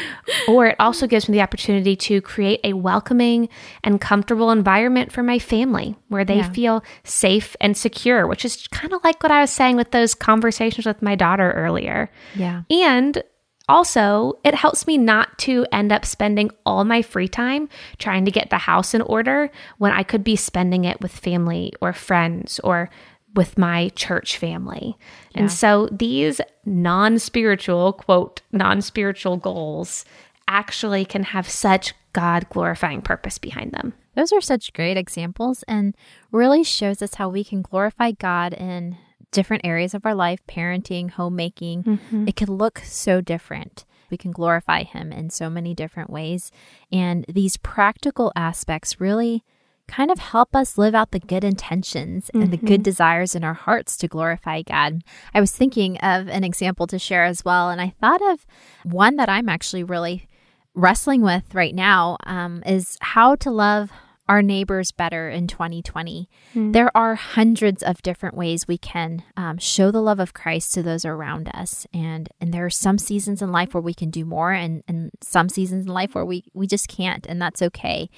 or 0.47 0.67
it 0.67 0.77
also 0.79 1.07
gives 1.07 1.27
me 1.27 1.33
the 1.33 1.41
opportunity 1.41 1.97
to 1.97 2.21
create 2.21 2.61
a 2.63 2.71
welcoming 2.71 3.49
and 3.83 3.99
comfortable 3.99 4.49
environment 4.49 5.11
for 5.11 5.23
my 5.23 5.39
family 5.39 5.97
where 6.07 6.23
they 6.23 6.37
yeah. 6.37 6.51
feel 6.51 6.83
safe 7.03 7.57
and 7.59 7.75
secure, 7.75 8.25
which 8.27 8.45
is 8.45 8.65
kind 8.69 8.93
of 8.93 9.03
like 9.03 9.21
what 9.21 9.31
I 9.31 9.41
was 9.41 9.51
saying 9.51 9.75
with 9.75 9.91
those 9.91 10.15
conversations 10.15 10.85
with 10.85 11.01
my 11.01 11.15
daughter 11.15 11.51
earlier. 11.51 12.09
Yeah. 12.33 12.63
And 12.83 13.23
also, 13.69 14.39
it 14.45 14.55
helps 14.55 14.87
me 14.87 14.97
not 14.97 15.37
to 15.39 15.65
end 15.71 15.91
up 15.91 16.05
spending 16.05 16.51
all 16.65 16.85
my 16.85 17.01
free 17.01 17.27
time 17.27 17.67
trying 17.97 18.23
to 18.25 18.31
get 18.31 18.49
the 18.49 18.57
house 18.57 18.93
in 18.93 19.01
order 19.01 19.51
when 19.77 19.91
I 19.91 20.03
could 20.03 20.23
be 20.23 20.37
spending 20.37 20.85
it 20.85 21.01
with 21.01 21.11
family 21.11 21.73
or 21.81 21.91
friends 21.91 22.59
or 22.63 22.89
with 23.35 23.57
my 23.57 23.89
church 23.89 24.37
family. 24.37 24.97
Yeah. 25.31 25.41
And 25.41 25.51
so 25.51 25.89
these 25.91 26.39
non 26.65 27.19
spiritual, 27.19 27.93
quote, 27.93 28.41
non 28.53 28.81
spiritual 28.81 29.35
goals 29.35 30.05
actually 30.47 31.03
can 31.03 31.23
have 31.23 31.49
such 31.49 31.93
God 32.13 32.47
glorifying 32.49 33.01
purpose 33.01 33.37
behind 33.37 33.73
them. 33.73 33.93
Those 34.15 34.31
are 34.31 34.41
such 34.41 34.73
great 34.73 34.97
examples 34.97 35.63
and 35.67 35.95
really 36.31 36.63
shows 36.63 37.01
us 37.01 37.15
how 37.15 37.29
we 37.29 37.43
can 37.43 37.61
glorify 37.61 38.11
God 38.11 38.53
in 38.53 38.97
different 39.31 39.65
areas 39.65 39.93
of 39.93 40.05
our 40.05 40.15
life, 40.15 40.39
parenting, 40.47 41.11
homemaking, 41.11 41.83
mm-hmm. 41.83 42.27
it 42.27 42.35
can 42.35 42.49
look 42.49 42.79
so 42.79 43.21
different. 43.21 43.85
We 44.09 44.17
can 44.17 44.31
glorify 44.31 44.83
Him 44.83 45.11
in 45.11 45.29
so 45.29 45.49
many 45.49 45.73
different 45.73 46.09
ways. 46.09 46.51
And 46.91 47.25
these 47.27 47.57
practical 47.57 48.31
aspects 48.35 49.01
really 49.01 49.43
kind 49.87 50.11
of 50.11 50.19
help 50.19 50.55
us 50.55 50.77
live 50.77 50.93
out 50.93 51.11
the 51.11 51.19
good 51.19 51.43
intentions 51.43 52.27
mm-hmm. 52.27 52.41
and 52.41 52.51
the 52.51 52.57
good 52.57 52.81
mm-hmm. 52.81 52.83
desires 52.83 53.35
in 53.35 53.43
our 53.43 53.53
hearts 53.53 53.97
to 53.97 54.07
glorify 54.07 54.61
God. 54.61 55.01
I 55.33 55.39
was 55.39 55.51
thinking 55.51 55.97
of 55.99 56.27
an 56.27 56.43
example 56.43 56.87
to 56.87 56.99
share 56.99 57.23
as 57.23 57.43
well, 57.45 57.69
and 57.69 57.81
I 57.81 57.93
thought 58.01 58.21
of 58.21 58.45
one 58.83 59.15
that 59.15 59.29
I'm 59.29 59.49
actually 59.49 59.83
really 59.83 60.27
wrestling 60.73 61.21
with 61.21 61.55
right 61.55 61.73
now 61.73 62.17
um, 62.25 62.61
is 62.65 62.97
how 63.01 63.35
to 63.35 63.49
love 63.49 63.91
our 64.27 64.41
neighbors 64.41 64.91
better 64.91 65.29
in 65.29 65.47
2020. 65.47 66.29
Mm. 66.55 66.73
There 66.73 66.95
are 66.95 67.15
hundreds 67.15 67.83
of 67.83 68.01
different 68.01 68.35
ways 68.35 68.67
we 68.67 68.77
can 68.77 69.23
um, 69.35 69.57
show 69.57 69.91
the 69.91 70.01
love 70.01 70.19
of 70.19 70.33
Christ 70.33 70.73
to 70.73 70.83
those 70.83 71.05
around 71.05 71.49
us. 71.53 71.87
And, 71.93 72.29
and 72.39 72.53
there 72.53 72.65
are 72.65 72.69
some 72.69 72.97
seasons 72.97 73.41
in 73.41 73.51
life 73.51 73.73
where 73.73 73.81
we 73.81 73.93
can 73.93 74.09
do 74.09 74.25
more 74.25 74.51
and, 74.51 74.83
and 74.87 75.11
some 75.21 75.49
seasons 75.49 75.85
in 75.85 75.91
life 75.91 76.15
where 76.15 76.25
we, 76.25 76.45
we 76.53 76.67
just 76.67 76.87
can't, 76.87 77.25
and 77.27 77.41
that's 77.41 77.61
okay. 77.61 78.09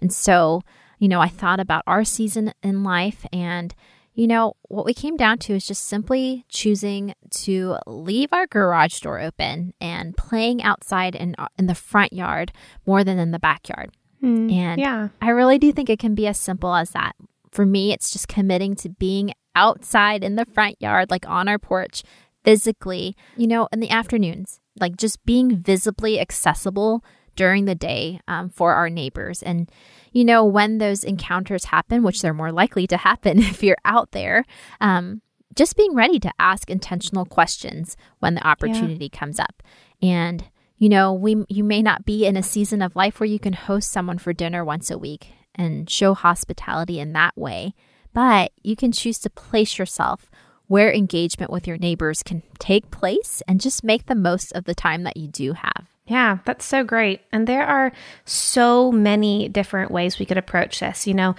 And 0.00 0.12
so, 0.12 0.62
you 0.98 1.08
know, 1.08 1.20
I 1.20 1.28
thought 1.28 1.60
about 1.60 1.84
our 1.86 2.04
season 2.04 2.52
in 2.62 2.82
life 2.82 3.26
and 3.32 3.74
you 4.18 4.26
know, 4.26 4.54
what 4.62 4.84
we 4.84 4.94
came 4.94 5.16
down 5.16 5.38
to 5.38 5.54
is 5.54 5.64
just 5.64 5.84
simply 5.84 6.44
choosing 6.48 7.14
to 7.30 7.76
leave 7.86 8.32
our 8.32 8.48
garage 8.48 8.98
door 8.98 9.20
open 9.20 9.74
and 9.80 10.16
playing 10.16 10.60
outside 10.60 11.14
in, 11.14 11.36
in 11.56 11.68
the 11.68 11.74
front 11.76 12.12
yard 12.12 12.50
more 12.84 13.04
than 13.04 13.20
in 13.20 13.30
the 13.30 13.38
backyard. 13.38 13.92
Mm, 14.22 14.52
and 14.52 14.80
yeah. 14.80 15.08
I 15.20 15.30
really 15.30 15.58
do 15.58 15.72
think 15.72 15.90
it 15.90 15.98
can 15.98 16.14
be 16.14 16.26
as 16.26 16.38
simple 16.38 16.74
as 16.74 16.90
that. 16.90 17.14
For 17.50 17.64
me, 17.64 17.92
it's 17.92 18.10
just 18.10 18.28
committing 18.28 18.74
to 18.76 18.88
being 18.88 19.32
outside 19.54 20.22
in 20.22 20.36
the 20.36 20.46
front 20.46 20.80
yard, 20.80 21.10
like 21.10 21.28
on 21.28 21.48
our 21.48 21.58
porch, 21.58 22.02
physically, 22.44 23.16
you 23.36 23.46
know, 23.46 23.68
in 23.72 23.80
the 23.80 23.90
afternoons, 23.90 24.60
like 24.78 24.96
just 24.96 25.24
being 25.24 25.56
visibly 25.56 26.20
accessible 26.20 27.04
during 27.36 27.66
the 27.66 27.74
day 27.74 28.20
um, 28.26 28.48
for 28.48 28.74
our 28.74 28.90
neighbors. 28.90 29.42
And, 29.42 29.70
you 30.12 30.24
know, 30.24 30.44
when 30.44 30.78
those 30.78 31.04
encounters 31.04 31.66
happen, 31.66 32.02
which 32.02 32.20
they're 32.20 32.34
more 32.34 32.52
likely 32.52 32.86
to 32.88 32.96
happen 32.96 33.38
if 33.42 33.62
you're 33.62 33.76
out 33.84 34.12
there, 34.12 34.44
um, 34.80 35.22
just 35.54 35.76
being 35.76 35.94
ready 35.94 36.20
to 36.20 36.32
ask 36.38 36.70
intentional 36.70 37.24
questions 37.24 37.96
when 38.20 38.34
the 38.34 38.46
opportunity 38.46 39.08
yeah. 39.12 39.18
comes 39.18 39.40
up. 39.40 39.62
And 40.02 40.44
you 40.78 40.88
know, 40.88 41.12
we 41.12 41.44
you 41.48 41.64
may 41.64 41.82
not 41.82 42.04
be 42.04 42.24
in 42.26 42.36
a 42.36 42.42
season 42.42 42.82
of 42.82 42.96
life 42.96 43.20
where 43.20 43.26
you 43.26 43.38
can 43.38 43.52
host 43.52 43.90
someone 43.90 44.18
for 44.18 44.32
dinner 44.32 44.64
once 44.64 44.90
a 44.90 44.98
week 44.98 45.32
and 45.54 45.90
show 45.90 46.14
hospitality 46.14 47.00
in 47.00 47.12
that 47.12 47.36
way, 47.36 47.74
but 48.14 48.52
you 48.62 48.76
can 48.76 48.92
choose 48.92 49.18
to 49.20 49.30
place 49.30 49.78
yourself 49.78 50.30
where 50.68 50.92
engagement 50.92 51.50
with 51.50 51.66
your 51.66 51.78
neighbors 51.78 52.22
can 52.22 52.42
take 52.58 52.90
place 52.90 53.42
and 53.48 53.60
just 53.60 53.82
make 53.82 54.06
the 54.06 54.14
most 54.14 54.52
of 54.52 54.64
the 54.64 54.74
time 54.74 55.02
that 55.02 55.16
you 55.16 55.26
do 55.26 55.54
have. 55.54 55.88
Yeah, 56.06 56.38
that's 56.44 56.64
so 56.64 56.84
great. 56.84 57.20
And 57.32 57.46
there 57.46 57.66
are 57.66 57.92
so 58.24 58.92
many 58.92 59.48
different 59.48 59.90
ways 59.90 60.18
we 60.18 60.26
could 60.26 60.38
approach 60.38 60.80
this. 60.80 61.06
You 61.06 61.14
know, 61.14 61.34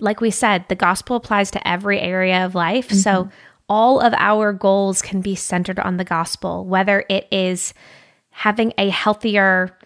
like 0.00 0.20
we 0.20 0.30
said, 0.30 0.64
the 0.68 0.74
gospel 0.74 1.16
applies 1.16 1.50
to 1.52 1.68
every 1.68 2.00
area 2.00 2.44
of 2.44 2.54
life. 2.54 2.88
Mm-hmm. 2.88 2.98
So 2.98 3.28
all 3.68 4.00
of 4.00 4.14
our 4.14 4.52
goals 4.52 5.02
can 5.02 5.20
be 5.20 5.36
centered 5.36 5.78
on 5.78 5.96
the 5.96 6.04
gospel, 6.04 6.64
whether 6.64 7.04
it 7.08 7.28
is 7.30 7.72
having 8.30 8.72
a 8.78 8.88
healthier 8.88 9.76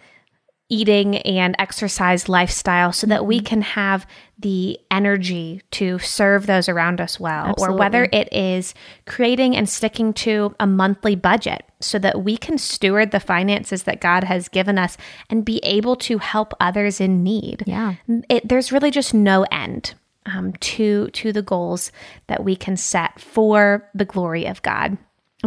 eating 0.71 1.19
and 1.19 1.55
exercise 1.59 2.29
lifestyle 2.29 2.91
so 2.93 3.07
that 3.07 3.27
we 3.27 3.37
mm-hmm. 3.37 3.47
can 3.47 3.63
have 3.63 4.07
the 4.39 4.79
energy 4.91 5.61
to 5.71 5.99
serve 5.99 6.47
those 6.47 6.69
around 6.69 7.01
us 7.01 7.21
well, 7.21 7.47
Absolutely. 7.47 7.75
or 7.75 7.79
whether 7.79 8.09
it 8.13 8.33
is 8.33 8.75
creating 9.07 9.55
and 9.57 9.69
sticking 9.69 10.13
to 10.13 10.55
a 10.59 10.67
monthly 10.67 11.15
budget 11.15 11.65
so 11.81 11.99
that 11.99 12.23
we 12.23 12.37
can 12.37 12.57
steward 12.57 13.11
the 13.11 13.21
finances 13.21 13.83
that 13.83 14.01
God 14.01 14.25
has 14.25 14.49
given 14.49 14.79
us 14.79 14.97
and 15.29 15.45
be 15.45 15.61
able 15.63 15.97
to 15.97 16.19
help 16.19 16.55
others 16.61 17.01
in 17.01 17.23
need. 17.23 17.63
Yeah. 17.67 17.97
It, 18.29 18.49
there's 18.49 18.73
really 18.73 18.91
just 18.91 19.15
no 19.15 19.45
end. 19.51 19.95
Um, 20.27 20.55
to 20.55 21.09
to 21.09 21.35
the 21.35 21.43
goals 21.43 21.93
that 22.29 22.43
we 22.43 22.57
can 22.57 22.79
set 22.79 23.21
for 23.21 23.87
the 23.95 24.07
glory 24.07 24.47
of 24.47 24.63
God 24.63 24.97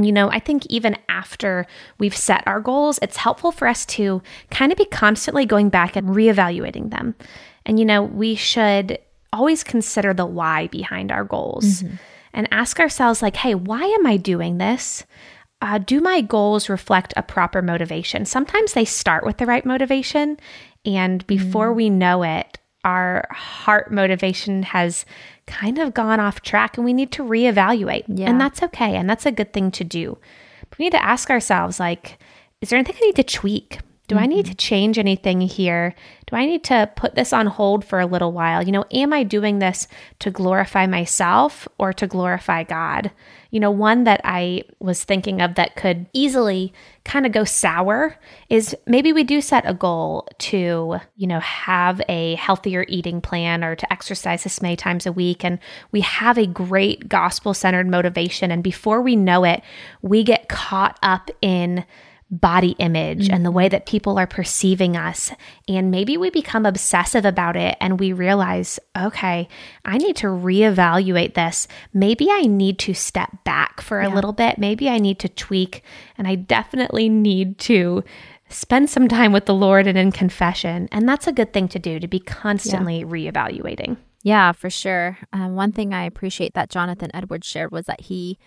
you 0.05 0.11
know, 0.11 0.29
I 0.29 0.39
think 0.39 0.65
even 0.67 0.97
after 1.09 1.65
we've 1.97 2.15
set 2.15 2.43
our 2.45 2.59
goals, 2.59 2.99
it's 3.01 3.17
helpful 3.17 3.51
for 3.51 3.67
us 3.67 3.85
to 3.87 4.21
kind 4.51 4.71
of 4.71 4.77
be 4.77 4.85
constantly 4.85 5.45
going 5.45 5.69
back 5.69 5.95
and 5.95 6.09
reevaluating 6.09 6.91
them. 6.91 7.15
And, 7.65 7.79
you 7.79 7.85
know, 7.85 8.03
we 8.03 8.35
should 8.35 8.99
always 9.33 9.63
consider 9.63 10.13
the 10.13 10.25
why 10.25 10.67
behind 10.67 11.11
our 11.11 11.23
goals 11.23 11.83
mm-hmm. 11.83 11.95
and 12.33 12.47
ask 12.51 12.79
ourselves, 12.79 13.21
like, 13.21 13.35
hey, 13.35 13.55
why 13.55 13.83
am 13.83 14.05
I 14.05 14.17
doing 14.17 14.57
this? 14.57 15.05
Uh, 15.61 15.79
do 15.79 15.99
my 15.99 16.21
goals 16.21 16.69
reflect 16.69 17.13
a 17.17 17.23
proper 17.23 17.61
motivation? 17.61 18.25
Sometimes 18.25 18.73
they 18.73 18.85
start 18.85 19.25
with 19.25 19.37
the 19.37 19.45
right 19.45 19.65
motivation, 19.65 20.37
and 20.85 21.25
before 21.27 21.69
mm-hmm. 21.69 21.77
we 21.77 21.89
know 21.89 22.23
it, 22.23 22.59
our 22.83 23.27
heart 23.31 23.91
motivation 23.91 24.63
has 24.63 25.03
kind 25.47 25.79
of 25.79 25.93
gone 25.93 26.19
off 26.19 26.41
track 26.41 26.77
and 26.77 26.85
we 26.85 26.93
need 26.93 27.11
to 27.13 27.23
reevaluate. 27.23 28.03
Yeah. 28.07 28.29
And 28.29 28.39
that's 28.39 28.61
okay. 28.61 28.95
And 28.95 29.09
that's 29.09 29.25
a 29.25 29.31
good 29.31 29.53
thing 29.53 29.71
to 29.71 29.83
do. 29.83 30.17
But 30.69 30.77
we 30.77 30.85
need 30.85 30.91
to 30.91 31.03
ask 31.03 31.29
ourselves 31.29 31.79
like, 31.79 32.19
is 32.61 32.69
there 32.69 32.77
anything 32.77 32.97
I 33.01 33.05
need 33.07 33.15
to 33.15 33.23
tweak? 33.23 33.79
Do 34.07 34.15
mm-hmm. 34.15 34.23
I 34.23 34.27
need 34.27 34.45
to 34.45 34.51
mm-hmm. 34.51 34.57
change 34.57 34.97
anything 34.97 35.41
here? 35.41 35.95
Do 36.27 36.35
I 36.35 36.45
need 36.45 36.63
to 36.65 36.91
put 36.95 37.15
this 37.15 37.33
on 37.33 37.47
hold 37.47 37.85
for 37.85 37.99
a 37.99 38.05
little 38.05 38.31
while? 38.31 38.63
You 38.63 38.71
know, 38.71 38.85
am 38.91 39.13
I 39.13 39.23
doing 39.23 39.59
this 39.59 39.87
to 40.19 40.31
glorify 40.31 40.85
myself 40.87 41.67
or 41.77 41.93
to 41.93 42.07
glorify 42.07 42.63
God? 42.63 43.11
You 43.51 43.59
know, 43.59 43.71
one 43.71 44.03
that 44.03 44.21
I 44.23 44.63
was 44.79 45.03
thinking 45.03 45.41
of 45.41 45.55
that 45.55 45.75
could 45.75 46.07
easily 46.13 46.73
kind 47.05 47.25
of 47.25 47.31
go 47.31 47.43
sour 47.43 48.17
is 48.49 48.75
maybe 48.85 49.13
we 49.13 49.23
do 49.23 49.39
set 49.41 49.67
a 49.67 49.73
goal 49.73 50.27
to, 50.39 50.97
you 51.15 51.27
know, 51.27 51.39
have 51.39 52.01
a 52.09 52.35
healthier 52.35 52.85
eating 52.87 53.21
plan 53.21 53.63
or 53.63 53.75
to 53.75 53.91
exercise 53.93 54.43
this 54.43 54.61
many 54.61 54.75
times 54.75 55.05
a 55.05 55.11
week. 55.11 55.45
And 55.45 55.59
we 55.91 56.01
have 56.01 56.37
a 56.37 56.45
great 56.45 57.07
gospel 57.07 57.53
centered 57.53 57.87
motivation. 57.87 58.51
And 58.51 58.63
before 58.63 59.01
we 59.01 59.15
know 59.15 59.43
it, 59.43 59.61
we 60.01 60.23
get 60.23 60.49
caught 60.49 60.99
up 61.01 61.31
in 61.41 61.85
body 62.29 62.75
image 62.79 63.25
mm-hmm. 63.25 63.33
and 63.33 63.45
the 63.45 63.51
way 63.51 63.69
that 63.69 63.85
people 63.85 64.19
are 64.19 64.27
perceiving 64.27 64.97
us. 64.97 65.31
And 65.67 65.89
maybe 65.91 66.17
we 66.17 66.29
become 66.29 66.65
obsessive 66.65 67.25
about 67.25 67.55
it 67.55 67.77
and 67.79 67.99
we 67.99 68.11
realize, 68.11 68.79
okay, 68.97 69.47
I 69.85 69.97
need 69.97 70.17
to 70.17 70.27
reevaluate 70.27 71.35
this. 71.35 71.67
Maybe 71.93 72.29
I 72.29 72.41
need 72.41 72.79
to 72.79 72.93
step 72.93 73.43
back 73.45 73.79
for 73.79 74.01
yeah. 74.01 74.07
a 74.07 74.13
little 74.13 74.33
bit. 74.33 74.57
Maybe 74.57 74.89
I 74.89 74.99
need 74.99 75.19
to 75.19 75.29
tweak. 75.29 75.83
And 76.17 76.27
I 76.27 76.35
definitely 76.35 77.07
need 77.07 77.57
to 77.59 78.03
spend 78.49 78.89
some 78.89 79.07
time 79.07 79.31
with 79.31 79.45
the 79.45 79.53
Lord 79.53 79.87
and 79.87 79.97
in 79.97 80.11
confession. 80.11 80.89
And 80.91 81.07
that's 81.07 81.27
a 81.27 81.33
good 81.33 81.53
thing 81.53 81.67
to 81.69 81.79
do 81.79 81.99
to 81.99 82.07
be 82.07 82.19
constantly 82.19 82.99
yeah. 82.99 83.05
reevaluating. 83.05 83.97
Yeah, 84.23 84.51
for 84.51 84.69
sure. 84.69 85.17
Um, 85.31 85.55
one 85.55 85.71
thing 85.71 85.93
I 85.93 86.03
appreciate 86.03 86.53
that 86.55 86.69
Jonathan 86.69 87.11
Edwards 87.13 87.47
shared 87.47 87.71
was 87.71 87.85
that 87.85 88.01
he 88.01 88.37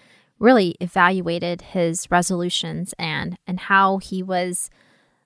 really 0.41 0.75
evaluated 0.81 1.63
his 1.63 2.11
resolutions 2.11 2.95
and 2.99 3.39
and 3.47 3.61
how 3.61 3.99
he 3.99 4.23
was 4.23 4.71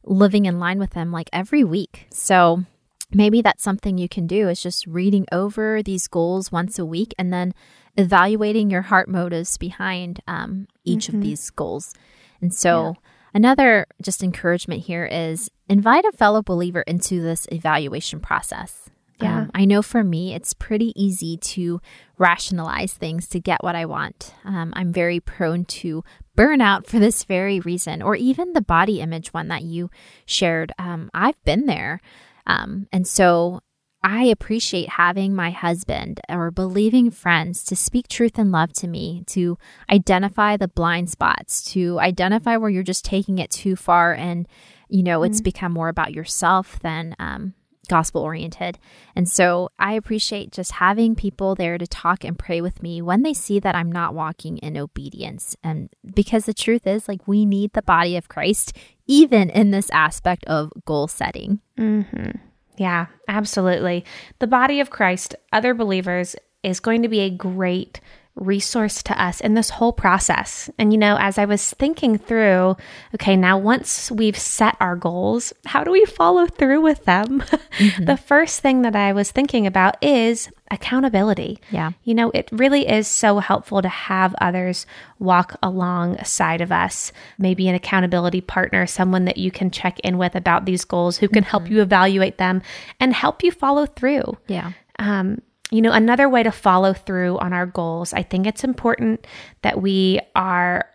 living 0.05 0.45
in 0.45 0.59
line 0.61 0.79
with 0.79 0.91
them 0.91 1.11
like 1.11 1.31
every 1.33 1.65
week. 1.65 2.07
So 2.11 2.65
maybe 3.11 3.41
that's 3.41 3.63
something 3.63 3.97
you 3.97 4.09
can 4.09 4.27
do 4.27 4.49
is 4.49 4.63
just 4.63 4.87
reading 4.87 5.25
over 5.33 5.83
these 5.83 6.09
goals 6.09 6.53
once 6.53 6.79
a 6.79 6.85
week 6.85 7.15
and 7.19 7.33
then 7.33 7.55
evaluating 7.97 8.69
your 8.69 8.83
heart 8.83 9.09
motives 9.09 9.57
behind 9.57 10.21
um, 10.27 10.67
each 10.85 11.07
mm-hmm. 11.07 11.17
of 11.17 11.23
these 11.23 11.49
goals. 11.51 11.95
And 12.43 12.53
so 12.53 12.97
Another 13.35 13.87
just 14.01 14.23
encouragement 14.23 14.83
here 14.83 15.05
is 15.07 15.51
invite 15.69 16.05
a 16.05 16.13
fellow 16.17 16.41
believer 16.41 16.83
into 16.83 17.21
this 17.21 17.49
evaluation 17.51 18.21
process. 18.21 18.84
Yeah. 19.25 19.39
Um, 19.39 19.51
I 19.55 19.65
know 19.65 19.83
for 19.83 20.05
me, 20.05 20.35
it's 20.35 20.55
pretty 20.55 20.93
easy 20.95 21.37
to 21.39 21.81
rationalize 22.19 22.93
things 22.93 23.29
to 23.29 23.41
get 23.41 23.63
what 23.63 23.75
I 23.75 23.87
want. 23.87 24.35
Um, 24.45 24.73
I'm 24.77 24.93
very 24.93 25.21
prone 25.21 25.65
to 25.65 26.05
burnout 26.37 26.87
for 26.87 26.99
this 26.99 27.25
very 27.25 27.61
reason, 27.61 28.03
or 28.03 28.17
even 28.17 28.53
the 28.53 28.61
body 28.61 29.01
image 29.01 29.33
one 29.33 29.49
that 29.49 29.63
you 29.63 29.91
shared. 30.27 30.73
Um, 30.79 31.11
I've 31.15 31.43
been 31.45 31.67
there. 31.67 32.01
Um, 32.47 32.89
and 32.93 33.07
so 33.07 33.61
I 34.03 34.25
appreciate 34.25 34.91
having 34.91 35.35
my 35.35 35.51
husband 35.51 36.21
or 36.29 36.51
believing 36.51 37.11
friends 37.11 37.65
to 37.65 37.75
speak 37.75 38.07
truth 38.07 38.39
and 38.39 38.53
love 38.53 38.73
to 38.75 38.87
me, 38.87 39.25
to 39.29 39.57
identify 39.91 40.59
the 40.59 40.69
blind 40.69 41.09
spots, 41.09 41.63
to 41.73 41.99
identify 42.01 42.59
where 42.59 42.69
you're 42.69 42.83
just 42.83 43.07
taking 43.07 43.39
it 43.39 43.51
too 43.51 43.77
far 43.77 44.13
and, 44.13 44.47
you 44.91 45.03
know, 45.03 45.21
mm-hmm. 45.21 45.31
it's 45.31 45.41
become 45.41 45.73
more 45.73 45.89
about 45.89 46.13
yourself 46.13 46.79
than 46.81 47.17
um, 47.19 47.55
gospel 47.89 48.23
oriented. 48.23 48.79
And 49.15 49.29
so 49.29 49.71
I 49.79 49.95
appreciate 49.95 50.53
just 50.53 50.73
having 50.73 51.15
people 51.15 51.55
there 51.55 51.79
to 51.79 51.87
talk 51.87 52.25
and 52.25 52.39
pray 52.39 52.61
with 52.61 52.83
me 52.83 53.03
when 53.03 53.23
they 53.23 53.35
see 53.35 53.59
that 53.61 53.75
I'm 53.75 53.91
not 53.91 54.15
walking 54.15 54.59
in 54.59 54.77
obedience. 54.77 55.57
And 55.63 55.91
because 56.15 56.47
the 56.47 56.55
truth 56.55 56.87
is, 56.87 57.09
like, 57.09 57.27
we 57.29 57.45
need 57.45 57.73
the 57.73 57.83
body 57.83 58.17
of 58.17 58.29
Christ, 58.29 58.77
even 59.07 59.51
in 59.51 59.71
this 59.71 59.91
aspect 59.91 60.45
of 60.47 60.73
goal 60.85 61.09
setting. 61.09 61.61
Mm-hmm. 61.79 62.39
Yeah, 62.77 63.07
absolutely. 63.29 64.05
The 64.41 64.47
body 64.47 64.81
of 64.81 64.91
Christ, 64.91 65.37
other 65.53 65.75
believers, 65.75 66.35
is 66.63 66.81
going 66.81 67.03
to 67.03 67.09
be 67.09 67.21
a 67.21 67.31
great 67.31 68.01
resource 68.37 69.03
to 69.05 69.23
us 69.23 69.41
in 69.41 69.55
this 69.55 69.71
whole 69.71 69.93
process. 69.93 70.69
And, 70.79 70.93
you 70.93 70.99
know, 70.99 71.17
as 71.19 71.39
I 71.39 71.45
was 71.45 71.71
thinking 71.71 72.19
through, 72.19 72.77
okay, 73.15 73.37
now 73.37 73.59
once 73.59 74.11
we've 74.11 74.39
set 74.39 74.77
our 74.81 74.97
goals, 74.97 75.53
how 75.67 75.85
do 75.85 75.93
we 75.93 76.05
follow 76.05 76.47
through 76.47 76.81
with 76.81 77.05
them? 77.05 77.43
Mm-hmm. 77.75 78.05
the 78.05 78.17
first 78.17 78.61
thing 78.61 78.83
that 78.83 78.95
I 78.95 79.13
was 79.13 79.33
thinking 79.33 79.67
about 79.67 79.97
is 80.01 80.49
accountability. 80.71 81.59
Yeah. 81.73 81.91
You 82.05 82.15
know, 82.15 82.31
it 82.31 82.49
really 82.53 82.87
is 82.87 83.09
so 83.09 83.41
helpful 83.41 83.83
to 83.83 83.89
have 83.89 84.33
others 84.41 84.87
walk 85.19 85.57
alongside 85.61 86.61
of 86.61 86.71
us, 86.71 87.11
maybe 87.37 87.69
an 87.69 87.75
accountability 87.75 88.41
partner, 88.41 88.87
someone 88.87 89.25
that 89.25 89.39
you 89.39 89.51
can 89.51 89.73
check 89.73 89.99
in 90.01 90.19
with 90.19 90.37
about 90.37 90.67
these 90.67 90.85
goals 90.85 91.17
who 91.17 91.29
can 91.29 91.43
mm-hmm. 91.43 91.51
help 91.51 91.69
you 91.69 91.83
evaluate 91.83 92.39
them 92.39 92.63
and 93.01 93.13
help 93.13 93.43
you 93.43 93.51
follow 93.51 93.87
through. 93.87 94.39
Yeah. 94.47 94.71
Um, 95.01 95.43
you 95.75 95.83
know, 95.83 95.93
another 95.93 96.29
way 96.29 96.45
to 96.45 96.53
follow 96.53 96.93
through 96.93 97.39
on 97.39 97.53
our 97.53 97.67
goals, 97.67 98.13
I 98.13 98.23
think 98.23 98.47
it's 98.47 98.63
important 98.63 99.27
that 99.63 99.83
we 99.83 100.21
are 100.37 100.89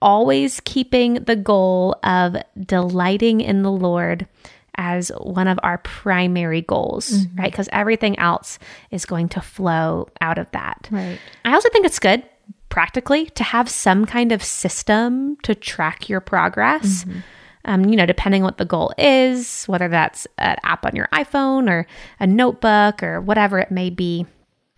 always 0.00 0.60
keeping 0.64 1.14
the 1.14 1.34
goal 1.34 1.96
of 2.04 2.36
delighting 2.58 3.40
in 3.40 3.62
the 3.62 3.72
Lord 3.72 4.28
as 4.76 5.10
one 5.18 5.48
of 5.48 5.58
our 5.64 5.78
primary 5.78 6.62
goals, 6.62 7.10
mm-hmm. 7.10 7.40
right? 7.40 7.50
Because 7.50 7.68
everything 7.72 8.18
else 8.20 8.58
is 8.92 9.04
going 9.04 9.28
to 9.30 9.40
flow 9.40 10.08
out 10.20 10.38
of 10.38 10.50
that. 10.52 10.88
Right. 10.92 11.18
I 11.44 11.52
also 11.54 11.68
think 11.70 11.84
it's 11.84 11.98
good 11.98 12.22
practically 12.68 13.26
to 13.30 13.42
have 13.42 13.68
some 13.68 14.06
kind 14.06 14.30
of 14.30 14.44
system 14.44 15.38
to 15.42 15.56
track 15.56 16.08
your 16.08 16.20
progress. 16.20 17.04
Mm-hmm. 17.04 17.18
Um, 17.66 17.84
you 17.84 17.96
know, 17.96 18.06
depending 18.06 18.42
what 18.42 18.56
the 18.56 18.64
goal 18.64 18.92
is, 18.96 19.66
whether 19.66 19.88
that's 19.88 20.26
an 20.38 20.56
app 20.64 20.86
on 20.86 20.96
your 20.96 21.08
iPhone 21.12 21.68
or 21.68 21.86
a 22.18 22.26
notebook 22.26 23.02
or 23.02 23.20
whatever 23.20 23.58
it 23.58 23.70
may 23.70 23.90
be. 23.90 24.24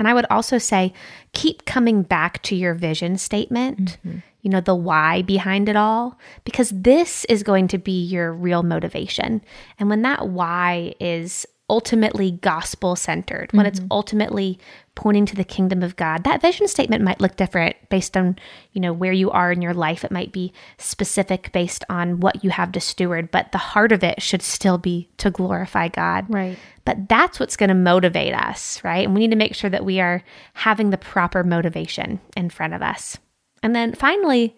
And 0.01 0.09
I 0.09 0.15
would 0.15 0.27
also 0.31 0.59
say 0.59 0.93
keep 1.33 1.65
coming 1.65 2.03
back 2.03 2.43
to 2.43 2.57
your 2.57 2.75
vision 2.75 3.19
statement, 3.19 3.99
mm-hmm. 4.05 4.19
you 4.41 4.51
know, 4.51 4.61
the 4.61 4.75
why 4.75 5.23
behind 5.23 5.69
it 5.69 5.77
all, 5.77 6.19
because 6.43 6.71
this 6.71 7.25
is 7.27 7.45
going 7.45 7.69
to 7.69 7.79
be 7.79 8.03
your 8.03 8.33
real 8.33 8.65
motivation. 8.65 9.43
And 9.79 9.89
when 9.89 10.03
that 10.03 10.31
why 10.31 10.95
is 10.99 11.47
ultimately 11.71 12.33
gospel 12.33 12.97
centered, 12.97 13.53
when 13.53 13.65
mm-hmm. 13.65 13.77
it's 13.77 13.87
ultimately 13.93 14.59
pointing 14.95 15.25
to 15.27 15.35
the 15.35 15.45
kingdom 15.45 15.83
of 15.83 15.97
God. 15.97 16.25
That 16.25 16.43
vision 16.43 16.69
statement 16.69 17.03
might 17.03 17.21
look 17.21 17.37
different 17.37 17.77
based 17.89 18.17
on, 18.17 18.39
you 18.73 18.81
know, 18.81 18.93
where 18.93 19.13
you 19.13 19.31
are 19.31 19.51
in 19.51 19.63
your 19.63 19.73
life. 19.73 20.05
It 20.05 20.11
might 20.11 20.33
be 20.33 20.53
specific 20.79 21.51
based 21.53 21.85
on 21.89 22.21
what 22.21 22.45
you 22.45 22.51
have 22.51 22.73
to 22.73 22.81
steward, 22.81 23.31
but 23.31 23.53
the 23.53 23.59
heart 23.59 23.93
of 23.93 24.05
it 24.05 24.21
should 24.21 24.43
still 24.43 24.77
be 24.77 25.09
to 25.17 25.31
glorify 25.31 25.89
God. 25.89 26.27
Right. 26.29 26.59
But 26.85 27.09
that's 27.09 27.41
what's 27.41 27.57
going 27.57 27.69
to 27.69 27.75
motivate 27.75 28.35
us, 28.35 28.83
right? 28.85 29.07
And 29.07 29.15
we 29.15 29.21
need 29.21 29.31
to 29.31 29.37
make 29.37 29.55
sure 29.55 29.71
that 29.71 29.85
we 29.85 30.01
are 30.01 30.23
having 30.55 30.91
the 30.91 30.99
proper 30.99 31.43
motivation 31.43 32.21
in 32.37 32.51
front 32.51 32.75
of 32.75 32.83
us. 32.83 33.17
And 33.63 33.75
then 33.75 33.95
finally, 33.95 34.57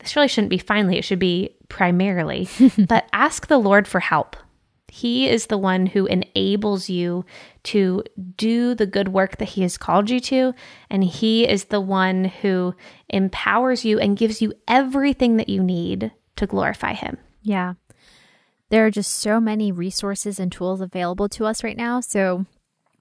this 0.00 0.16
really 0.16 0.28
shouldn't 0.28 0.50
be 0.50 0.58
finally, 0.58 0.98
it 0.98 1.04
should 1.04 1.18
be 1.18 1.56
primarily, 1.68 2.48
but 2.78 3.08
ask 3.12 3.46
the 3.46 3.58
Lord 3.58 3.88
for 3.88 4.00
help. 4.00 4.36
He 4.88 5.28
is 5.28 5.46
the 5.46 5.58
one 5.58 5.86
who 5.86 6.06
enables 6.06 6.90
you 6.90 7.24
to 7.64 8.02
do 8.36 8.74
the 8.74 8.86
good 8.86 9.08
work 9.08 9.36
that 9.38 9.50
He 9.50 9.62
has 9.62 9.78
called 9.78 10.10
you 10.10 10.20
to. 10.20 10.54
And 10.88 11.04
He 11.04 11.48
is 11.48 11.64
the 11.66 11.80
one 11.80 12.24
who 12.24 12.74
empowers 13.08 13.84
you 13.84 13.98
and 13.98 14.16
gives 14.16 14.40
you 14.40 14.52
everything 14.68 15.36
that 15.36 15.48
you 15.48 15.62
need 15.62 16.12
to 16.36 16.46
glorify 16.46 16.94
Him. 16.94 17.18
Yeah. 17.42 17.74
There 18.70 18.86
are 18.86 18.90
just 18.90 19.12
so 19.12 19.40
many 19.40 19.72
resources 19.72 20.38
and 20.38 20.50
tools 20.50 20.80
available 20.80 21.28
to 21.30 21.44
us 21.44 21.64
right 21.64 21.76
now. 21.76 22.00
So 22.00 22.46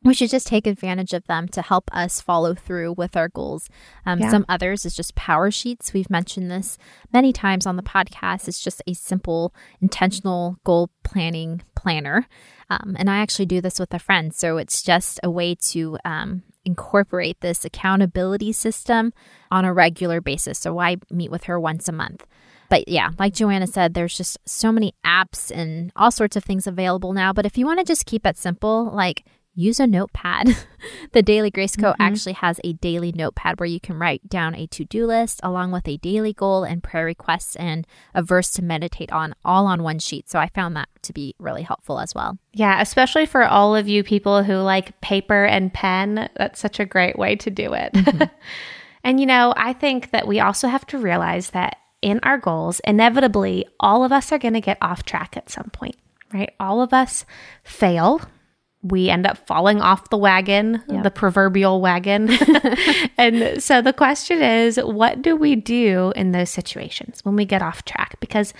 we 0.04 0.14
should 0.14 0.30
just 0.30 0.48
take 0.48 0.66
advantage 0.66 1.14
of 1.14 1.28
them 1.28 1.48
to 1.50 1.62
help 1.62 1.90
us 1.94 2.22
follow 2.22 2.54
through 2.54 2.94
with 2.94 3.18
our 3.18 3.28
goals. 3.28 3.70
Um, 4.06 4.20
yeah. 4.20 4.32
Some 4.32 4.46
others 4.48 4.86
is 4.86 4.96
just 4.96 5.16
power 5.16 5.52
sheets. 5.52 5.94
We've 5.94 6.10
mentioned 6.10 6.50
this 6.50 6.78
many 7.12 7.34
times 7.34 7.66
on 7.66 7.76
the 7.76 7.84
podcast. 7.84 8.48
It's 8.48 8.64
just 8.64 8.82
a 8.88 8.94
simple, 8.94 9.54
intentional 9.82 10.58
goal 10.64 10.90
planning 11.04 11.64
planner. 11.76 12.28
Um, 12.70 12.96
and 12.98 13.10
I 13.10 13.18
actually 13.18 13.48
do 13.48 13.62
this 13.62 13.80
with 13.80 13.94
a 13.94 14.00
friend. 14.00 14.34
So 14.34 14.58
it's 14.58 14.82
just 14.82 15.20
a 15.24 15.30
way 15.30 15.56
to 15.56 15.98
um, 16.06 16.44
incorporate 16.64 17.42
this 17.42 17.66
accountability 17.66 18.54
system 18.54 19.12
on 19.52 19.66
a 19.66 19.74
regular 19.74 20.22
basis. 20.22 20.60
So 20.60 20.80
I 20.80 20.98
meet 21.10 21.32
with 21.32 21.46
her 21.46 21.60
once 21.60 21.88
a 21.88 21.94
month. 21.94 22.26
But 22.70 22.88
yeah, 22.88 23.10
like 23.18 23.34
Joanna 23.34 23.66
said, 23.66 23.94
there's 23.96 24.16
just 24.16 24.38
so 24.46 24.72
many 24.72 24.94
apps 25.04 25.52
and 25.52 25.92
all 25.96 26.12
sorts 26.12 26.36
of 26.36 26.44
things 26.44 26.68
available 26.68 27.14
now. 27.14 27.34
But 27.34 27.48
if 27.48 27.58
you 27.58 27.66
want 27.66 27.80
to 27.80 27.86
just 27.86 28.06
keep 28.06 28.26
it 28.26 28.38
simple, 28.38 28.92
like 28.94 29.26
use 29.60 29.80
a 29.80 29.88
notepad. 29.88 30.56
the 31.12 31.22
Daily 31.22 31.52
Grace 31.52 31.76
Co. 31.76 31.92
Mm-hmm. 31.92 32.02
actually 32.02 32.34
has 32.34 32.60
a 32.64 32.74
daily 32.74 33.12
notepad 33.12 33.60
where 33.60 33.68
you 33.68 33.80
can 33.80 34.00
write 34.00 34.28
down 34.30 34.56
a 34.56 34.68
to 34.68 34.86
do 34.86 35.06
list 35.06 35.40
along 35.44 35.72
with 35.72 35.88
a 35.88 35.98
daily 35.98 36.34
goal 36.34 36.64
and 36.64 36.84
prayer 36.84 37.06
requests 37.06 37.56
and 37.58 37.86
a 38.14 38.24
verse 38.24 38.52
to 38.52 38.64
meditate 38.64 39.12
on 39.12 39.36
all 39.44 39.68
on 39.68 39.84
one 39.84 40.00
sheet. 40.00 40.30
So 40.30 40.40
I 40.40 40.48
found 40.48 40.76
that 40.76 40.90
to 41.04 41.14
be 41.14 41.36
really 41.40 41.64
helpful 41.64 42.00
as 42.00 42.16
well. 42.16 42.38
Yeah, 42.54 42.82
especially 42.82 43.26
for 43.26 43.44
all 43.44 43.76
of 43.76 43.88
you 43.88 44.04
people 44.04 44.44
who 44.44 44.56
like 44.56 45.00
paper 45.02 45.46
and 45.46 45.74
pen. 45.74 46.30
That's 46.36 46.60
such 46.60 46.80
a 46.80 46.86
great 46.86 47.18
way 47.18 47.36
to 47.38 47.50
do 47.50 47.74
it. 47.74 47.94
Mm-hmm. 47.94 48.24
and 49.04 49.20
you 49.20 49.26
know, 49.26 49.54
I 49.58 49.74
think 49.74 50.12
that 50.12 50.28
we 50.28 50.40
also 50.40 50.68
have 50.68 50.86
to 50.88 50.98
realize 50.98 51.52
that 51.52 51.78
in 52.02 52.20
our 52.24 52.38
goals, 52.38 52.80
inevitably, 52.86 53.66
all 53.80 54.04
of 54.04 54.12
us 54.12 54.32
are 54.32 54.40
going 54.40 54.54
to 54.54 54.62
get 54.62 54.78
off 54.82 55.04
track 55.04 55.36
at 55.36 55.50
some 55.50 55.70
point, 55.72 55.98
right? 56.34 56.54
All 56.60 56.82
of 56.82 56.94
us 56.94 57.26
fail 57.64 58.22
we 58.82 59.10
end 59.10 59.28
up 59.28 59.46
falling 59.46 59.82
off 59.82 60.10
the 60.10 60.18
wagon, 60.18 60.82
yep. 60.88 61.04
the 61.04 61.12
proverbial 61.12 61.82
wagon. 61.82 62.30
and 63.18 63.62
so 63.62 63.82
the 63.82 63.94
question 63.94 64.42
is, 64.42 64.78
what 64.78 65.22
do 65.22 65.36
we 65.36 65.56
do 65.56 66.14
in 66.16 66.32
those 66.32 66.50
situations 66.50 67.20
when 67.26 67.36
we 67.36 67.46
get 67.46 67.62
off 67.62 67.84
track? 67.84 68.18
Because 68.20 68.54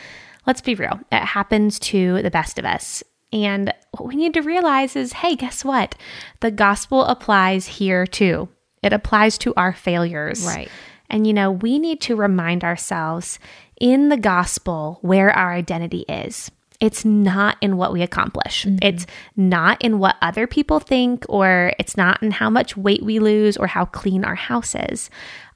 let's 0.46 0.62
be 0.62 0.76
real, 0.76 1.00
it 1.12 1.24
happens 1.24 1.80
to 1.80 2.22
the 2.22 2.32
best 2.32 2.60
of 2.60 2.66
us. 2.66 3.02
And 3.32 3.74
what 3.92 4.08
we 4.08 4.16
need 4.16 4.34
to 4.34 4.42
realize 4.42 4.96
is 4.96 5.14
hey, 5.14 5.36
guess 5.36 5.64
what? 5.64 5.96
The 6.42 6.52
gospel 6.52 7.06
applies 7.06 7.68
here 7.68 8.06
too. 8.06 8.50
It 8.82 8.94
applies 8.94 9.38
to 9.40 9.54
our 9.56 9.74
failures. 9.74 10.46
Right. 10.46 10.70
And, 11.10 11.26
you 11.26 11.34
know, 11.34 11.52
we 11.52 11.80
need 11.80 12.02
to 12.02 12.16
remind 12.16 12.64
ourselves 12.64 13.40
in 13.80 14.10
the 14.10 14.18
gospel 14.18 15.00
where 15.02 15.32
our 15.32 15.54
identity 15.54 16.06
is. 16.08 16.52
It's 16.80 17.04
not 17.04 17.58
in 17.62 17.76
what 17.78 17.92
we 17.92 18.02
accomplish. 18.02 18.66
Mm-hmm. 18.66 18.78
It's 18.82 19.06
not 19.36 19.82
in 19.82 20.00
what 20.00 20.16
other 20.22 20.48
people 20.48 20.80
think, 20.80 21.26
or 21.28 21.74
it's 21.78 21.98
not 21.98 22.24
in 22.24 22.32
how 22.32 22.50
much 22.50 22.78
weight 22.78 23.04
we 23.04 23.20
lose 23.20 23.58
or 23.58 23.68
how 23.68 23.86
clean 23.86 24.24
our 24.24 24.36
house 24.36 24.76
is. 24.76 25.10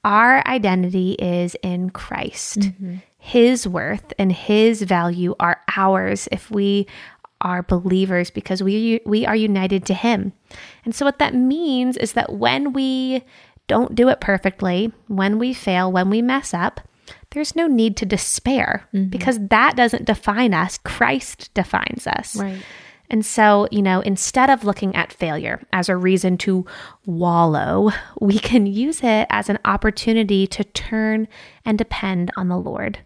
Our 0.03 0.45
identity 0.45 1.13
is 1.13 1.55
in 1.63 1.91
Christ. 1.91 2.59
Mm-hmm. 2.59 2.95
His 3.17 3.65
worth 3.65 4.11
and 4.19 4.33
his 4.33 4.81
value 4.81 5.33
are 5.39 5.61
ours 5.75 6.27
if 6.29 6.51
we 6.51 6.87
are 7.39 7.63
believers 7.63 8.29
because 8.29 8.63
we 8.63 9.01
we 9.05 9.25
are 9.25 9.35
united 9.35 9.85
to 9.85 9.93
him. 9.93 10.33
And 10.83 10.93
so 10.93 11.05
what 11.05 11.19
that 11.19 11.33
means 11.33 11.95
is 11.97 12.13
that 12.13 12.33
when 12.33 12.73
we 12.73 13.23
don't 13.67 13.95
do 13.95 14.09
it 14.09 14.19
perfectly, 14.19 14.91
when 15.07 15.39
we 15.39 15.53
fail, 15.53 15.91
when 15.91 16.09
we 16.09 16.21
mess 16.21 16.53
up, 16.53 16.81
there's 17.33 17.55
no 17.55 17.67
need 17.67 17.97
to 17.97 18.05
despair 18.05 18.87
mm-hmm. 18.93 19.09
because 19.09 19.39
that 19.47 19.75
doesn't 19.75 20.05
define 20.05 20.53
us. 20.53 20.77
Christ 20.77 21.53
defines 21.53 22.07
us. 22.07 22.35
Right. 22.35 22.63
And 23.09 23.25
so, 23.25 23.67
you 23.69 23.81
know, 23.81 23.99
instead 24.01 24.49
of 24.49 24.63
looking 24.63 24.95
at 24.95 25.13
failure 25.13 25.61
as 25.73 25.89
a 25.89 25.97
reason 25.97 26.37
to 26.39 26.65
wallow, 27.05 27.91
we 28.19 28.39
can 28.39 28.65
use 28.65 29.03
it 29.03 29.27
as 29.29 29.49
an 29.49 29.59
opportunity 29.65 30.47
to 30.47 30.63
turn 30.63 31.27
and 31.65 31.77
depend 31.77 32.31
on 32.37 32.47
the 32.47 32.57
Lord. 32.57 32.99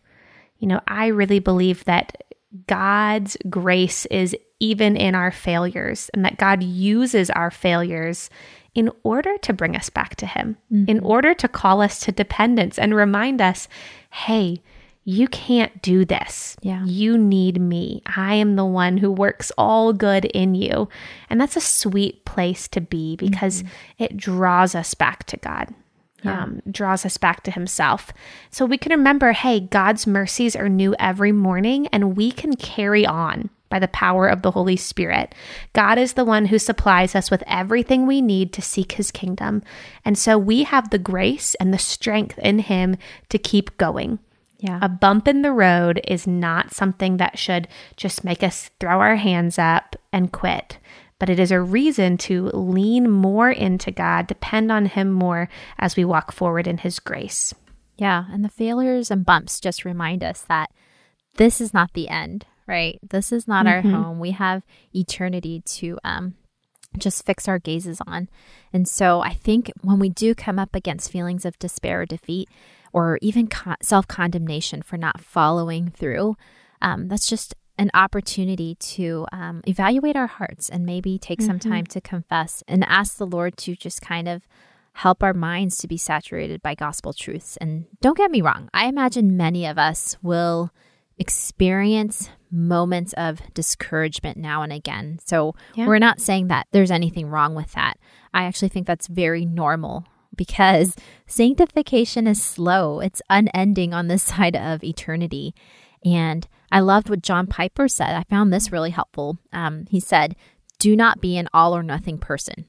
You 0.60 0.68
know, 0.68 0.82
I 0.88 1.08
really 1.08 1.40
believe 1.40 1.84
that 1.86 2.24
God's 2.68 3.38
grace 3.50 4.06
is 4.08 4.36
even 4.60 4.96
in 4.96 5.14
our 5.14 5.32
failures 5.32 6.10
and 6.14 6.24
that 6.26 6.38
God 6.38 6.64
uses 6.64 7.30
our 7.30 7.52
failures 7.52 8.30
in 8.78 8.92
order 9.04 9.38
to 9.40 9.54
bring 9.54 9.76
us 9.76 9.90
back 9.90 10.16
to 10.18 10.26
Him, 10.26 10.56
mm-hmm. 10.72 10.90
in 10.90 11.00
order 11.00 11.34
to 11.34 11.48
call 11.48 11.82
us 11.82 12.00
to 12.02 12.12
dependence 12.12 12.78
and 12.78 12.96
remind 12.96 13.42
us, 13.42 13.68
hey, 14.12 14.62
you 15.04 15.28
can't 15.28 15.82
do 15.82 16.06
this. 16.06 16.56
Yeah. 16.62 16.86
You 16.86 17.18
need 17.18 17.60
me. 17.60 18.02
I 18.06 18.36
am 18.36 18.56
the 18.56 18.66
one 18.66 18.98
who 18.98 19.12
works 19.12 19.52
all 19.58 19.94
good 19.94 20.26
in 20.26 20.54
you. 20.54 20.90
And 21.30 21.42
that's 21.42 21.56
a 21.56 21.62
sweet 21.62 22.24
place 22.26 22.68
to 22.70 22.82
be 22.82 23.16
because 23.16 23.64
mm-hmm. 23.64 24.04
it 24.04 24.18
draws 24.18 24.76
us 24.76 24.94
back 24.94 25.24
to 25.26 25.38
God 25.38 25.74
yeah. 26.24 26.44
um, 26.44 26.62
draws 26.70 27.06
us 27.06 27.18
back 27.18 27.44
to 27.44 27.52
Himself. 27.52 28.12
So 28.52 28.66
we 28.66 28.78
can 28.78 28.92
remember 28.92 29.32
hey, 29.32 29.60
God's 29.60 30.08
mercies 30.08 30.56
are 30.56 30.70
new 30.70 30.96
every 31.00 31.32
morning, 31.32 31.88
and 31.88 32.16
we 32.16 32.32
can 32.32 32.56
carry 32.56 33.06
on 33.06 33.50
by 33.70 33.80
the 33.80 33.88
power 33.88 34.28
of 34.28 34.42
the 34.42 34.52
Holy 34.52 34.76
Spirit. 34.76 35.34
God 35.74 35.98
is 35.98 36.14
the 36.14 36.26
one 36.26 36.46
who 36.46 36.60
supplies 36.60 37.16
us 37.16 37.32
with 37.32 37.44
everything 37.48 38.06
we 38.06 38.22
need 38.22 38.54
to 38.54 38.62
seek 38.62 38.94
His 38.94 39.12
kingdom. 39.12 39.64
And 40.06 40.18
so 40.18 40.38
we 40.38 40.64
have 40.64 40.90
the 40.90 41.00
grace 41.00 41.56
and 41.56 41.74
the 41.74 41.80
strength 41.80 42.38
in 42.40 42.60
Him 42.60 42.98
to 43.30 43.38
keep 43.38 43.78
going. 43.78 44.20
Yeah. 44.60 44.80
A 44.82 44.90
bump 44.90 45.28
in 45.28 45.44
the 45.44 45.52
road 45.52 46.02
is 46.08 46.26
not 46.26 46.74
something 46.74 47.18
that 47.18 47.38
should 47.38 47.68
just 47.96 48.24
make 48.24 48.42
us 48.42 48.72
throw 48.80 49.00
our 49.00 49.18
hands 49.18 49.60
up 49.60 49.96
and 50.12 50.32
quit 50.32 50.80
but 51.20 51.30
it 51.30 51.40
is 51.40 51.52
a 51.52 51.62
reason 51.62 52.18
to 52.18 52.50
lean 52.54 53.10
more 53.10 53.50
into 53.50 53.92
God, 53.92 54.28
depend 54.28 54.72
on 54.72 54.86
Him 54.86 55.12
more 55.12 55.50
as 55.80 55.96
we 55.96 56.06
walk 56.06 56.32
forward 56.32 56.68
in 56.68 56.80
His 56.80 57.00
grace. 57.00 57.54
Yeah. 57.98 58.26
And 58.32 58.46
the 58.46 58.50
failures 58.50 59.10
and 59.10 59.26
bumps 59.26 59.60
just 59.60 59.86
remind 59.86 60.24
us 60.24 60.42
that 60.42 60.70
this 61.36 61.60
is 61.60 61.74
not 61.74 61.94
the 61.94 62.10
end, 62.10 62.46
right? 62.68 63.00
This 63.08 63.32
is 63.32 63.48
not 63.48 63.66
mm-hmm. 63.66 63.94
our 63.94 64.02
home. 64.04 64.20
We 64.20 64.32
have 64.32 64.64
eternity 64.94 65.62
to 65.66 65.98
um, 66.04 66.36
just 66.98 67.26
fix 67.26 67.48
our 67.48 67.60
gazes 67.60 68.02
on. 68.06 68.30
And 68.74 68.88
so 68.88 69.22
I 69.22 69.34
think 69.34 69.72
when 69.82 70.00
we 70.00 70.10
do 70.10 70.36
come 70.36 70.60
up 70.60 70.76
against 70.76 71.12
feelings 71.12 71.46
of 71.46 71.58
despair 71.60 72.02
or 72.02 72.06
defeat, 72.06 72.50
or 72.94 73.20
even 73.22 73.48
co- 73.48 73.76
self 73.82 74.08
condemnation 74.08 74.82
for 74.82 74.98
not 74.98 75.22
following 75.22 75.90
through, 75.90 76.36
um, 76.82 77.08
that's 77.08 77.28
just 77.28 77.56
an 77.78 77.92
opportunity 77.94 78.76
to 78.76 79.28
um, 79.32 79.62
evaluate 79.68 80.16
our 80.16 80.28
hearts 80.28 80.70
and 80.70 80.86
maybe 80.86 81.20
take 81.20 81.40
mm-hmm. 81.40 81.48
some 81.48 81.60
time 81.60 81.86
to 81.86 82.02
confess 82.02 82.64
and 82.68 82.84
ask 82.86 83.18
the 83.18 83.28
Lord 83.28 83.56
to 83.58 83.76
just 83.76 84.02
kind 84.02 84.28
of 84.28 84.48
help 84.94 85.22
our 85.22 85.34
minds 85.34 85.78
to 85.78 85.88
be 85.88 85.98
saturated 85.98 86.62
by 86.64 86.74
gospel 86.74 87.14
truths. 87.14 87.56
And 87.58 87.86
don't 88.02 88.18
get 88.18 88.32
me 88.32 88.42
wrong, 88.42 88.70
I 88.74 88.88
imagine 88.88 89.38
many 89.38 89.66
of 89.68 89.78
us 89.78 90.18
will 90.24 90.72
experience 91.18 92.30
moments 92.52 93.14
of 93.14 93.42
discouragement 93.54 94.38
now 94.38 94.62
and 94.62 94.72
again. 94.72 95.20
So 95.26 95.56
yeah. 95.76 95.88
we're 95.88 96.00
not 96.00 96.22
saying 96.22 96.48
that 96.48 96.68
there's 96.72 96.92
anything 96.92 97.28
wrong 97.28 97.56
with 97.56 97.74
that. 97.74 97.98
I 98.34 98.46
actually 98.46 98.70
think 98.70 98.88
that's 98.88 99.08
very 99.08 99.46
normal 99.46 100.06
because 100.36 100.96
sanctification 101.26 102.28
is 102.28 102.42
slow, 102.42 103.00
it's 103.00 103.22
unending 103.30 103.94
on 103.94 104.08
this 104.08 104.24
side 104.36 104.56
of 104.56 104.84
eternity. 104.84 105.54
And 106.06 106.48
I 106.72 106.80
loved 106.80 107.10
what 107.10 107.22
John 107.22 107.48
Piper 107.48 107.88
said. 107.88 108.16
I 108.16 108.24
found 108.24 108.54
this 108.54 108.72
really 108.72 108.92
helpful. 108.92 109.38
Um, 109.52 109.86
he 109.90 110.00
said, 110.00 110.36
Do 110.80 110.96
not 110.96 111.22
be 111.22 111.38
an 111.38 111.50
all 111.54 111.76
or 111.76 111.84
nothing 111.84 112.18
person. 112.18 112.66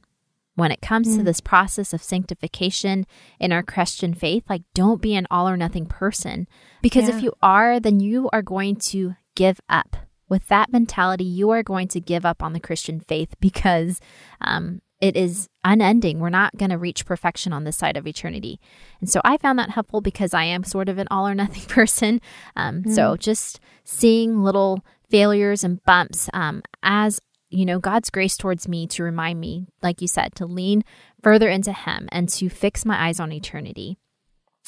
When 0.58 0.72
it 0.72 0.80
comes 0.80 1.06
mm. 1.06 1.18
to 1.18 1.22
this 1.22 1.40
process 1.40 1.92
of 1.92 2.02
sanctification 2.02 3.06
in 3.38 3.52
our 3.52 3.62
Christian 3.62 4.12
faith, 4.12 4.42
like 4.48 4.62
don't 4.74 5.00
be 5.00 5.14
an 5.14 5.28
all 5.30 5.48
or 5.48 5.56
nothing 5.56 5.86
person. 5.86 6.48
Because 6.82 7.08
yeah. 7.08 7.16
if 7.16 7.22
you 7.22 7.32
are, 7.40 7.78
then 7.78 8.00
you 8.00 8.28
are 8.32 8.42
going 8.42 8.74
to 8.90 9.14
give 9.36 9.60
up. 9.68 9.96
With 10.28 10.48
that 10.48 10.72
mentality, 10.72 11.22
you 11.22 11.50
are 11.50 11.62
going 11.62 11.86
to 11.88 12.00
give 12.00 12.26
up 12.26 12.42
on 12.42 12.54
the 12.54 12.60
Christian 12.60 12.98
faith 12.98 13.36
because 13.38 14.00
um, 14.40 14.82
it 15.00 15.16
is 15.16 15.48
unending. 15.62 16.18
We're 16.18 16.28
not 16.28 16.56
going 16.56 16.70
to 16.70 16.76
reach 16.76 17.06
perfection 17.06 17.52
on 17.52 17.62
this 17.62 17.76
side 17.76 17.96
of 17.96 18.04
eternity. 18.04 18.58
And 19.00 19.08
so 19.08 19.20
I 19.24 19.36
found 19.36 19.60
that 19.60 19.70
helpful 19.70 20.00
because 20.00 20.34
I 20.34 20.42
am 20.42 20.64
sort 20.64 20.88
of 20.88 20.98
an 20.98 21.06
all 21.08 21.28
or 21.28 21.36
nothing 21.36 21.62
person. 21.68 22.20
Um, 22.56 22.82
mm. 22.82 22.94
So 22.96 23.16
just 23.16 23.60
seeing 23.84 24.42
little 24.42 24.84
failures 25.08 25.62
and 25.62 25.82
bumps 25.84 26.28
um, 26.34 26.62
as 26.82 27.20
you 27.50 27.64
know 27.64 27.78
God's 27.78 28.10
grace 28.10 28.36
towards 28.36 28.68
me 28.68 28.86
to 28.88 29.02
remind 29.02 29.40
me, 29.40 29.66
like 29.82 30.00
you 30.00 30.08
said, 30.08 30.34
to 30.36 30.46
lean 30.46 30.84
further 31.22 31.48
into 31.48 31.72
Him 31.72 32.08
and 32.12 32.28
to 32.30 32.48
fix 32.48 32.84
my 32.84 33.08
eyes 33.08 33.20
on 33.20 33.32
eternity, 33.32 33.98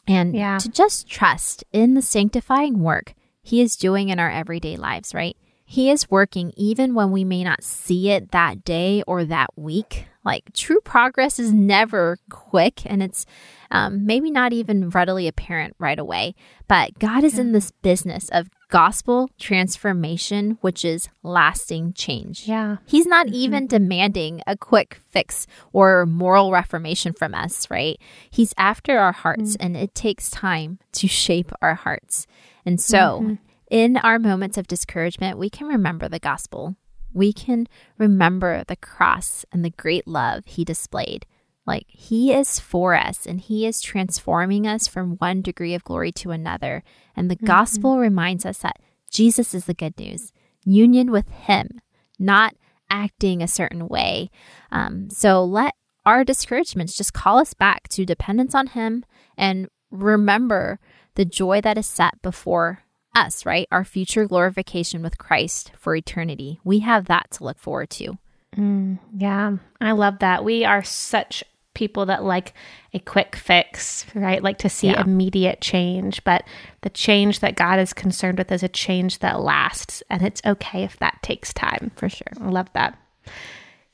and 0.06 0.34
yeah. 0.34 0.58
to 0.58 0.68
just 0.68 1.08
trust 1.08 1.64
in 1.72 1.94
the 1.94 2.02
sanctifying 2.02 2.80
work 2.80 3.14
He 3.42 3.60
is 3.60 3.76
doing 3.76 4.08
in 4.08 4.18
our 4.18 4.30
everyday 4.30 4.76
lives. 4.76 5.14
Right. 5.14 5.36
He 5.64 5.88
is 5.88 6.10
working 6.10 6.52
even 6.56 6.94
when 6.94 7.12
we 7.12 7.22
may 7.22 7.44
not 7.44 7.62
see 7.62 8.10
it 8.10 8.32
that 8.32 8.64
day 8.64 9.04
or 9.06 9.24
that 9.24 9.50
week. 9.56 10.06
Like 10.24 10.52
true 10.52 10.80
progress 10.80 11.38
is 11.38 11.52
never 11.52 12.18
quick 12.28 12.82
and 12.84 13.02
it's 13.02 13.24
um, 13.70 14.04
maybe 14.04 14.30
not 14.30 14.52
even 14.52 14.90
readily 14.90 15.28
apparent 15.28 15.74
right 15.78 15.98
away. 15.98 16.34
But 16.68 16.98
God 16.98 17.24
is 17.24 17.34
yeah. 17.34 17.40
in 17.40 17.52
this 17.52 17.70
business 17.82 18.28
of 18.30 18.50
gospel 18.68 19.30
transformation, 19.38 20.58
which 20.60 20.84
is 20.84 21.08
lasting 21.22 21.92
change. 21.94 22.46
Yeah. 22.46 22.76
He's 22.86 23.06
not 23.06 23.26
mm-hmm. 23.26 23.34
even 23.36 23.66
demanding 23.66 24.42
a 24.46 24.56
quick 24.56 25.00
fix 25.08 25.46
or 25.72 26.06
moral 26.06 26.50
reformation 26.52 27.12
from 27.12 27.34
us, 27.34 27.70
right? 27.70 27.98
He's 28.30 28.54
after 28.56 28.98
our 28.98 29.12
hearts 29.12 29.52
mm-hmm. 29.56 29.66
and 29.66 29.76
it 29.76 29.94
takes 29.94 30.30
time 30.30 30.78
to 30.92 31.08
shape 31.08 31.52
our 31.62 31.74
hearts. 31.74 32.26
And 32.66 32.80
so, 32.80 33.20
mm-hmm. 33.22 33.34
in 33.70 33.96
our 33.96 34.18
moments 34.18 34.58
of 34.58 34.66
discouragement, 34.66 35.38
we 35.38 35.50
can 35.50 35.66
remember 35.66 36.08
the 36.08 36.18
gospel 36.18 36.76
we 37.12 37.32
can 37.32 37.66
remember 37.98 38.64
the 38.64 38.76
cross 38.76 39.44
and 39.52 39.64
the 39.64 39.70
great 39.70 40.06
love 40.06 40.44
he 40.46 40.64
displayed. 40.64 41.26
Like 41.66 41.86
he 41.88 42.32
is 42.32 42.58
for 42.58 42.94
us 42.94 43.26
and 43.26 43.40
he 43.40 43.66
is 43.66 43.80
transforming 43.80 44.66
us 44.66 44.86
from 44.86 45.16
one 45.16 45.42
degree 45.42 45.74
of 45.74 45.84
glory 45.84 46.12
to 46.12 46.30
another. 46.30 46.82
And 47.14 47.30
the 47.30 47.36
mm-hmm. 47.36 47.46
gospel 47.46 47.98
reminds 47.98 48.46
us 48.46 48.58
that 48.58 48.80
Jesus 49.10 49.54
is 49.54 49.66
the 49.66 49.74
good 49.74 49.98
news, 49.98 50.32
union 50.64 51.10
with 51.10 51.28
him, 51.28 51.80
not 52.18 52.54
acting 52.88 53.42
a 53.42 53.48
certain 53.48 53.88
way. 53.88 54.30
Um, 54.72 55.10
so 55.10 55.44
let 55.44 55.74
our 56.04 56.24
discouragements 56.24 56.96
just 56.96 57.12
call 57.12 57.38
us 57.38 57.54
back 57.54 57.88
to 57.88 58.04
dependence 58.04 58.54
on 58.54 58.68
him 58.68 59.04
and 59.36 59.68
remember 59.90 60.78
the 61.14 61.24
joy 61.24 61.60
that 61.60 61.78
is 61.78 61.86
set 61.86 62.20
before 62.22 62.82
us, 63.14 63.44
right? 63.44 63.66
Our 63.70 63.84
future 63.84 64.26
glorification 64.26 65.02
with 65.02 65.18
Christ 65.18 65.72
for 65.78 65.94
eternity. 65.94 66.60
We 66.64 66.80
have 66.80 67.06
that 67.06 67.30
to 67.32 67.44
look 67.44 67.58
forward 67.58 67.90
to. 67.90 68.18
Mm, 68.56 68.98
yeah, 69.16 69.56
I 69.80 69.92
love 69.92 70.18
that. 70.20 70.44
We 70.44 70.64
are 70.64 70.82
such 70.82 71.44
people 71.74 72.06
that 72.06 72.24
like 72.24 72.52
a 72.92 72.98
quick 72.98 73.36
fix, 73.36 74.04
right? 74.14 74.42
Like 74.42 74.58
to 74.58 74.68
see 74.68 74.88
yeah. 74.88 75.02
immediate 75.02 75.60
change, 75.60 76.22
but 76.24 76.44
the 76.82 76.90
change 76.90 77.40
that 77.40 77.54
God 77.54 77.78
is 77.78 77.92
concerned 77.92 78.38
with 78.38 78.50
is 78.50 78.62
a 78.62 78.68
change 78.68 79.20
that 79.20 79.40
lasts, 79.40 80.02
and 80.10 80.22
it's 80.22 80.42
okay 80.44 80.82
if 80.82 80.98
that 80.98 81.22
takes 81.22 81.52
time. 81.52 81.92
For 81.96 82.08
sure. 82.08 82.32
I 82.40 82.48
love 82.48 82.72
that. 82.74 82.98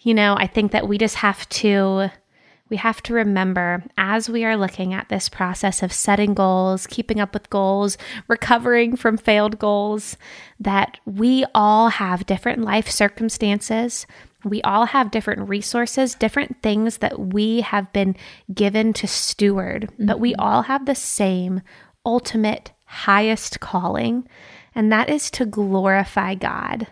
You 0.00 0.14
know, 0.14 0.36
I 0.38 0.46
think 0.46 0.72
that 0.72 0.88
we 0.88 0.98
just 0.98 1.16
have 1.16 1.48
to 1.50 2.10
we 2.68 2.76
have 2.76 3.02
to 3.04 3.14
remember 3.14 3.84
as 3.96 4.28
we 4.28 4.44
are 4.44 4.56
looking 4.56 4.92
at 4.92 5.08
this 5.08 5.28
process 5.28 5.82
of 5.82 5.92
setting 5.92 6.34
goals, 6.34 6.86
keeping 6.86 7.20
up 7.20 7.32
with 7.32 7.50
goals, 7.50 7.96
recovering 8.28 8.96
from 8.96 9.16
failed 9.16 9.58
goals, 9.58 10.16
that 10.58 10.98
we 11.04 11.44
all 11.54 11.88
have 11.88 12.26
different 12.26 12.62
life 12.62 12.90
circumstances. 12.90 14.06
We 14.44 14.62
all 14.62 14.86
have 14.86 15.10
different 15.10 15.48
resources, 15.48 16.14
different 16.14 16.62
things 16.62 16.98
that 16.98 17.18
we 17.18 17.60
have 17.60 17.92
been 17.92 18.16
given 18.52 18.92
to 18.94 19.06
steward, 19.06 19.88
mm-hmm. 19.92 20.06
but 20.06 20.20
we 20.20 20.32
mm-hmm. 20.32 20.40
all 20.40 20.62
have 20.62 20.86
the 20.86 20.94
same 20.94 21.62
ultimate, 22.04 22.72
highest 22.84 23.60
calling, 23.60 24.28
and 24.74 24.92
that 24.92 25.10
is 25.10 25.30
to 25.32 25.46
glorify 25.46 26.34
God. 26.34 26.86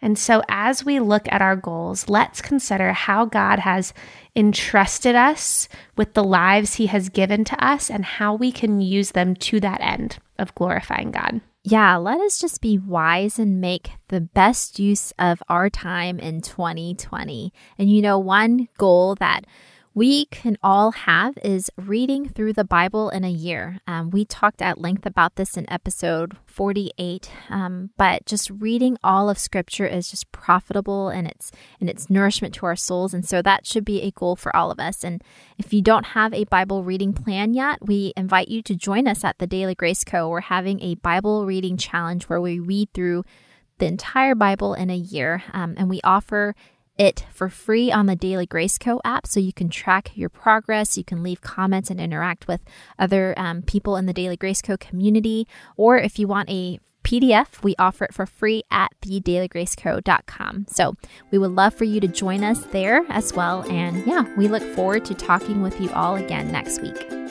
And 0.00 0.18
so, 0.18 0.42
as 0.48 0.84
we 0.84 1.00
look 1.00 1.26
at 1.30 1.42
our 1.42 1.56
goals, 1.56 2.08
let's 2.08 2.40
consider 2.40 2.92
how 2.92 3.24
God 3.24 3.58
has 3.60 3.92
entrusted 4.36 5.14
us 5.14 5.68
with 5.96 6.14
the 6.14 6.24
lives 6.24 6.74
He 6.74 6.86
has 6.86 7.08
given 7.08 7.44
to 7.44 7.64
us 7.64 7.90
and 7.90 8.04
how 8.04 8.34
we 8.34 8.52
can 8.52 8.80
use 8.80 9.12
them 9.12 9.34
to 9.36 9.60
that 9.60 9.80
end 9.80 10.18
of 10.38 10.54
glorifying 10.54 11.10
God. 11.10 11.40
Yeah, 11.64 11.96
let 11.96 12.20
us 12.20 12.38
just 12.38 12.62
be 12.62 12.78
wise 12.78 13.38
and 13.38 13.60
make 13.60 13.90
the 14.08 14.20
best 14.20 14.78
use 14.78 15.12
of 15.18 15.42
our 15.48 15.68
time 15.68 16.18
in 16.18 16.40
2020. 16.40 17.52
And 17.78 17.90
you 17.90 18.00
know, 18.00 18.18
one 18.18 18.68
goal 18.78 19.16
that 19.16 19.44
we 19.94 20.26
can 20.26 20.56
all 20.62 20.92
have 20.92 21.36
is 21.42 21.70
reading 21.76 22.28
through 22.28 22.52
the 22.52 22.64
Bible 22.64 23.10
in 23.10 23.24
a 23.24 23.30
year. 23.30 23.80
Um, 23.86 24.10
we 24.10 24.24
talked 24.24 24.62
at 24.62 24.80
length 24.80 25.06
about 25.06 25.36
this 25.36 25.56
in 25.56 25.70
episode 25.70 26.36
48, 26.46 27.30
um, 27.50 27.90
but 27.96 28.26
just 28.26 28.50
reading 28.50 28.96
all 29.02 29.28
of 29.28 29.38
Scripture 29.38 29.86
is 29.86 30.10
just 30.10 30.30
profitable 30.30 31.08
and 31.08 31.26
it's 31.26 31.50
and 31.80 31.88
it's 31.90 32.10
nourishment 32.10 32.54
to 32.54 32.66
our 32.66 32.76
souls, 32.76 33.14
and 33.14 33.26
so 33.26 33.42
that 33.42 33.66
should 33.66 33.84
be 33.84 34.02
a 34.02 34.10
goal 34.10 34.36
for 34.36 34.54
all 34.54 34.70
of 34.70 34.78
us. 34.78 35.02
And 35.02 35.22
if 35.56 35.72
you 35.72 35.82
don't 35.82 36.06
have 36.06 36.32
a 36.32 36.44
Bible 36.44 36.84
reading 36.84 37.12
plan 37.12 37.54
yet, 37.54 37.78
we 37.86 38.12
invite 38.16 38.48
you 38.48 38.62
to 38.62 38.76
join 38.76 39.08
us 39.08 39.24
at 39.24 39.38
the 39.38 39.46
Daily 39.46 39.74
Grace 39.74 40.04
Co. 40.04 40.28
We're 40.28 40.40
having 40.42 40.80
a 40.80 40.96
Bible 40.96 41.46
reading 41.46 41.76
challenge 41.76 42.24
where 42.24 42.40
we 42.40 42.58
read 42.60 42.92
through 42.92 43.24
the 43.78 43.86
entire 43.86 44.34
Bible 44.34 44.74
in 44.74 44.90
a 44.90 44.96
year, 44.96 45.42
um, 45.52 45.74
and 45.76 45.88
we 45.88 46.00
offer 46.02 46.54
it 46.98 47.24
for 47.32 47.48
free 47.48 47.90
on 47.90 48.06
the 48.06 48.16
Daily 48.16 48.46
Grace 48.46 48.76
Co 48.76 49.00
app 49.04 49.26
so 49.26 49.40
you 49.40 49.52
can 49.52 49.68
track 49.68 50.10
your 50.14 50.28
progress. 50.28 50.98
You 50.98 51.04
can 51.04 51.22
leave 51.22 51.40
comments 51.40 51.90
and 51.90 52.00
interact 52.00 52.48
with 52.48 52.60
other 52.98 53.34
um, 53.36 53.62
people 53.62 53.96
in 53.96 54.06
the 54.06 54.12
Daily 54.12 54.36
Grace 54.36 54.60
Co 54.60 54.76
community. 54.76 55.46
Or 55.76 55.96
if 55.96 56.18
you 56.18 56.26
want 56.26 56.50
a 56.50 56.80
PDF, 57.04 57.62
we 57.62 57.74
offer 57.78 58.04
it 58.04 58.12
for 58.12 58.26
free 58.26 58.64
at 58.70 58.90
thedailygraceco.com. 59.00 60.66
So 60.68 60.96
we 61.30 61.38
would 61.38 61.52
love 61.52 61.74
for 61.74 61.84
you 61.84 62.00
to 62.00 62.08
join 62.08 62.44
us 62.44 62.64
there 62.66 63.04
as 63.08 63.32
well. 63.32 63.62
And 63.70 64.06
yeah, 64.06 64.26
we 64.36 64.48
look 64.48 64.62
forward 64.74 65.04
to 65.06 65.14
talking 65.14 65.62
with 65.62 65.80
you 65.80 65.90
all 65.90 66.16
again 66.16 66.52
next 66.52 66.82
week. 66.82 67.27